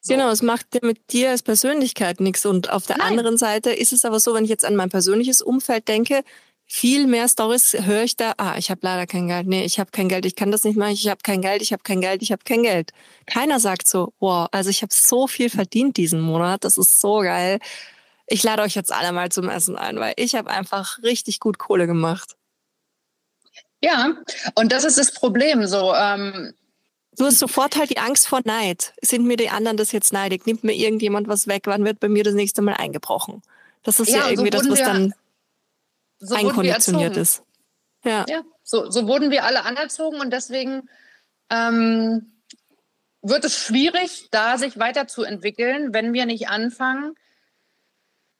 So. 0.00 0.14
Genau, 0.14 0.30
es 0.30 0.40
macht 0.40 0.82
mit 0.82 1.12
dir 1.12 1.30
als 1.30 1.42
Persönlichkeit 1.42 2.20
nichts. 2.20 2.46
Und 2.46 2.70
auf 2.70 2.86
der 2.86 2.96
Nein. 2.96 3.08
anderen 3.08 3.36
Seite 3.36 3.70
ist 3.70 3.92
es 3.92 4.06
aber 4.06 4.18
so, 4.18 4.32
wenn 4.32 4.44
ich 4.44 4.50
jetzt 4.50 4.64
an 4.64 4.76
mein 4.76 4.88
persönliches 4.88 5.42
Umfeld 5.42 5.86
denke, 5.88 6.24
viel 6.64 7.06
mehr 7.06 7.28
Stories 7.28 7.76
höre 7.80 8.04
ich 8.04 8.16
da, 8.16 8.32
ah, 8.38 8.54
ich 8.56 8.70
habe 8.70 8.80
leider 8.82 9.06
kein 9.06 9.28
Geld, 9.28 9.46
nee, 9.46 9.64
ich 9.64 9.78
habe 9.78 9.90
kein 9.90 10.08
Geld, 10.08 10.24
ich 10.24 10.36
kann 10.36 10.52
das 10.52 10.64
nicht 10.64 10.76
machen, 10.76 10.92
ich 10.92 11.08
habe 11.08 11.20
kein 11.22 11.42
Geld, 11.42 11.60
ich 11.60 11.72
habe 11.72 11.82
kein 11.82 12.00
Geld, 12.00 12.22
ich 12.22 12.32
habe 12.32 12.44
kein 12.44 12.62
Geld. 12.62 12.92
Keiner 13.26 13.60
sagt 13.60 13.88
so, 13.88 14.14
wow, 14.20 14.48
also 14.52 14.70
ich 14.70 14.80
habe 14.80 14.94
so 14.94 15.26
viel 15.26 15.50
verdient 15.50 15.98
diesen 15.98 16.20
Monat, 16.20 16.64
das 16.64 16.78
ist 16.78 17.00
so 17.00 17.18
geil. 17.18 17.58
Ich 18.30 18.42
lade 18.44 18.62
euch 18.62 18.74
jetzt 18.74 18.92
alle 18.92 19.12
mal 19.12 19.30
zum 19.30 19.48
Essen 19.48 19.76
ein, 19.76 19.98
weil 19.98 20.14
ich 20.16 20.36
habe 20.36 20.48
einfach 20.50 21.02
richtig 21.02 21.40
gut 21.40 21.58
Kohle 21.58 21.86
gemacht. 21.86 22.36
Ja, 23.82 24.14
und 24.54 24.72
das 24.72 24.84
ist 24.84 24.98
das 24.98 25.12
Problem 25.12 25.66
so. 25.66 25.92
Ähm 25.94 26.54
Du 27.16 27.24
hast 27.24 27.40
sofort 27.40 27.76
halt 27.76 27.90
die 27.90 27.98
Angst 27.98 28.28
vor 28.28 28.40
Neid. 28.44 28.94
Sind 29.02 29.26
mir 29.26 29.36
die 29.36 29.50
anderen 29.50 29.76
das 29.76 29.90
jetzt 29.90 30.12
neidig? 30.12 30.46
Nimmt 30.46 30.62
mir 30.62 30.72
irgendjemand 30.72 31.26
was 31.28 31.48
weg? 31.48 31.62
Wann 31.66 31.84
wird 31.84 31.98
bei 31.98 32.08
mir 32.08 32.22
das 32.22 32.34
nächste 32.34 32.62
Mal 32.62 32.74
eingebrochen? 32.74 33.42
Das 33.82 33.98
ist 33.98 34.10
ja, 34.10 34.18
ja 34.18 34.30
irgendwie 34.30 34.56
so 34.56 34.62
das, 34.62 34.70
was 34.70 34.78
dann 34.78 35.14
so 36.20 36.34
einkonditioniert 36.36 37.16
ist. 37.16 37.42
Ja, 38.04 38.24
ja 38.28 38.42
so, 38.62 38.90
so 38.90 39.08
wurden 39.08 39.30
wir 39.32 39.44
alle 39.44 39.64
anerzogen 39.64 40.20
und 40.20 40.30
deswegen 40.30 40.88
ähm, 41.50 42.30
wird 43.22 43.44
es 43.44 43.58
schwierig, 43.58 44.28
da 44.30 44.56
sich 44.56 44.78
weiterzuentwickeln, 44.78 45.92
wenn 45.92 46.12
wir 46.12 46.26
nicht 46.26 46.48
anfangen. 46.48 47.16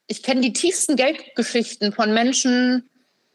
Ich 0.07 0.23
kenne 0.23 0.41
die 0.41 0.53
tiefsten 0.53 0.95
Geldgeschichten 0.95 1.93
von 1.93 2.13
Menschen, 2.13 2.89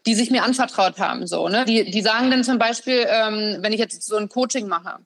die 0.05 0.15
sich 0.15 0.31
mir 0.31 0.43
anvertraut 0.43 0.99
haben. 0.99 1.27
So, 1.27 1.49
ne? 1.49 1.65
die, 1.65 1.89
die 1.89 2.01
sagen 2.01 2.31
dann 2.31 2.43
zum 2.43 2.59
Beispiel, 2.59 3.05
ähm, 3.09 3.57
wenn 3.59 3.73
ich 3.73 3.79
jetzt 3.79 4.03
so 4.03 4.15
ein 4.15 4.29
Coaching 4.29 4.67
mache, 4.67 4.99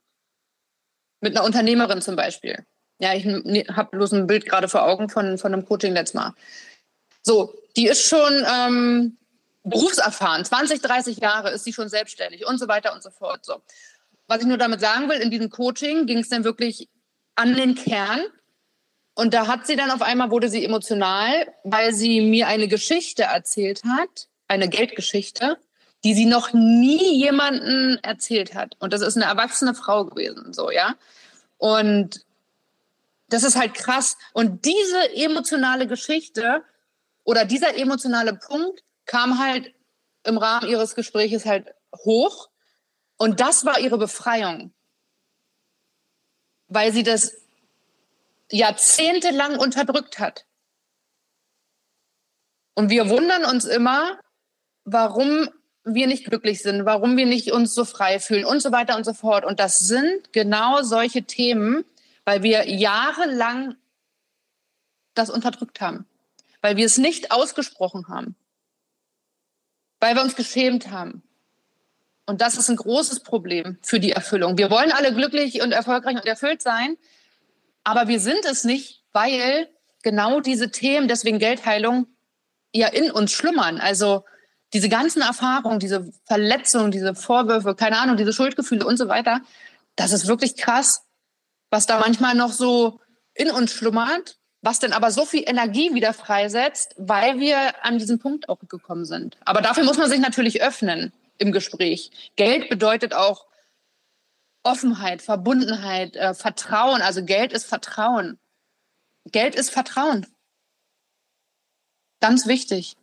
mit 1.21 1.35
einer 1.35 1.45
Unternehmerin 1.45 2.01
zum 2.01 2.15
Beispiel. 2.15 2.65
Ja, 2.99 3.13
ich 3.13 3.25
habe 3.25 3.97
bloß 3.97 4.13
ein 4.13 4.27
Bild 4.27 4.45
gerade 4.45 4.67
vor 4.67 4.83
Augen 4.83 5.09
von, 5.09 5.37
von 5.37 5.53
einem 5.53 5.65
Coaching 5.65 5.93
letztes 5.93 6.13
Mal. 6.13 6.33
So, 7.23 7.53
die 7.75 7.87
ist 7.87 8.03
schon 8.03 8.45
ähm, 8.51 9.17
berufserfahren, 9.63 10.43
20, 10.43 10.81
30 10.81 11.17
Jahre 11.17 11.51
ist 11.51 11.63
sie 11.63 11.73
schon 11.73 11.89
selbstständig 11.89 12.45
und 12.45 12.59
so 12.59 12.67
weiter 12.67 12.93
und 12.93 13.03
so 13.03 13.09
fort. 13.09 13.45
So. 13.45 13.61
Was 14.27 14.41
ich 14.41 14.47
nur 14.47 14.57
damit 14.57 14.81
sagen 14.81 15.09
will, 15.09 15.19
in 15.19 15.31
diesem 15.31 15.49
Coaching 15.49 16.05
ging 16.05 16.19
es 16.19 16.29
dann 16.29 16.43
wirklich 16.43 16.89
an 17.35 17.55
den 17.55 17.75
Kern. 17.75 18.21
Und 19.13 19.33
da 19.33 19.47
hat 19.47 19.67
sie 19.67 19.75
dann 19.75 19.91
auf 19.91 20.01
einmal, 20.01 20.31
wurde 20.31 20.49
sie 20.49 20.63
emotional, 20.63 21.53
weil 21.63 21.93
sie 21.93 22.21
mir 22.21 22.47
eine 22.47 22.67
Geschichte 22.67 23.23
erzählt 23.23 23.83
hat, 23.83 24.27
eine 24.47 24.69
Geldgeschichte, 24.69 25.57
die 26.03 26.13
sie 26.13 26.25
noch 26.25 26.53
nie 26.53 27.15
jemanden 27.15 27.99
erzählt 28.03 28.55
hat. 28.55 28.75
Und 28.79 28.93
das 28.93 29.01
ist 29.01 29.17
eine 29.17 29.25
erwachsene 29.25 29.75
Frau 29.75 30.05
gewesen, 30.05 30.53
so, 30.53 30.71
ja. 30.71 30.95
Und 31.57 32.25
das 33.29 33.43
ist 33.43 33.55
halt 33.55 33.73
krass. 33.73 34.17
Und 34.33 34.65
diese 34.65 35.13
emotionale 35.15 35.87
Geschichte 35.87 36.63
oder 37.23 37.45
dieser 37.45 37.77
emotionale 37.77 38.33
Punkt 38.33 38.83
kam 39.05 39.39
halt 39.39 39.73
im 40.23 40.37
Rahmen 40.37 40.69
ihres 40.69 40.95
Gespräches 40.95 41.45
halt 41.45 41.67
hoch. 41.95 42.49
Und 43.17 43.39
das 43.39 43.65
war 43.65 43.79
ihre 43.79 43.97
Befreiung. 43.97 44.73
Weil 46.67 46.91
sie 46.93 47.03
das 47.03 47.37
jahrzehntelang 48.51 49.57
unterdrückt 49.57 50.19
hat. 50.19 50.45
Und 52.73 52.89
wir 52.89 53.09
wundern 53.09 53.45
uns 53.45 53.65
immer, 53.65 54.19
warum 54.85 55.49
wir 55.83 56.07
nicht 56.07 56.25
glücklich 56.25 56.61
sind, 56.61 56.85
warum 56.85 57.17
wir 57.17 57.25
nicht 57.25 57.51
uns 57.51 57.73
so 57.73 57.85
frei 57.85 58.19
fühlen 58.19 58.45
und 58.45 58.61
so 58.61 58.71
weiter 58.71 58.95
und 58.95 59.03
so 59.03 59.13
fort. 59.13 59.45
Und 59.45 59.59
das 59.59 59.79
sind 59.79 60.31
genau 60.31 60.83
solche 60.83 61.23
Themen, 61.23 61.83
weil 62.23 62.43
wir 62.43 62.69
jahrelang 62.69 63.75
das 65.13 65.29
unterdrückt 65.29 65.81
haben, 65.81 66.05
weil 66.61 66.77
wir 66.77 66.85
es 66.85 66.97
nicht 66.97 67.31
ausgesprochen 67.31 68.07
haben 68.07 68.35
weil 70.01 70.15
wir 70.15 70.23
uns 70.23 70.35
geschämt 70.35 70.89
haben. 70.89 71.23
Und 72.25 72.41
das 72.41 72.57
ist 72.57 72.69
ein 72.69 72.75
großes 72.75 73.21
Problem 73.21 73.77
für 73.81 73.99
die 73.99 74.11
Erfüllung. 74.11 74.57
Wir 74.57 74.69
wollen 74.69 74.91
alle 74.91 75.13
glücklich 75.13 75.61
und 75.61 75.71
erfolgreich 75.71 76.15
und 76.15 76.25
erfüllt 76.25 76.61
sein, 76.61 76.97
aber 77.83 78.07
wir 78.07 78.19
sind 78.19 78.45
es 78.45 78.63
nicht, 78.63 79.03
weil 79.13 79.69
genau 80.03 80.39
diese 80.39 80.71
Themen, 80.71 81.07
deswegen 81.07 81.39
Geldheilung, 81.39 82.07
ja 82.73 82.87
in 82.87 83.11
uns 83.11 83.31
schlummern. 83.31 83.79
Also 83.79 84.23
diese 84.73 84.89
ganzen 84.89 85.21
Erfahrungen, 85.21 85.79
diese 85.79 86.11
Verletzungen, 86.25 86.91
diese 86.91 87.15
Vorwürfe, 87.15 87.75
keine 87.75 87.99
Ahnung, 87.99 88.17
diese 88.17 88.33
Schuldgefühle 88.33 88.85
und 88.85 88.97
so 88.97 89.07
weiter, 89.07 89.41
das 89.95 90.13
ist 90.13 90.27
wirklich 90.27 90.55
krass, 90.55 91.03
was 91.69 91.85
da 91.85 91.99
manchmal 91.99 92.35
noch 92.35 92.53
so 92.53 93.01
in 93.33 93.51
uns 93.51 93.73
schlummert 93.73 94.37
was 94.61 94.79
dann 94.79 94.93
aber 94.93 95.11
so 95.11 95.25
viel 95.25 95.43
Energie 95.47 95.93
wieder 95.93 96.13
freisetzt, 96.13 96.93
weil 96.97 97.39
wir 97.39 97.83
an 97.83 97.97
diesen 97.97 98.19
Punkt 98.19 98.47
auch 98.47 98.59
gekommen 98.67 99.05
sind. 99.05 99.37
Aber 99.45 99.61
dafür 99.61 99.83
muss 99.83 99.97
man 99.97 100.09
sich 100.09 100.19
natürlich 100.19 100.61
öffnen 100.61 101.11
im 101.37 101.51
Gespräch. 101.51 102.11
Geld 102.35 102.69
bedeutet 102.69 103.13
auch 103.13 103.45
Offenheit, 104.63 105.21
Verbundenheit, 105.21 106.15
äh, 106.15 106.33
Vertrauen. 106.33 107.01
Also 107.01 107.23
Geld 107.23 107.53
ist 107.53 107.65
Vertrauen. 107.65 108.39
Geld 109.31 109.55
ist 109.55 109.69
Vertrauen. 109.69 110.27
Ganz 112.19 112.45
wichtig. 112.45 112.95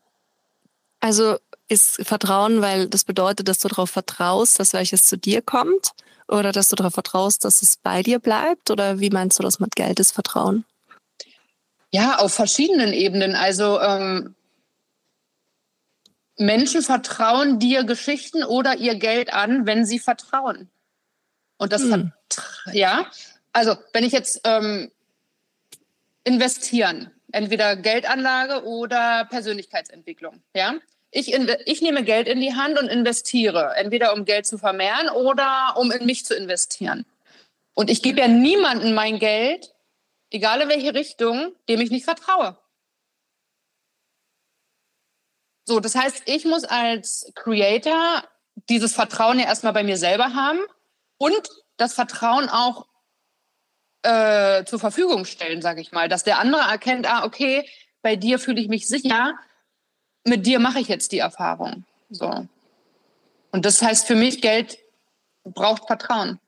Also 1.01 1.39
ist 1.69 2.05
Vertrauen, 2.07 2.63
weil 2.63 2.89
das 2.89 3.05
bedeutet, 3.05 3.49
dass 3.49 3.59
du 3.59 3.69
darauf 3.69 3.91
vertraust, 3.91 4.59
dass 4.59 4.73
welches 4.73 5.05
zu 5.07 5.17
dir 5.17 5.43
kommt 5.43 5.93
oder 6.27 6.53
dass 6.53 6.69
du 6.69 6.77
darauf 6.77 6.95
vertraust, 6.95 7.45
dass 7.45 7.63
es 7.63 7.77
bei 7.77 8.03
dir 8.03 8.19
bleibt? 8.19 8.71
Oder 8.71 9.01
wie 9.01 9.11
meinst 9.11 9.39
du 9.39 9.43
das 9.43 9.61
mit 9.61 9.77
Geld 9.77 10.01
ist 10.01 10.13
Vertrauen? 10.13 10.65
Ja, 11.91 12.19
auf 12.19 12.35
verschiedenen 12.35 12.93
Ebenen. 12.93 13.35
Also 13.35 13.81
ähm, 13.81 14.35
Menschen 16.37 16.83
vertrauen 16.83 17.59
dir 17.59 17.85
Geschichten 17.85 18.45
oder 18.45 18.77
ihr 18.77 18.95
Geld 18.95 19.33
an, 19.33 19.67
wenn 19.67 19.85
sie 19.85 19.99
vertrauen. 19.99 20.71
Und 21.59 21.73
das, 21.73 21.83
hm. 21.83 22.13
ja, 22.73 23.11
also 23.53 23.77
wenn 23.93 24.05
ich 24.05 24.13
jetzt 24.13 24.41
ähm, 24.45 24.91
investieren, 26.25 27.11
entweder 27.33 27.77
Geldanlage 27.77 28.65
oder 28.65 29.27
Persönlichkeitsentwicklung, 29.27 30.43
ja. 30.55 30.75
Ich, 31.11 31.33
ich 31.33 31.81
nehme 31.81 32.05
Geld 32.05 32.29
in 32.29 32.39
die 32.39 32.55
Hand 32.55 32.79
und 32.79 32.87
investiere, 32.87 33.73
entweder 33.77 34.13
um 34.13 34.27
Geld 34.27 34.47
zu 34.47 34.59
vermehren 34.59 35.09
oder 35.09 35.75
um 35.77 35.91
in 35.91 36.05
mich 36.05 36.27
zu 36.27 36.37
investieren. 36.37 37.07
Und 37.73 37.89
ich 37.89 38.03
gebe 38.03 38.21
ja 38.21 38.29
niemandem 38.29 38.93
mein 38.93 39.19
Geld, 39.19 39.75
egal 40.31 40.61
in 40.61 40.69
welche 40.69 40.93
Richtung, 40.93 41.55
dem 41.67 41.81
ich 41.81 41.91
nicht 41.91 42.05
vertraue. 42.05 42.59
So, 45.65 45.81
das 45.81 45.95
heißt, 45.95 46.25
ich 46.27 46.45
muss 46.45 46.65
als 46.65 47.33
Creator 47.35 48.23
dieses 48.69 48.93
Vertrauen 48.93 49.39
ja 49.39 49.47
erstmal 49.47 49.73
bei 49.73 49.85
mir 49.85 49.97
selber 49.97 50.35
haben 50.35 50.59
und 51.19 51.49
das 51.77 51.95
Vertrauen 51.95 52.49
auch 52.49 52.87
äh, 54.03 54.65
zur 54.65 54.79
Verfügung 54.79 55.25
stellen, 55.25 55.63
sage 55.63 55.81
ich 55.81 55.93
mal, 55.93 56.09
dass 56.09 56.25
der 56.25 56.39
andere 56.39 56.63
erkennt, 56.63 57.11
ah, 57.11 57.25
okay, 57.25 57.69
bei 58.03 58.17
dir 58.17 58.39
fühle 58.39 58.61
ich 58.61 58.69
mich 58.69 58.87
sicher, 58.87 59.35
mit 60.25 60.47
dir 60.47 60.61
mache 60.61 60.81
ich 60.81 60.89
jetzt 60.89 61.13
die 61.13 61.19
Erfahrung. 61.19 61.85
So. 62.11 62.47
Und 63.51 63.65
das 63.65 63.83
heißt 63.83 64.07
für 64.07 64.15
mich, 64.15 64.41
Geld 64.41 64.79
braucht 65.45 65.87
Vertrauen. 65.87 66.39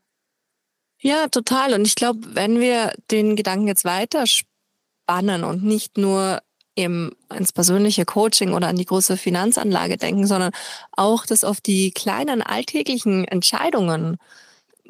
Ja, 1.01 1.29
total. 1.29 1.75
Und 1.75 1.87
ich 1.87 1.95
glaube, 1.95 2.21
wenn 2.35 2.61
wir 2.61 2.93
den 3.11 3.37
Gedanken 3.37 3.67
jetzt 3.67 3.85
weiter 3.85 4.25
spannen 4.27 5.45
und 5.45 5.65
nicht 5.65 5.97
nur 5.97 6.43
im, 6.75 7.17
ins 7.35 7.53
persönliche 7.53 8.05
Coaching 8.05 8.53
oder 8.53 8.69
an 8.69 8.77
die 8.77 8.85
große 8.85 9.17
Finanzanlage 9.17 9.97
denken, 9.97 10.27
sondern 10.27 10.53
auch 10.93 11.27
das 11.27 11.43
auf 11.43 11.61
die 11.61 11.91
kleinen 11.91 12.43
alltäglichen 12.43 13.25
Entscheidungen 13.25 14.19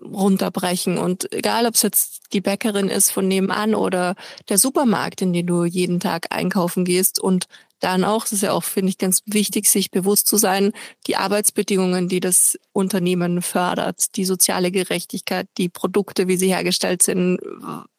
runterbrechen. 0.02 0.98
Und 0.98 1.32
egal, 1.32 1.66
ob 1.66 1.74
es 1.74 1.82
jetzt 1.82 2.22
die 2.32 2.40
Bäckerin 2.40 2.88
ist 2.88 3.10
von 3.10 3.26
nebenan 3.28 3.74
oder 3.74 4.14
der 4.48 4.58
Supermarkt, 4.58 5.22
in 5.22 5.32
den 5.32 5.46
du 5.46 5.64
jeden 5.64 6.00
Tag 6.00 6.26
einkaufen 6.30 6.84
gehst 6.84 7.18
und 7.18 7.46
dann 7.80 8.04
auch, 8.04 8.24
das 8.24 8.34
ist 8.34 8.42
ja 8.42 8.52
auch, 8.52 8.62
finde 8.62 8.90
ich, 8.90 8.98
ganz 8.98 9.22
wichtig, 9.24 9.66
sich 9.66 9.90
bewusst 9.90 10.26
zu 10.26 10.36
sein, 10.36 10.72
die 11.06 11.16
Arbeitsbedingungen, 11.16 12.08
die 12.08 12.20
das 12.20 12.58
Unternehmen 12.72 13.40
fördert, 13.40 14.16
die 14.16 14.26
soziale 14.26 14.70
Gerechtigkeit, 14.70 15.48
die 15.56 15.70
Produkte, 15.70 16.28
wie 16.28 16.36
sie 16.36 16.48
hergestellt 16.48 17.02
sind, 17.02 17.40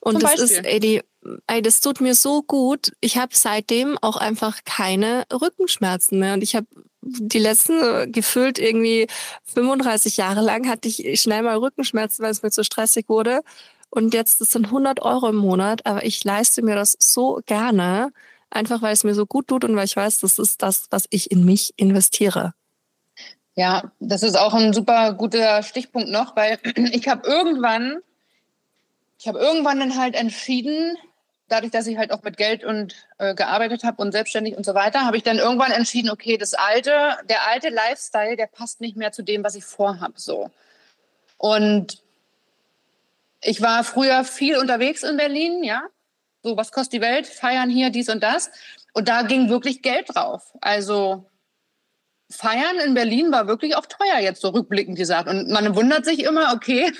Und 0.00 0.14
Zum 0.14 0.22
das 0.22 0.36
Beispiel. 0.36 0.56
ist, 0.56 0.64
ey, 0.64 0.80
die, 0.80 1.02
ey, 1.46 1.60
das 1.60 1.80
tut 1.80 2.00
mir 2.00 2.14
so 2.14 2.42
gut. 2.42 2.92
Ich 3.02 3.18
habe 3.18 3.36
seitdem 3.36 3.98
auch 4.00 4.16
einfach 4.16 4.60
keine 4.64 5.26
Rückenschmerzen 5.30 6.18
mehr. 6.18 6.32
Und 6.32 6.42
ich 6.42 6.56
habe 6.56 6.66
die 7.02 7.38
letzten 7.38 7.82
äh, 7.82 8.06
gefühlt 8.08 8.58
irgendwie 8.58 9.06
35 9.54 10.16
Jahre 10.16 10.40
lang 10.40 10.66
hatte 10.66 10.88
ich 10.88 11.20
schnell 11.20 11.42
mal 11.42 11.58
Rückenschmerzen, 11.58 12.24
weil 12.24 12.32
es 12.32 12.42
mir 12.42 12.50
zu 12.50 12.64
stressig 12.64 13.10
wurde. 13.10 13.42
Und 13.90 14.14
jetzt, 14.14 14.40
das 14.40 14.52
sind 14.52 14.68
100 14.68 15.02
Euro 15.02 15.28
im 15.28 15.36
Monat, 15.36 15.84
aber 15.84 16.06
ich 16.06 16.24
leiste 16.24 16.62
mir 16.62 16.74
das 16.74 16.96
so 16.98 17.42
gerne, 17.44 18.14
einfach 18.48 18.80
weil 18.80 18.94
es 18.94 19.04
mir 19.04 19.14
so 19.14 19.26
gut 19.26 19.48
tut 19.48 19.64
und 19.64 19.76
weil 19.76 19.84
ich 19.84 19.96
weiß, 19.96 20.20
das 20.20 20.38
ist 20.38 20.62
das, 20.62 20.86
was 20.88 21.04
ich 21.10 21.30
in 21.30 21.44
mich 21.44 21.74
investiere. 21.76 22.54
Ja, 23.56 23.92
das 23.98 24.22
ist 24.22 24.36
auch 24.36 24.54
ein 24.54 24.72
super 24.72 25.12
guter 25.14 25.62
Stichpunkt 25.62 26.08
noch, 26.08 26.36
weil 26.36 26.58
ich 26.92 27.08
habe 27.08 27.28
irgendwann, 27.28 27.98
ich 29.18 29.28
habe 29.28 29.38
irgendwann 29.38 29.80
dann 29.80 29.98
halt 29.98 30.14
entschieden, 30.14 30.96
dadurch, 31.48 31.72
dass 31.72 31.86
ich 31.86 31.98
halt 31.98 32.12
auch 32.12 32.22
mit 32.22 32.36
Geld 32.36 32.64
und 32.64 32.94
äh, 33.18 33.34
gearbeitet 33.34 33.84
habe 33.84 34.00
und 34.00 34.12
selbstständig 34.12 34.56
und 34.56 34.64
so 34.64 34.74
weiter, 34.74 35.04
habe 35.04 35.16
ich 35.16 35.22
dann 35.22 35.38
irgendwann 35.38 35.72
entschieden, 35.72 36.10
okay, 36.10 36.38
das 36.38 36.54
alte, 36.54 37.18
der 37.28 37.46
alte 37.48 37.68
Lifestyle, 37.68 38.36
der 38.36 38.46
passt 38.46 38.80
nicht 38.80 38.96
mehr 38.96 39.12
zu 39.12 39.22
dem, 39.22 39.44
was 39.44 39.56
ich 39.56 39.64
vorhabe, 39.64 40.14
so. 40.16 40.50
Und 41.36 42.02
ich 43.42 43.60
war 43.60 43.84
früher 43.84 44.24
viel 44.24 44.56
unterwegs 44.58 45.02
in 45.02 45.16
Berlin, 45.16 45.64
ja. 45.64 45.82
So, 46.42 46.56
was 46.56 46.72
kostet 46.72 46.94
die 46.94 47.00
Welt? 47.00 47.26
Feiern 47.26 47.68
hier, 47.68 47.90
dies 47.90 48.08
und 48.08 48.22
das. 48.22 48.50
Und 48.92 49.08
da 49.08 49.22
ging 49.22 49.48
wirklich 49.48 49.82
Geld 49.82 50.14
drauf. 50.14 50.54
Also 50.60 51.24
Feiern 52.30 52.78
in 52.78 52.94
Berlin 52.94 53.32
war 53.32 53.48
wirklich 53.48 53.76
auch 53.76 53.86
teuer, 53.86 54.20
jetzt 54.20 54.40
so 54.40 54.48
rückblickend 54.50 54.96
gesagt. 54.96 55.28
Und 55.28 55.48
man 55.48 55.74
wundert 55.74 56.04
sich 56.04 56.22
immer, 56.22 56.52
okay, 56.54 56.92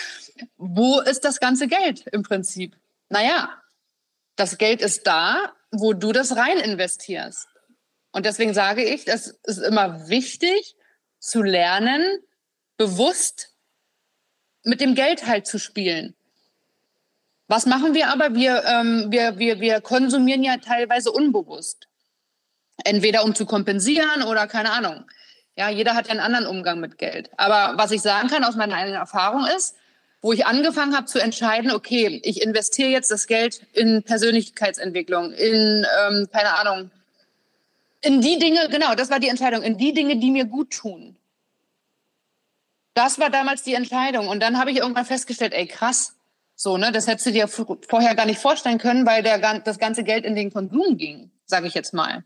wo 0.56 1.00
ist 1.00 1.24
das 1.24 1.40
ganze 1.40 1.66
Geld 1.66 2.06
im 2.12 2.22
Prinzip? 2.22 2.76
Naja, 3.08 3.50
das 4.36 4.56
Geld 4.56 4.80
ist 4.80 5.06
da, 5.06 5.52
wo 5.72 5.92
du 5.92 6.12
das 6.12 6.36
rein 6.36 6.58
investierst. 6.58 7.48
Und 8.12 8.24
deswegen 8.24 8.54
sage 8.54 8.84
ich, 8.84 9.08
es 9.08 9.38
ist 9.42 9.58
immer 9.58 10.08
wichtig 10.08 10.76
zu 11.18 11.42
lernen, 11.42 12.02
bewusst 12.76 13.54
mit 14.62 14.80
dem 14.80 14.94
Geld 14.94 15.26
halt 15.26 15.46
zu 15.46 15.58
spielen. 15.58 16.14
Was 17.48 17.66
machen 17.66 17.94
wir 17.94 18.08
aber? 18.08 18.34
Wir, 18.34 18.62
ähm, 18.64 19.06
wir, 19.10 19.38
wir, 19.38 19.60
wir 19.60 19.80
konsumieren 19.80 20.44
ja 20.44 20.58
teilweise 20.58 21.10
unbewusst. 21.10 21.88
Entweder 22.84 23.24
um 23.24 23.34
zu 23.34 23.46
kompensieren 23.46 24.22
oder 24.22 24.46
keine 24.46 24.70
Ahnung. 24.70 25.04
Ja, 25.56 25.68
jeder 25.68 25.94
hat 25.94 26.06
ja 26.06 26.12
einen 26.12 26.20
anderen 26.20 26.46
Umgang 26.46 26.78
mit 26.78 26.98
Geld. 26.98 27.30
Aber 27.36 27.76
was 27.76 27.90
ich 27.90 28.00
sagen 28.00 28.28
kann 28.28 28.44
aus 28.44 28.54
meiner 28.54 28.76
eigenen 28.76 28.98
Erfahrung 28.98 29.44
ist, 29.56 29.74
wo 30.20 30.32
ich 30.32 30.46
angefangen 30.46 30.96
habe 30.96 31.06
zu 31.06 31.20
entscheiden, 31.20 31.70
okay, 31.70 32.20
ich 32.24 32.42
investiere 32.42 32.90
jetzt 32.90 33.10
das 33.10 33.26
Geld 33.26 33.62
in 33.72 34.02
Persönlichkeitsentwicklung, 34.02 35.32
in, 35.32 35.86
ähm, 36.00 36.28
keine 36.32 36.58
Ahnung, 36.58 36.90
in 38.00 38.20
die 38.20 38.38
Dinge, 38.38 38.68
genau, 38.70 38.94
das 38.94 39.10
war 39.10 39.20
die 39.20 39.28
Entscheidung, 39.28 39.62
in 39.62 39.76
die 39.76 39.92
Dinge, 39.92 40.16
die 40.16 40.30
mir 40.30 40.44
gut 40.44 40.70
tun. 40.70 41.16
Das 42.94 43.18
war 43.18 43.30
damals 43.30 43.62
die 43.62 43.74
Entscheidung. 43.74 44.28
Und 44.28 44.40
dann 44.40 44.58
habe 44.58 44.70
ich 44.70 44.78
irgendwann 44.78 45.06
festgestellt, 45.06 45.52
ey, 45.52 45.66
krass. 45.66 46.14
So, 46.56 46.76
ne, 46.76 46.90
das 46.90 47.06
hättest 47.06 47.26
du 47.26 47.32
dir 47.32 47.46
vorher 47.46 48.16
gar 48.16 48.26
nicht 48.26 48.40
vorstellen 48.40 48.78
können, 48.78 49.06
weil 49.06 49.22
der, 49.22 49.60
das 49.60 49.78
ganze 49.78 50.02
Geld 50.02 50.24
in 50.24 50.34
den 50.34 50.52
Konsum 50.52 50.96
ging, 50.96 51.30
sage 51.46 51.68
ich 51.68 51.74
jetzt 51.74 51.94
mal. 51.94 52.24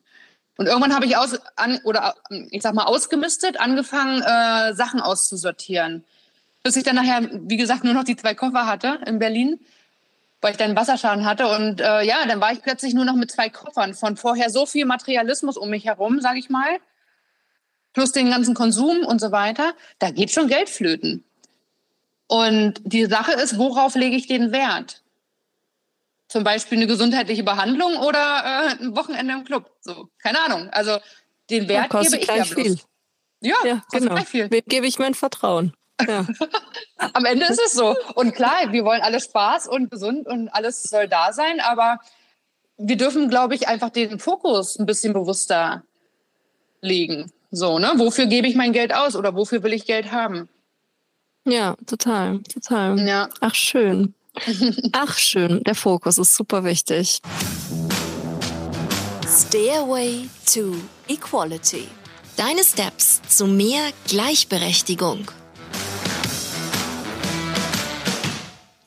Und 0.56 0.66
irgendwann 0.66 0.94
habe 0.94 1.06
ich 1.06 1.16
aus, 1.16 1.38
an, 1.56 1.80
oder 1.84 2.14
ich 2.50 2.62
sag 2.62 2.74
mal, 2.74 2.84
ausgemistet, 2.84 3.58
angefangen, 3.58 4.22
äh, 4.22 4.74
Sachen 4.74 5.00
auszusortieren. 5.00 6.04
Bis 6.62 6.76
ich 6.76 6.84
dann 6.84 6.96
nachher, 6.96 7.28
wie 7.32 7.56
gesagt, 7.56 7.84
nur 7.84 7.94
noch 7.94 8.04
die 8.04 8.16
zwei 8.16 8.34
Koffer 8.34 8.66
hatte 8.66 9.00
in 9.06 9.18
Berlin, 9.18 9.58
weil 10.40 10.52
ich 10.52 10.58
dann 10.58 10.76
Wasserschaden 10.76 11.24
hatte. 11.24 11.48
Und 11.48 11.80
äh, 11.80 12.02
ja, 12.02 12.24
dann 12.26 12.40
war 12.40 12.52
ich 12.52 12.62
plötzlich 12.62 12.94
nur 12.94 13.04
noch 13.04 13.16
mit 13.16 13.30
zwei 13.30 13.48
Koffern. 13.48 13.94
Von 13.94 14.16
vorher 14.16 14.50
so 14.50 14.66
viel 14.66 14.84
Materialismus 14.84 15.56
um 15.56 15.70
mich 15.70 15.86
herum, 15.86 16.20
sage 16.20 16.38
ich 16.38 16.50
mal 16.50 16.78
plus 17.92 18.12
den 18.12 18.30
ganzen 18.30 18.54
Konsum 18.54 19.04
und 19.04 19.20
so 19.20 19.32
weiter, 19.32 19.74
da 19.98 20.10
geht 20.10 20.30
schon 20.30 20.48
Geld 20.48 20.68
flöten. 20.68 21.24
Und 22.26 22.80
die 22.84 23.04
Sache 23.06 23.32
ist, 23.32 23.58
worauf 23.58 23.94
lege 23.94 24.16
ich 24.16 24.26
den 24.26 24.52
Wert? 24.52 25.01
Zum 26.32 26.44
Beispiel 26.44 26.78
eine 26.78 26.86
gesundheitliche 26.86 27.42
Behandlung 27.42 27.98
oder 27.98 28.18
äh, 28.78 28.82
ein 28.82 28.96
Wochenende 28.96 29.34
im 29.34 29.44
Club. 29.44 29.70
So, 29.82 30.08
keine 30.22 30.40
Ahnung. 30.40 30.70
Also 30.70 30.96
den 31.50 31.68
Wert 31.68 31.90
gebe 31.90 32.16
ich 32.16 32.22
gleich 32.22 32.38
ja 32.38 32.44
viel. 32.54 32.78
Ja, 33.42 33.56
ja 33.66 33.82
genau. 33.92 34.16
Viel. 34.24 34.50
Wem 34.50 34.62
gebe 34.66 34.86
ich 34.86 34.98
mein 34.98 35.12
Vertrauen? 35.12 35.74
Ja. 36.00 36.26
Am 37.12 37.26
Ende 37.26 37.44
ist 37.44 37.60
es 37.62 37.74
so. 37.74 37.94
Und 38.14 38.34
klar, 38.34 38.72
wir 38.72 38.82
wollen 38.86 39.02
alle 39.02 39.20
Spaß 39.20 39.68
und 39.68 39.90
gesund 39.90 40.26
und 40.26 40.48
alles 40.48 40.84
soll 40.84 41.06
da 41.06 41.34
sein, 41.34 41.60
aber 41.60 41.98
wir 42.78 42.96
dürfen, 42.96 43.28
glaube 43.28 43.54
ich, 43.54 43.68
einfach 43.68 43.90
den 43.90 44.18
Fokus 44.18 44.78
ein 44.78 44.86
bisschen 44.86 45.12
bewusster 45.12 45.82
legen. 46.80 47.30
So, 47.50 47.78
ne? 47.78 47.92
Wofür 47.96 48.24
gebe 48.24 48.46
ich 48.46 48.54
mein 48.54 48.72
Geld 48.72 48.94
aus 48.94 49.16
oder 49.16 49.34
wofür 49.34 49.62
will 49.62 49.74
ich 49.74 49.84
Geld 49.84 50.12
haben? 50.12 50.48
Ja, 51.44 51.76
total, 51.86 52.38
total. 52.44 52.98
Ja. 53.06 53.28
Ach, 53.42 53.54
schön. 53.54 54.14
Ach, 54.92 55.18
schön. 55.18 55.62
Der 55.64 55.74
Fokus 55.74 56.18
ist 56.18 56.34
super 56.34 56.64
wichtig. 56.64 57.18
Stairway 59.28 60.28
to 60.52 60.74
Equality. 61.08 61.88
Deine 62.36 62.64
Steps 62.64 63.20
zu 63.28 63.46
mehr 63.46 63.90
Gleichberechtigung. 64.06 65.30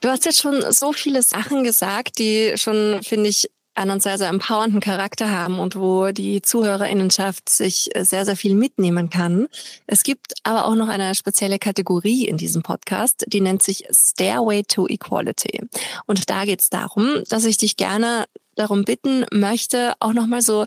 Du 0.02 0.10
hast 0.10 0.26
jetzt 0.26 0.40
schon 0.40 0.64
so 0.72 0.94
viele 0.94 1.24
Sachen 1.24 1.64
gesagt, 1.64 2.20
die 2.20 2.54
schon, 2.58 3.02
finde 3.02 3.30
ich, 3.30 3.50
einen 3.76 4.00
sehr, 4.00 4.18
sehr 4.18 4.30
empowernden 4.30 4.80
Charakter 4.80 5.30
haben 5.30 5.60
und 5.60 5.76
wo 5.76 6.12
die 6.12 6.42
Zuhörerinnenschaft 6.42 7.50
sich 7.50 7.96
äh, 7.96 8.04
sehr, 8.04 8.26
sehr 8.26 8.36
viel 8.36 8.56
mitnehmen 8.56 9.10
kann. 9.10 9.48
Es 9.86 10.04
gibt 10.04 10.34
aber 10.44 10.66
auch 10.66 10.76
noch 10.76 10.88
eine 10.88 11.14
spezielle 11.16 11.60
Kategorie 11.60 12.26
in 12.26 12.38
diesem 12.38 12.64
Podcast, 12.64 13.26
die 13.28 13.42
nennt 13.42 13.62
sich 13.62 13.86
Stairway 13.92 14.64
to 14.64 14.88
Equality. 14.88 15.62
Und 16.06 16.30
da 16.30 16.46
geht 16.46 16.62
es 16.62 16.70
darum, 16.70 17.24
dass 17.30 17.46
ich 17.46 17.58
dich 17.58 17.78
gerne 17.78 18.26
darum 18.56 18.86
bitten 18.86 19.26
möchte, 19.32 19.94
auch 20.00 20.14
nochmal 20.14 20.42
so 20.42 20.66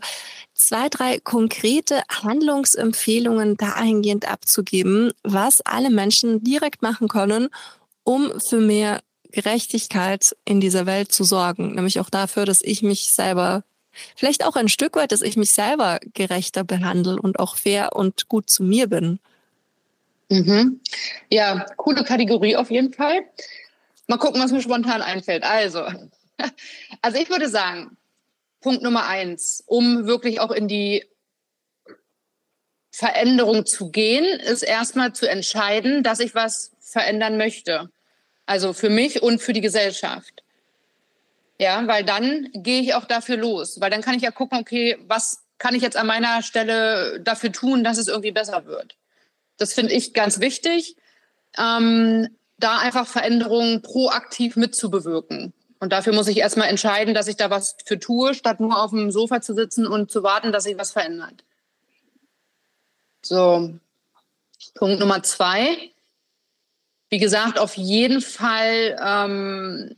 zwei, 0.53 0.89
drei 0.89 1.19
konkrete 1.19 2.03
Handlungsempfehlungen 2.09 3.57
dahingehend 3.57 4.29
abzugeben, 4.29 5.11
was 5.23 5.61
alle 5.61 5.89
Menschen 5.89 6.43
direkt 6.43 6.81
machen 6.81 7.07
können, 7.07 7.49
um 8.03 8.39
für 8.39 8.59
mehr 8.59 9.01
Gerechtigkeit 9.31 10.35
in 10.45 10.59
dieser 10.59 10.85
Welt 10.85 11.11
zu 11.11 11.23
sorgen, 11.23 11.75
nämlich 11.75 11.99
auch 11.99 12.09
dafür, 12.09 12.45
dass 12.45 12.61
ich 12.61 12.81
mich 12.81 13.11
selber, 13.11 13.63
vielleicht 14.15 14.45
auch 14.45 14.55
ein 14.55 14.69
Stück 14.69 14.95
weit, 14.95 15.11
dass 15.11 15.21
ich 15.21 15.37
mich 15.37 15.51
selber 15.51 15.99
gerechter 16.13 16.63
behandle 16.63 17.21
und 17.21 17.39
auch 17.39 17.55
fair 17.55 17.95
und 17.95 18.27
gut 18.27 18.49
zu 18.49 18.63
mir 18.63 18.87
bin. 18.87 19.19
Mhm. 20.29 20.81
Ja, 21.29 21.65
coole 21.77 22.03
Kategorie 22.03 22.55
auf 22.55 22.69
jeden 22.69 22.93
Fall. 22.93 23.21
Mal 24.07 24.17
gucken, 24.17 24.41
was 24.41 24.51
mir 24.51 24.61
spontan 24.61 25.01
einfällt. 25.01 25.43
Also, 25.43 25.83
also 27.01 27.19
ich 27.19 27.29
würde 27.29 27.49
sagen, 27.49 27.97
Punkt 28.61 28.83
Nummer 28.83 29.07
eins, 29.07 29.63
um 29.65 30.05
wirklich 30.05 30.39
auch 30.39 30.51
in 30.51 30.67
die 30.67 31.05
Veränderung 32.91 33.65
zu 33.65 33.91
gehen, 33.91 34.25
ist 34.39 34.63
erstmal 34.63 35.13
zu 35.13 35.29
entscheiden, 35.29 36.03
dass 36.03 36.19
ich 36.19 36.35
was 36.35 36.71
verändern 36.79 37.37
möchte. 37.37 37.89
Also 38.49 38.73
für 38.73 38.89
mich 38.89 39.21
und 39.21 39.43
für 39.43 39.53
die 39.53 39.61
Gesellschaft. 39.61 40.41
Ja, 41.59 41.85
weil 41.85 42.03
dann 42.03 42.49
gehe 42.51 42.81
ich 42.81 42.95
auch 42.95 43.05
dafür 43.05 43.37
los, 43.37 43.79
weil 43.79 43.91
dann 43.91 44.01
kann 44.01 44.15
ich 44.15 44.23
ja 44.23 44.31
gucken, 44.31 44.57
okay, 44.57 44.97
was 45.05 45.43
kann 45.59 45.75
ich 45.75 45.83
jetzt 45.83 45.95
an 45.95 46.07
meiner 46.07 46.41
Stelle 46.41 47.19
dafür 47.21 47.51
tun, 47.51 47.83
dass 47.83 47.99
es 47.99 48.07
irgendwie 48.07 48.31
besser 48.31 48.65
wird. 48.65 48.97
Das 49.57 49.73
finde 49.73 49.93
ich 49.93 50.15
ganz 50.15 50.39
wichtig, 50.39 50.95
ähm, 51.59 52.35
da 52.57 52.79
einfach 52.79 53.05
Veränderungen 53.05 53.83
proaktiv 53.83 54.55
mitzubewirken. 54.55 55.53
Und 55.79 55.93
dafür 55.93 56.13
muss 56.13 56.27
ich 56.27 56.37
erstmal 56.37 56.69
entscheiden, 56.69 57.13
dass 57.13 57.27
ich 57.27 57.35
da 57.35 57.51
was 57.51 57.75
für 57.85 57.99
tue, 57.99 58.33
statt 58.33 58.59
nur 58.59 58.81
auf 58.81 58.89
dem 58.89 59.11
Sofa 59.11 59.41
zu 59.41 59.53
sitzen 59.53 59.85
und 59.85 60.09
zu 60.09 60.23
warten, 60.23 60.51
dass 60.51 60.63
sich 60.63 60.75
was 60.75 60.91
verändert. 60.91 61.43
So, 63.21 63.75
Punkt 64.73 64.99
Nummer 64.99 65.21
zwei 65.21 65.91
wie 67.09 67.19
gesagt, 67.19 67.59
auf 67.59 67.75
jeden 67.75 68.21
Fall, 68.21 68.97
ähm, 69.03 69.95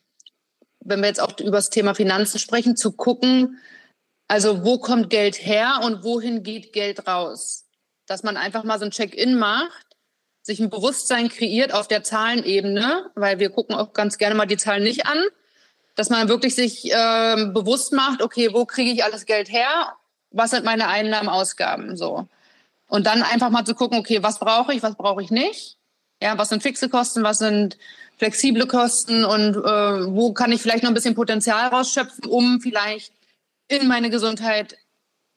wenn 0.79 1.01
wir 1.01 1.07
jetzt 1.07 1.21
auch 1.21 1.37
über 1.39 1.57
das 1.57 1.69
Thema 1.69 1.93
Finanzen 1.93 2.39
sprechen, 2.39 2.75
zu 2.75 2.91
gucken, 2.91 3.59
also 4.27 4.63
wo 4.63 4.79
kommt 4.79 5.09
Geld 5.09 5.45
her 5.45 5.81
und 5.83 6.03
wohin 6.03 6.43
geht 6.43 6.73
Geld 6.73 7.07
raus? 7.07 7.65
Dass 8.07 8.23
man 8.23 8.37
einfach 8.37 8.63
mal 8.63 8.79
so 8.79 8.85
ein 8.85 8.91
Check-in 8.91 9.37
macht 9.37 9.91
sich 10.41 10.59
ein 10.59 10.69
Bewusstsein 10.69 11.29
kreiert 11.29 11.73
auf 11.73 11.87
der 11.87 12.03
Zahlenebene, 12.03 13.11
weil 13.15 13.39
wir 13.39 13.49
gucken 13.49 13.75
auch 13.75 13.93
ganz 13.93 14.17
gerne 14.17 14.35
mal 14.35 14.45
die 14.45 14.57
Zahlen 14.57 14.83
nicht 14.83 15.05
an, 15.05 15.19
dass 15.95 16.09
man 16.09 16.29
wirklich 16.29 16.55
sich 16.55 16.91
äh, 16.91 17.45
bewusst 17.53 17.93
macht, 17.93 18.21
okay, 18.21 18.53
wo 18.53 18.65
kriege 18.65 18.91
ich 18.91 19.03
alles 19.03 19.25
Geld 19.25 19.51
her? 19.51 19.93
Was 20.31 20.51
sind 20.51 20.65
meine 20.65 20.87
Einnahmen, 20.87 21.29
Ausgaben? 21.29 21.95
So. 21.95 22.27
Und 22.87 23.05
dann 23.05 23.23
einfach 23.23 23.49
mal 23.49 23.65
zu 23.65 23.75
gucken, 23.75 23.99
okay, 23.99 24.23
was 24.23 24.39
brauche 24.39 24.73
ich, 24.73 24.81
was 24.81 24.95
brauche 24.95 25.21
ich 25.21 25.29
nicht? 25.29 25.77
Ja, 26.21 26.37
was 26.37 26.49
sind 26.49 26.61
fixe 26.61 26.87
Kosten, 26.87 27.23
was 27.23 27.39
sind 27.39 27.77
flexible 28.17 28.67
Kosten 28.67 29.25
und 29.25 29.55
äh, 29.55 30.13
wo 30.13 30.33
kann 30.33 30.51
ich 30.51 30.61
vielleicht 30.61 30.83
noch 30.83 30.91
ein 30.91 30.93
bisschen 30.93 31.15
Potenzial 31.15 31.69
rausschöpfen, 31.69 32.25
um 32.25 32.61
vielleicht 32.61 33.11
in 33.67 33.87
meine 33.87 34.11
Gesundheit, 34.11 34.77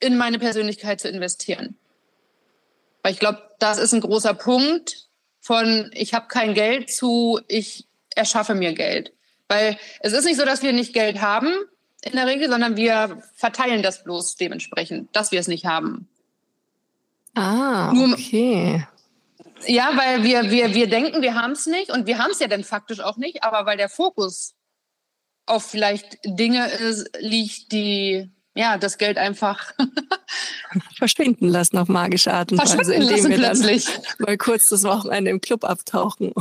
in 0.01 0.18
meine 0.18 0.39
Persönlichkeit 0.39 1.01
zu 1.01 1.09
investieren. 1.09 1.76
Weil 3.03 3.12
ich 3.12 3.18
glaube, 3.18 3.43
das 3.59 3.78
ist 3.78 3.95
ein 3.95 4.03
großer 4.03 4.35
Punkt 4.35 5.09
von 5.41 5.91
ich 5.95 6.12
habe 6.12 6.28
kein 6.28 6.53
Geld 6.53 6.91
zu 6.91 7.41
ich 7.49 7.87
erschaffe 8.14 8.55
mir 8.55 8.74
Geld. 8.74 9.12
Weil 9.49 9.78
es 10.01 10.12
ist 10.12 10.24
nicht 10.24 10.37
so, 10.37 10.45
dass 10.45 10.62
wir 10.62 10.72
nicht 10.74 10.93
Geld 10.93 11.22
haben 11.22 11.53
in 12.03 12.12
der 12.12 12.26
Regel, 12.26 12.51
sondern 12.51 12.76
wir 12.76 13.22
verteilen 13.35 13.82
das 13.82 14.05
bloß 14.05 14.37
dementsprechend, 14.37 15.14
dass 15.16 15.32
wir 15.32 15.41
es 15.41 15.49
nicht 15.49 15.64
haben. 15.64 16.09
Ah, 17.35 17.91
okay. 17.91 18.72
Nur, 18.76 18.89
ja, 19.69 19.93
weil 19.97 20.23
wir, 20.23 20.51
wir, 20.51 20.75
wir 20.75 20.89
denken, 20.89 21.23
wir 21.23 21.35
haben 21.35 21.53
es 21.53 21.67
nicht 21.67 21.91
und 21.91 22.07
wir 22.07 22.19
haben 22.19 22.31
es 22.31 22.39
ja 22.39 22.49
dann 22.49 22.65
faktisch 22.65 23.01
auch 23.01 23.17
nicht, 23.17 23.43
aber 23.43 23.67
weil 23.67 23.77
der 23.77 23.89
Fokus 23.89 24.55
auf 25.47 25.65
vielleicht 25.65 26.19
Dinge 26.25 26.69
ist, 26.69 27.11
liegt, 27.19 27.73
die 27.73 28.31
ja, 28.57 28.79
das 28.79 28.99
Geld 28.99 29.19
einfach 29.19 29.73
verschwinden 30.97 31.49
lassen 31.49 31.77
auf 31.77 31.89
magische 31.89 32.33
Art 32.33 32.53
und 32.53 32.59
Weise, 32.59 32.95
indem 32.95 33.29
wir 33.29 33.37
plötzlich. 33.37 33.85
dann 33.87 34.03
mal 34.19 34.39
kurz 34.39 34.69
das 34.69 34.85
Wochenende 34.85 35.31
im 35.31 35.41
Club 35.41 35.65
abtauchen. 35.65 36.33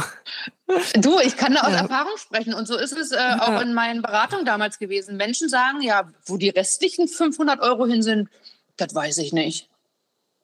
Du, 0.96 1.20
ich 1.20 1.38
kann 1.38 1.56
da 1.56 1.62
aus 1.62 1.74
ja. 1.74 1.80
Erfahrung 1.80 2.16
sprechen 2.18 2.54
und 2.54 2.68
so 2.68 2.78
ist 2.78 2.94
es 2.94 3.12
äh, 3.12 3.18
ja. 3.18 3.42
auch 3.42 3.62
in 3.62 3.74
meinen 3.74 4.02
Beratungen 4.02 4.46
damals 4.46 4.78
gewesen. 4.78 5.18
Menschen 5.18 5.50
sagen, 5.50 5.82
ja, 5.82 6.08
wo 6.26 6.38
die 6.38 6.50
restlichen 6.50 7.08
500 7.08 7.60
Euro 7.62 7.86
hin 7.88 8.04
sind, 8.04 8.30
das 8.78 8.94
weiß 8.94 9.18
ich 9.18 9.34
nicht. 9.34 9.70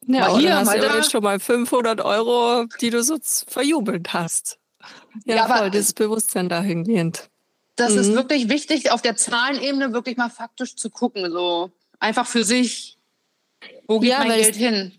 Ja, 0.05 0.29
mal 0.29 0.39
hier, 0.39 0.55
hast 0.55 0.65
mal 0.65 0.79
da. 0.79 1.03
schon 1.03 1.23
mal 1.23 1.39
500 1.39 2.01
Euro, 2.01 2.65
die 2.81 2.89
du 2.89 3.03
so 3.03 3.17
verjubelt 3.47 4.13
hast. 4.13 4.57
Ja, 5.25 5.35
ja 5.35 5.47
voll, 5.47 5.69
das 5.71 5.93
Bewusstsein 5.93 6.49
dahingehend 6.49 7.29
das 7.79 7.93
mhm. 7.93 7.99
ist 7.99 8.13
wirklich 8.13 8.49
wichtig, 8.49 8.91
auf 8.91 9.01
der 9.01 9.15
Zahlenebene 9.15 9.93
wirklich 9.93 10.17
mal 10.17 10.29
faktisch 10.29 10.75
zu 10.75 10.89
gucken. 10.89 11.31
So 11.31 11.71
einfach 11.99 12.27
für 12.27 12.43
sich, 12.43 12.97
wo 13.87 13.99
geht 13.99 14.11
ja, 14.11 14.19
mein 14.19 14.29
Geld 14.29 14.55
hin? 14.55 14.93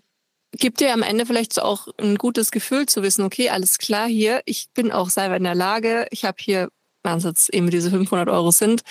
Gibt 0.52 0.80
dir 0.80 0.92
am 0.92 1.02
Ende 1.02 1.26
vielleicht 1.26 1.52
so 1.52 1.62
auch 1.62 1.88
ein 1.98 2.16
gutes 2.16 2.50
Gefühl 2.50 2.86
zu 2.86 3.02
wissen, 3.02 3.24
okay, 3.24 3.50
alles 3.50 3.78
klar 3.78 4.08
hier, 4.08 4.42
ich 4.46 4.68
bin 4.74 4.90
auch 4.90 5.08
selber 5.08 5.36
in 5.36 5.44
der 5.44 5.54
Lage, 5.54 6.06
ich 6.10 6.24
habe 6.24 6.38
hier, 6.40 6.70
wenn 7.04 7.18
es 7.18 7.24
jetzt 7.24 7.54
eben 7.54 7.70
diese 7.70 7.90
500 7.90 8.28
Euro 8.28 8.50
sind, 8.50 8.82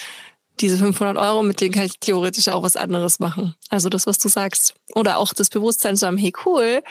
diese 0.61 0.77
500 0.77 1.17
Euro, 1.17 1.43
mit 1.43 1.61
denen 1.61 1.73
kann 1.73 1.85
ich 1.85 1.99
theoretisch 1.99 2.47
auch 2.49 2.63
was 2.63 2.75
anderes 2.75 3.19
machen. 3.19 3.55
Also 3.69 3.89
das, 3.89 4.07
was 4.07 4.19
du 4.19 4.29
sagst. 4.29 4.75
Oder 4.95 5.17
auch 5.17 5.33
das 5.33 5.49
Bewusstsein 5.49 5.95
zu 5.95 6.07
haben, 6.07 6.17
hey 6.17 6.33
cool, 6.45 6.83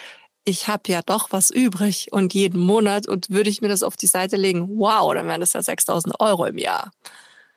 ich 0.45 0.69
habe 0.69 0.91
ja 0.91 1.03
doch 1.03 1.31
was 1.31 1.51
übrig 1.51 2.09
und 2.11 2.33
jeden 2.33 2.61
Monat 2.61 3.07
und 3.07 3.31
würde 3.31 3.51
ich 3.51 3.61
mir 3.61 3.69
das 3.69 3.83
auf 3.83 3.97
die 3.97 4.07
Seite 4.07 4.37
legen, 4.37 4.79
wow, 4.79 5.13
dann 5.13 5.29
wären 5.29 5.41
das 5.41 5.53
ja 5.53 5.63
6000 5.63 6.21
Euro 6.21 6.47
im 6.47 6.59
Jahr. 6.59 6.91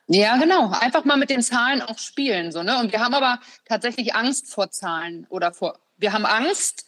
Ja, 0.08 0.36
genau. 0.36 0.70
Einfach 0.70 1.04
mal 1.04 1.16
mit 1.16 1.30
den 1.30 1.42
Zahlen 1.42 1.80
auch 1.80 1.98
spielen. 1.98 2.52
So, 2.52 2.62
ne? 2.62 2.78
Und 2.80 2.92
wir 2.92 3.00
haben 3.00 3.14
aber 3.14 3.40
tatsächlich 3.64 4.14
Angst 4.14 4.50
vor 4.50 4.70
Zahlen 4.70 5.26
oder 5.30 5.52
vor, 5.52 5.78
wir 5.96 6.12
haben 6.12 6.26
Angst 6.26 6.84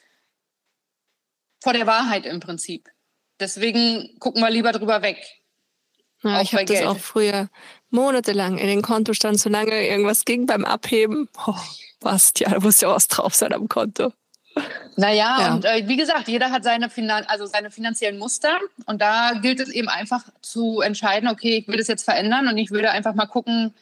vor 1.62 1.72
der 1.72 1.86
Wahrheit 1.86 2.26
im 2.26 2.40
Prinzip. 2.40 2.90
Deswegen 3.40 4.18
gucken 4.18 4.42
wir 4.42 4.50
lieber 4.50 4.72
drüber 4.72 5.00
weg. 5.00 5.24
Ja, 6.22 6.40
ich 6.40 6.54
habe 6.54 6.64
das 6.64 6.82
auch 6.82 6.98
früher 6.98 7.48
monatelang 7.94 8.58
in 8.58 8.66
den 8.66 8.82
Kontostand, 8.82 9.40
solange 9.40 9.86
irgendwas 9.86 10.24
ging 10.24 10.46
beim 10.46 10.64
Abheben. 10.64 11.28
Oh, 11.46 11.54
ja, 12.04 12.50
da 12.50 12.60
muss 12.60 12.80
ja 12.80 12.88
was 12.90 13.08
drauf 13.08 13.34
sein 13.34 13.54
am 13.54 13.68
Konto. 13.68 14.12
Naja, 14.96 15.38
ja. 15.40 15.54
und 15.54 15.64
äh, 15.64 15.88
wie 15.88 15.96
gesagt, 15.96 16.28
jeder 16.28 16.50
hat 16.50 16.62
seine, 16.62 16.88
Finan 16.88 17.24
also 17.26 17.46
seine 17.46 17.70
finanziellen 17.70 18.18
Muster 18.18 18.58
und 18.86 19.00
da 19.02 19.32
gilt 19.32 19.58
es 19.60 19.68
eben 19.68 19.88
einfach 19.88 20.22
zu 20.42 20.80
entscheiden, 20.80 21.28
okay, 21.28 21.58
ich 21.58 21.68
will 21.68 21.78
das 21.78 21.88
jetzt 21.88 22.04
verändern 22.04 22.46
und 22.46 22.58
ich 22.58 22.70
würde 22.70 22.90
einfach 22.90 23.14
mal 23.14 23.26
gucken, 23.26 23.74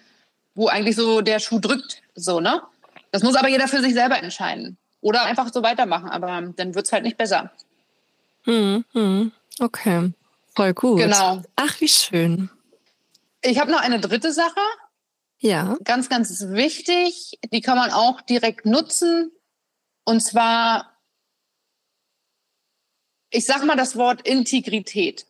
wo 0.55 0.69
eigentlich 0.69 0.97
so 0.97 1.21
der 1.21 1.41
Schuh 1.41 1.59
drückt. 1.59 2.03
So, 2.15 2.41
ne? 2.41 2.63
Das 3.11 3.23
muss 3.23 3.37
aber 3.37 3.49
jeder 3.49 3.69
für 3.69 3.83
sich 3.83 3.93
selber 3.93 4.23
entscheiden. 4.23 4.79
Oder 5.03 5.25
einfach 5.25 5.53
so 5.53 5.63
weitermachen, 5.63 6.09
aber 6.09 6.43
dann 6.57 6.75
wird 6.75 6.87
es 6.87 6.93
halt 6.93 7.03
nicht 7.03 7.19
besser. 7.19 7.51
Hm, 8.45 8.85
hm. 8.93 9.33
Okay, 9.61 10.13
voll 10.55 10.73
gut. 10.73 10.99
Genau. 10.99 11.43
Ach, 11.57 11.81
wie 11.81 11.89
schön. 11.89 12.49
Ich 13.43 13.59
habe 13.59 13.71
noch 13.71 13.81
eine 13.81 14.01
dritte 14.01 14.33
Sache. 14.33 14.61
Ja. 15.39 15.77
Ganz, 15.85 16.09
ganz 16.09 16.49
wichtig. 16.49 17.39
Die 17.53 17.61
kann 17.61 17.77
man 17.77 17.91
auch 17.91 18.21
direkt 18.21 18.65
nutzen 18.65 19.33
und 20.05 20.21
zwar, 20.21 20.99
ich 23.31 23.47
sage 23.47 23.67
mal 23.67 23.77
das 23.77 23.97
Wort 23.97 24.27
Integrität. 24.27 25.27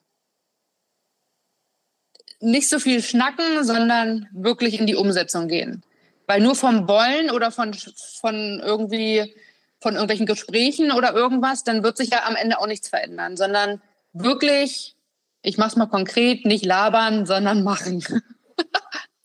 Nicht 2.40 2.68
so 2.68 2.78
viel 2.78 3.02
schnacken, 3.02 3.64
sondern 3.64 4.28
wirklich 4.32 4.80
in 4.80 4.86
die 4.86 4.96
Umsetzung 4.96 5.48
gehen. 5.48 5.84
Weil 6.26 6.40
nur 6.40 6.56
vom 6.56 6.88
Wollen 6.88 7.30
oder 7.30 7.50
von, 7.50 7.74
von 7.74 8.60
irgendwie 8.60 9.34
von 9.80 9.94
irgendwelchen 9.94 10.26
Gesprächen 10.26 10.92
oder 10.92 11.12
irgendwas, 11.12 11.64
dann 11.64 11.82
wird 11.82 11.96
sich 11.96 12.10
ja 12.10 12.24
am 12.24 12.36
Ende 12.36 12.58
auch 12.58 12.66
nichts 12.66 12.88
verändern, 12.88 13.36
sondern 13.36 13.82
wirklich, 14.12 14.94
ich 15.42 15.58
mache 15.58 15.68
es 15.68 15.76
mal 15.76 15.86
konkret, 15.86 16.44
nicht 16.44 16.64
labern, 16.64 17.26
sondern 17.26 17.64
machen. 17.64 18.04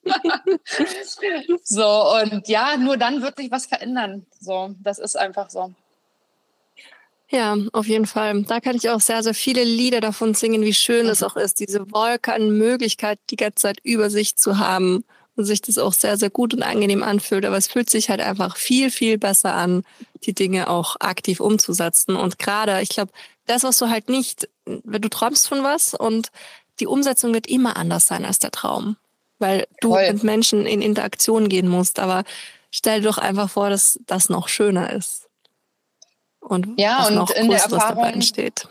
so, 1.63 2.13
und 2.22 2.47
ja, 2.47 2.78
nur 2.78 2.97
dann 2.97 3.22
wird 3.22 3.38
sich 3.38 3.51
was 3.51 3.65
verändern. 3.65 4.26
So, 4.39 4.76
das 4.80 4.99
ist 4.99 5.18
einfach 5.18 5.49
so. 5.49 5.74
Ja, 7.30 7.57
auf 7.74 7.88
jeden 7.88 8.05
Fall. 8.05 8.43
Da 8.43 8.61
kann 8.61 8.78
ich 8.78 8.89
auch 8.89 9.01
sehr, 9.01 9.22
sehr 9.22 9.34
viele 9.34 9.63
Lieder 9.63 9.99
davon 9.99 10.34
singen, 10.34 10.61
wie 10.61 10.74
schön 10.74 11.07
es 11.07 11.22
mhm. 11.22 11.28
auch 11.28 11.36
ist, 11.36 11.59
diese 11.59 11.91
Wolke 11.91 12.34
an 12.34 12.57
Möglichkeit 12.57 13.20
die 13.30 13.36
ganze 13.36 13.55
Zeit 13.55 13.80
über 13.84 14.09
sich 14.09 14.38
zu 14.38 14.59
haben 14.59 15.03
sich 15.43 15.61
das 15.61 15.77
auch 15.77 15.93
sehr, 15.93 16.17
sehr 16.17 16.29
gut 16.29 16.53
und 16.53 16.63
angenehm 16.63 17.03
anfühlt. 17.03 17.45
Aber 17.45 17.57
es 17.57 17.67
fühlt 17.67 17.89
sich 17.89 18.09
halt 18.09 18.21
einfach 18.21 18.57
viel, 18.57 18.91
viel 18.91 19.17
besser 19.17 19.53
an, 19.53 19.83
die 20.23 20.33
Dinge 20.33 20.69
auch 20.69 20.95
aktiv 20.99 21.39
umzusetzen. 21.39 22.15
Und 22.15 22.39
gerade, 22.39 22.81
ich 22.81 22.89
glaube, 22.89 23.11
das, 23.45 23.63
was 23.63 23.77
du 23.77 23.89
halt 23.89 24.09
nicht, 24.09 24.49
wenn 24.65 25.01
du 25.01 25.09
träumst 25.09 25.47
von 25.47 25.63
was 25.63 25.93
und 25.93 26.29
die 26.79 26.88
Umsetzung 26.88 27.33
wird 27.33 27.47
immer 27.47 27.77
anders 27.77 28.05
sein 28.05 28.25
als 28.25 28.39
der 28.39 28.51
Traum 28.51 28.97
weil 29.39 29.67
du 29.81 29.89
Voll. 29.89 30.11
mit 30.13 30.23
Menschen 30.23 30.65
in 30.65 30.81
Interaktion 30.81 31.49
gehen 31.49 31.67
musst. 31.67 31.99
Aber 31.99 32.23
stell 32.71 33.01
dir 33.01 33.07
doch 33.07 33.17
einfach 33.17 33.49
vor, 33.49 33.69
dass 33.69 33.99
das 34.05 34.29
noch 34.29 34.47
schöner 34.47 34.91
ist. 34.93 35.27
Und 36.39 36.79
ja, 36.79 36.99
was 36.99 37.09
und 37.09 37.15
noch 37.15 37.31
in 37.31 37.49
der 37.49 37.59
Erfahrung, 37.59 37.95
dabei 37.95 38.11
entsteht. 38.11 38.67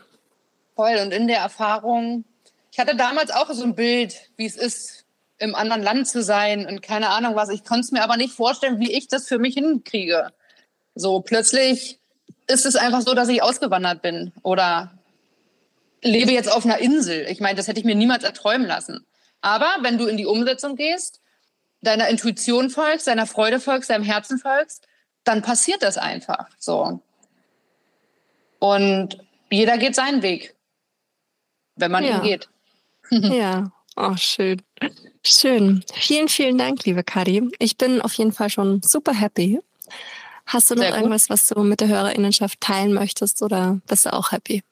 Voll. 0.75 0.97
Und 1.03 1.13
in 1.13 1.27
der 1.27 1.39
Erfahrung, 1.39 2.25
ich 2.73 2.79
hatte 2.79 2.97
damals 2.97 3.31
auch 3.31 3.51
so 3.53 3.65
ein 3.65 3.75
Bild, 3.75 4.17
wie 4.37 4.47
es 4.47 4.57
ist, 4.57 5.05
im 5.39 5.55
anderen 5.55 5.83
Land 5.83 6.09
zu 6.09 6.23
sein 6.23 6.67
und 6.67 6.83
keine 6.83 7.11
Ahnung 7.11 7.35
was. 7.35 7.51
Ich 7.51 7.65
konnte 7.65 7.81
es 7.81 7.93
mir 7.93 8.03
aber 8.03 8.17
nicht 8.17 8.35
vorstellen, 8.35 8.81
wie 8.81 8.93
ich 8.93 9.09
das 9.09 9.29
für 9.29 9.39
mich 9.39 9.55
hinkriege. 9.55 10.31
So 10.95 11.21
plötzlich 11.21 11.99
ist 12.47 12.65
es 12.65 12.77
einfach 12.77 13.03
so, 13.03 13.15
dass 13.15 13.29
ich 13.29 13.43
ausgewandert 13.43 14.03
bin 14.03 14.33
oder 14.43 14.99
lebe 16.03 16.33
jetzt 16.33 16.51
auf 16.51 16.65
einer 16.65 16.79
Insel. 16.79 17.27
Ich 17.29 17.41
meine, 17.41 17.57
das 17.57 17.69
hätte 17.69 17.81
ich 17.81 17.87
mir 17.87 17.95
niemals 17.95 18.25
erträumen 18.25 18.67
lassen. 18.67 19.05
Aber 19.41 19.69
wenn 19.83 19.99
du 19.99 20.07
in 20.07 20.17
die 20.17 20.27
Umsetzung 20.27 20.77
gehst, 20.77 21.21
deiner 21.83 22.09
Intuition 22.09 22.71
folgst, 22.71 23.07
deiner 23.07 23.27
Freude 23.27 23.61
folgst, 23.61 23.91
deinem 23.91 24.05
Herzen 24.05 24.39
folgst, 24.39 24.87
dann 25.25 25.43
passiert 25.43 25.83
das 25.83 25.99
einfach 25.99 26.49
so. 26.59 27.01
Und 28.59 29.19
jeder 29.51 29.77
geht 29.79 29.95
seinen 29.95 30.23
Weg, 30.23 30.55
wenn 31.77 31.91
man 31.91 32.05
ja. 32.05 32.17
ihn 32.17 32.23
geht. 32.23 32.49
ja, 33.11 33.71
oh, 33.97 34.17
schön. 34.17 34.63
Schön. 35.25 35.85
Vielen, 35.95 36.29
vielen 36.29 36.59
Dank, 36.59 36.85
liebe 36.85 37.03
Kadi. 37.03 37.51
Ich 37.59 37.77
bin 37.77 38.01
auf 38.01 38.13
jeden 38.15 38.33
Fall 38.33 38.51
schon 38.51 38.83
super 38.83 39.13
happy. 39.13 39.61
Hast 40.47 40.71
du 40.71 40.77
noch 40.77 40.85
irgendwas, 40.85 41.29
was 41.29 41.49
du 41.49 41.63
mit 41.63 41.81
der 41.81 41.89
Hörerinnenschaft 41.89 42.61
teilen 42.61 42.93
möchtest 42.93 43.43
oder 43.43 43.81
bist 43.89 44.07
du 44.07 44.13
auch 44.13 44.31
happy? 44.31 44.63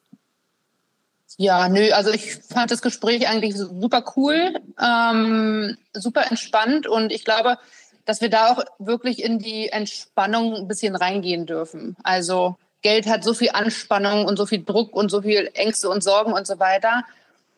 Ja, 1.37 1.69
nö, 1.69 1.91
also 1.91 2.13
ich 2.13 2.37
fand 2.37 2.71
das 2.71 2.81
Gespräch 2.81 3.27
eigentlich 3.27 3.57
super 3.57 4.05
cool, 4.17 4.55
ähm, 4.81 5.77
super 5.93 6.31
entspannt 6.31 6.87
und 6.87 7.11
ich 7.11 7.25
glaube, 7.25 7.59
dass 8.05 8.21
wir 8.21 8.31
da 8.31 8.53
auch 8.53 8.65
wirklich 8.79 9.25
in 9.25 9.41
die 9.41 9.69
Entspannung 9.71 10.55
ein 10.55 10.69
bisschen 10.69 10.95
reingehen 10.95 11.47
dürfen. 11.47 11.97
Also 12.05 12.57
Geld 12.83 13.07
hat 13.07 13.25
so 13.25 13.35
viel 13.35 13.51
Anspannung 13.53 14.27
und 14.27 14.37
so 14.37 14.47
viel 14.47 14.63
Druck 14.63 14.95
und 14.95 15.11
so 15.11 15.23
viel 15.23 15.51
Ängste 15.55 15.89
und 15.89 16.05
Sorgen 16.05 16.33
und 16.33 16.47
so 16.47 16.61
weiter. 16.61 17.03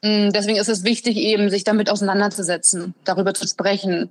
Mm, 0.03 0.31
deswegen 0.31 0.59
ist 0.59 0.69
es 0.69 0.85
wichtig, 0.85 1.17
eben 1.17 1.51
sich 1.51 1.65
damit 1.65 1.91
auseinanderzusetzen, 1.91 2.95
darüber 3.05 3.35
zu 3.35 3.47
sprechen, 3.47 4.11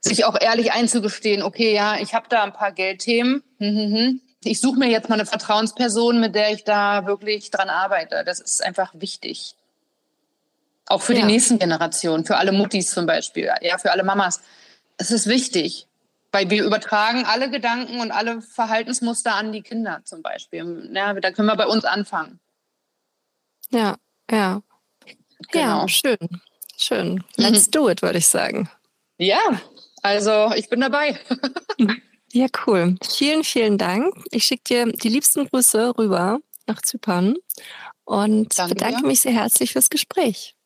sich 0.00 0.24
auch 0.24 0.36
ehrlich 0.40 0.72
einzugestehen, 0.72 1.42
okay, 1.42 1.74
ja, 1.74 1.98
ich 1.98 2.14
habe 2.14 2.26
da 2.28 2.42
ein 2.42 2.52
paar 2.52 2.72
Geldthemen, 2.72 3.42
hm, 3.58 3.76
hm, 3.76 3.94
hm, 3.94 4.20
ich 4.44 4.60
suche 4.60 4.78
mir 4.78 4.88
jetzt 4.88 5.08
mal 5.08 5.14
eine 5.14 5.26
Vertrauensperson, 5.26 6.20
mit 6.20 6.34
der 6.34 6.52
ich 6.52 6.64
da 6.64 7.06
wirklich 7.06 7.50
dran 7.50 7.70
arbeite. 7.70 8.24
Das 8.26 8.40
ist 8.40 8.62
einfach 8.62 8.92
wichtig. 8.94 9.54
Auch 10.86 11.00
für 11.00 11.14
ja. 11.14 11.20
die 11.20 11.26
nächsten 11.26 11.60
Generationen, 11.60 12.24
für 12.24 12.36
alle 12.36 12.50
Muttis 12.50 12.90
zum 12.90 13.06
Beispiel, 13.06 13.48
ja, 13.60 13.78
für 13.78 13.92
alle 13.92 14.02
Mamas. 14.02 14.40
Es 14.96 15.12
ist 15.12 15.28
wichtig, 15.28 15.86
weil 16.32 16.50
wir 16.50 16.64
übertragen 16.64 17.24
alle 17.24 17.50
Gedanken 17.50 18.00
und 18.00 18.10
alle 18.10 18.42
Verhaltensmuster 18.42 19.34
an 19.34 19.52
die 19.52 19.62
Kinder 19.62 20.00
zum 20.04 20.22
Beispiel. 20.22 20.90
Ja, 20.92 21.14
da 21.14 21.30
können 21.30 21.46
wir 21.46 21.56
bei 21.56 21.66
uns 21.66 21.84
anfangen. 21.84 22.40
Ja, 23.70 23.96
ja. 24.32 24.62
Genau. 25.50 25.82
Ja, 25.82 25.88
schön. 25.88 26.18
Schön. 26.76 27.24
Let's 27.36 27.66
mhm. 27.66 27.70
do 27.70 27.88
it, 27.90 28.02
würde 28.02 28.18
ich 28.18 28.26
sagen. 28.26 28.68
Ja, 29.18 29.60
also 30.02 30.52
ich 30.56 30.68
bin 30.68 30.80
dabei. 30.80 31.18
ja, 32.32 32.46
cool. 32.66 32.96
Vielen, 33.08 33.44
vielen 33.44 33.78
Dank. 33.78 34.14
Ich 34.30 34.44
schicke 34.44 34.64
dir 34.64 34.92
die 34.92 35.08
liebsten 35.08 35.48
Grüße 35.48 35.96
rüber 35.96 36.40
nach 36.66 36.82
Zypern 36.82 37.36
und 38.04 38.58
Danke 38.58 38.74
bedanke 38.74 39.06
mich 39.06 39.20
sehr 39.20 39.32
herzlich 39.32 39.72
fürs 39.72 39.90
Gespräch. 39.90 40.56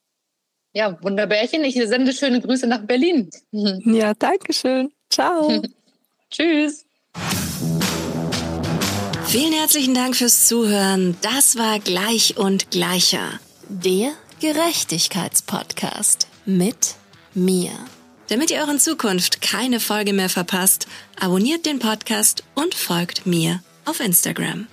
Ja, 0.72 1.02
Wunderbärchen. 1.02 1.64
Ich 1.64 1.74
sende 1.74 2.12
schöne 2.12 2.40
Grüße 2.40 2.66
nach 2.66 2.82
Berlin. 2.82 3.30
Ja, 3.84 4.14
danke 4.14 4.52
schön. 4.52 4.92
Ciao. 5.10 5.62
Tschüss. 6.30 6.84
Vielen 9.26 9.52
herzlichen 9.52 9.94
Dank 9.94 10.16
fürs 10.16 10.46
Zuhören. 10.46 11.16
Das 11.22 11.56
war 11.56 11.78
Gleich 11.80 12.36
und 12.36 12.70
Gleicher. 12.70 13.40
Der 13.68 14.12
Gerechtigkeitspodcast 14.40 16.28
mit 16.44 16.94
mir. 17.34 17.72
Damit 18.28 18.52
ihr 18.52 18.62
auch 18.62 18.68
in 18.68 18.78
Zukunft 18.78 19.42
keine 19.42 19.80
Folge 19.80 20.12
mehr 20.12 20.28
verpasst, 20.28 20.86
abonniert 21.18 21.66
den 21.66 21.80
Podcast 21.80 22.44
und 22.54 22.76
folgt 22.76 23.26
mir 23.26 23.60
auf 23.84 23.98
Instagram. 23.98 24.68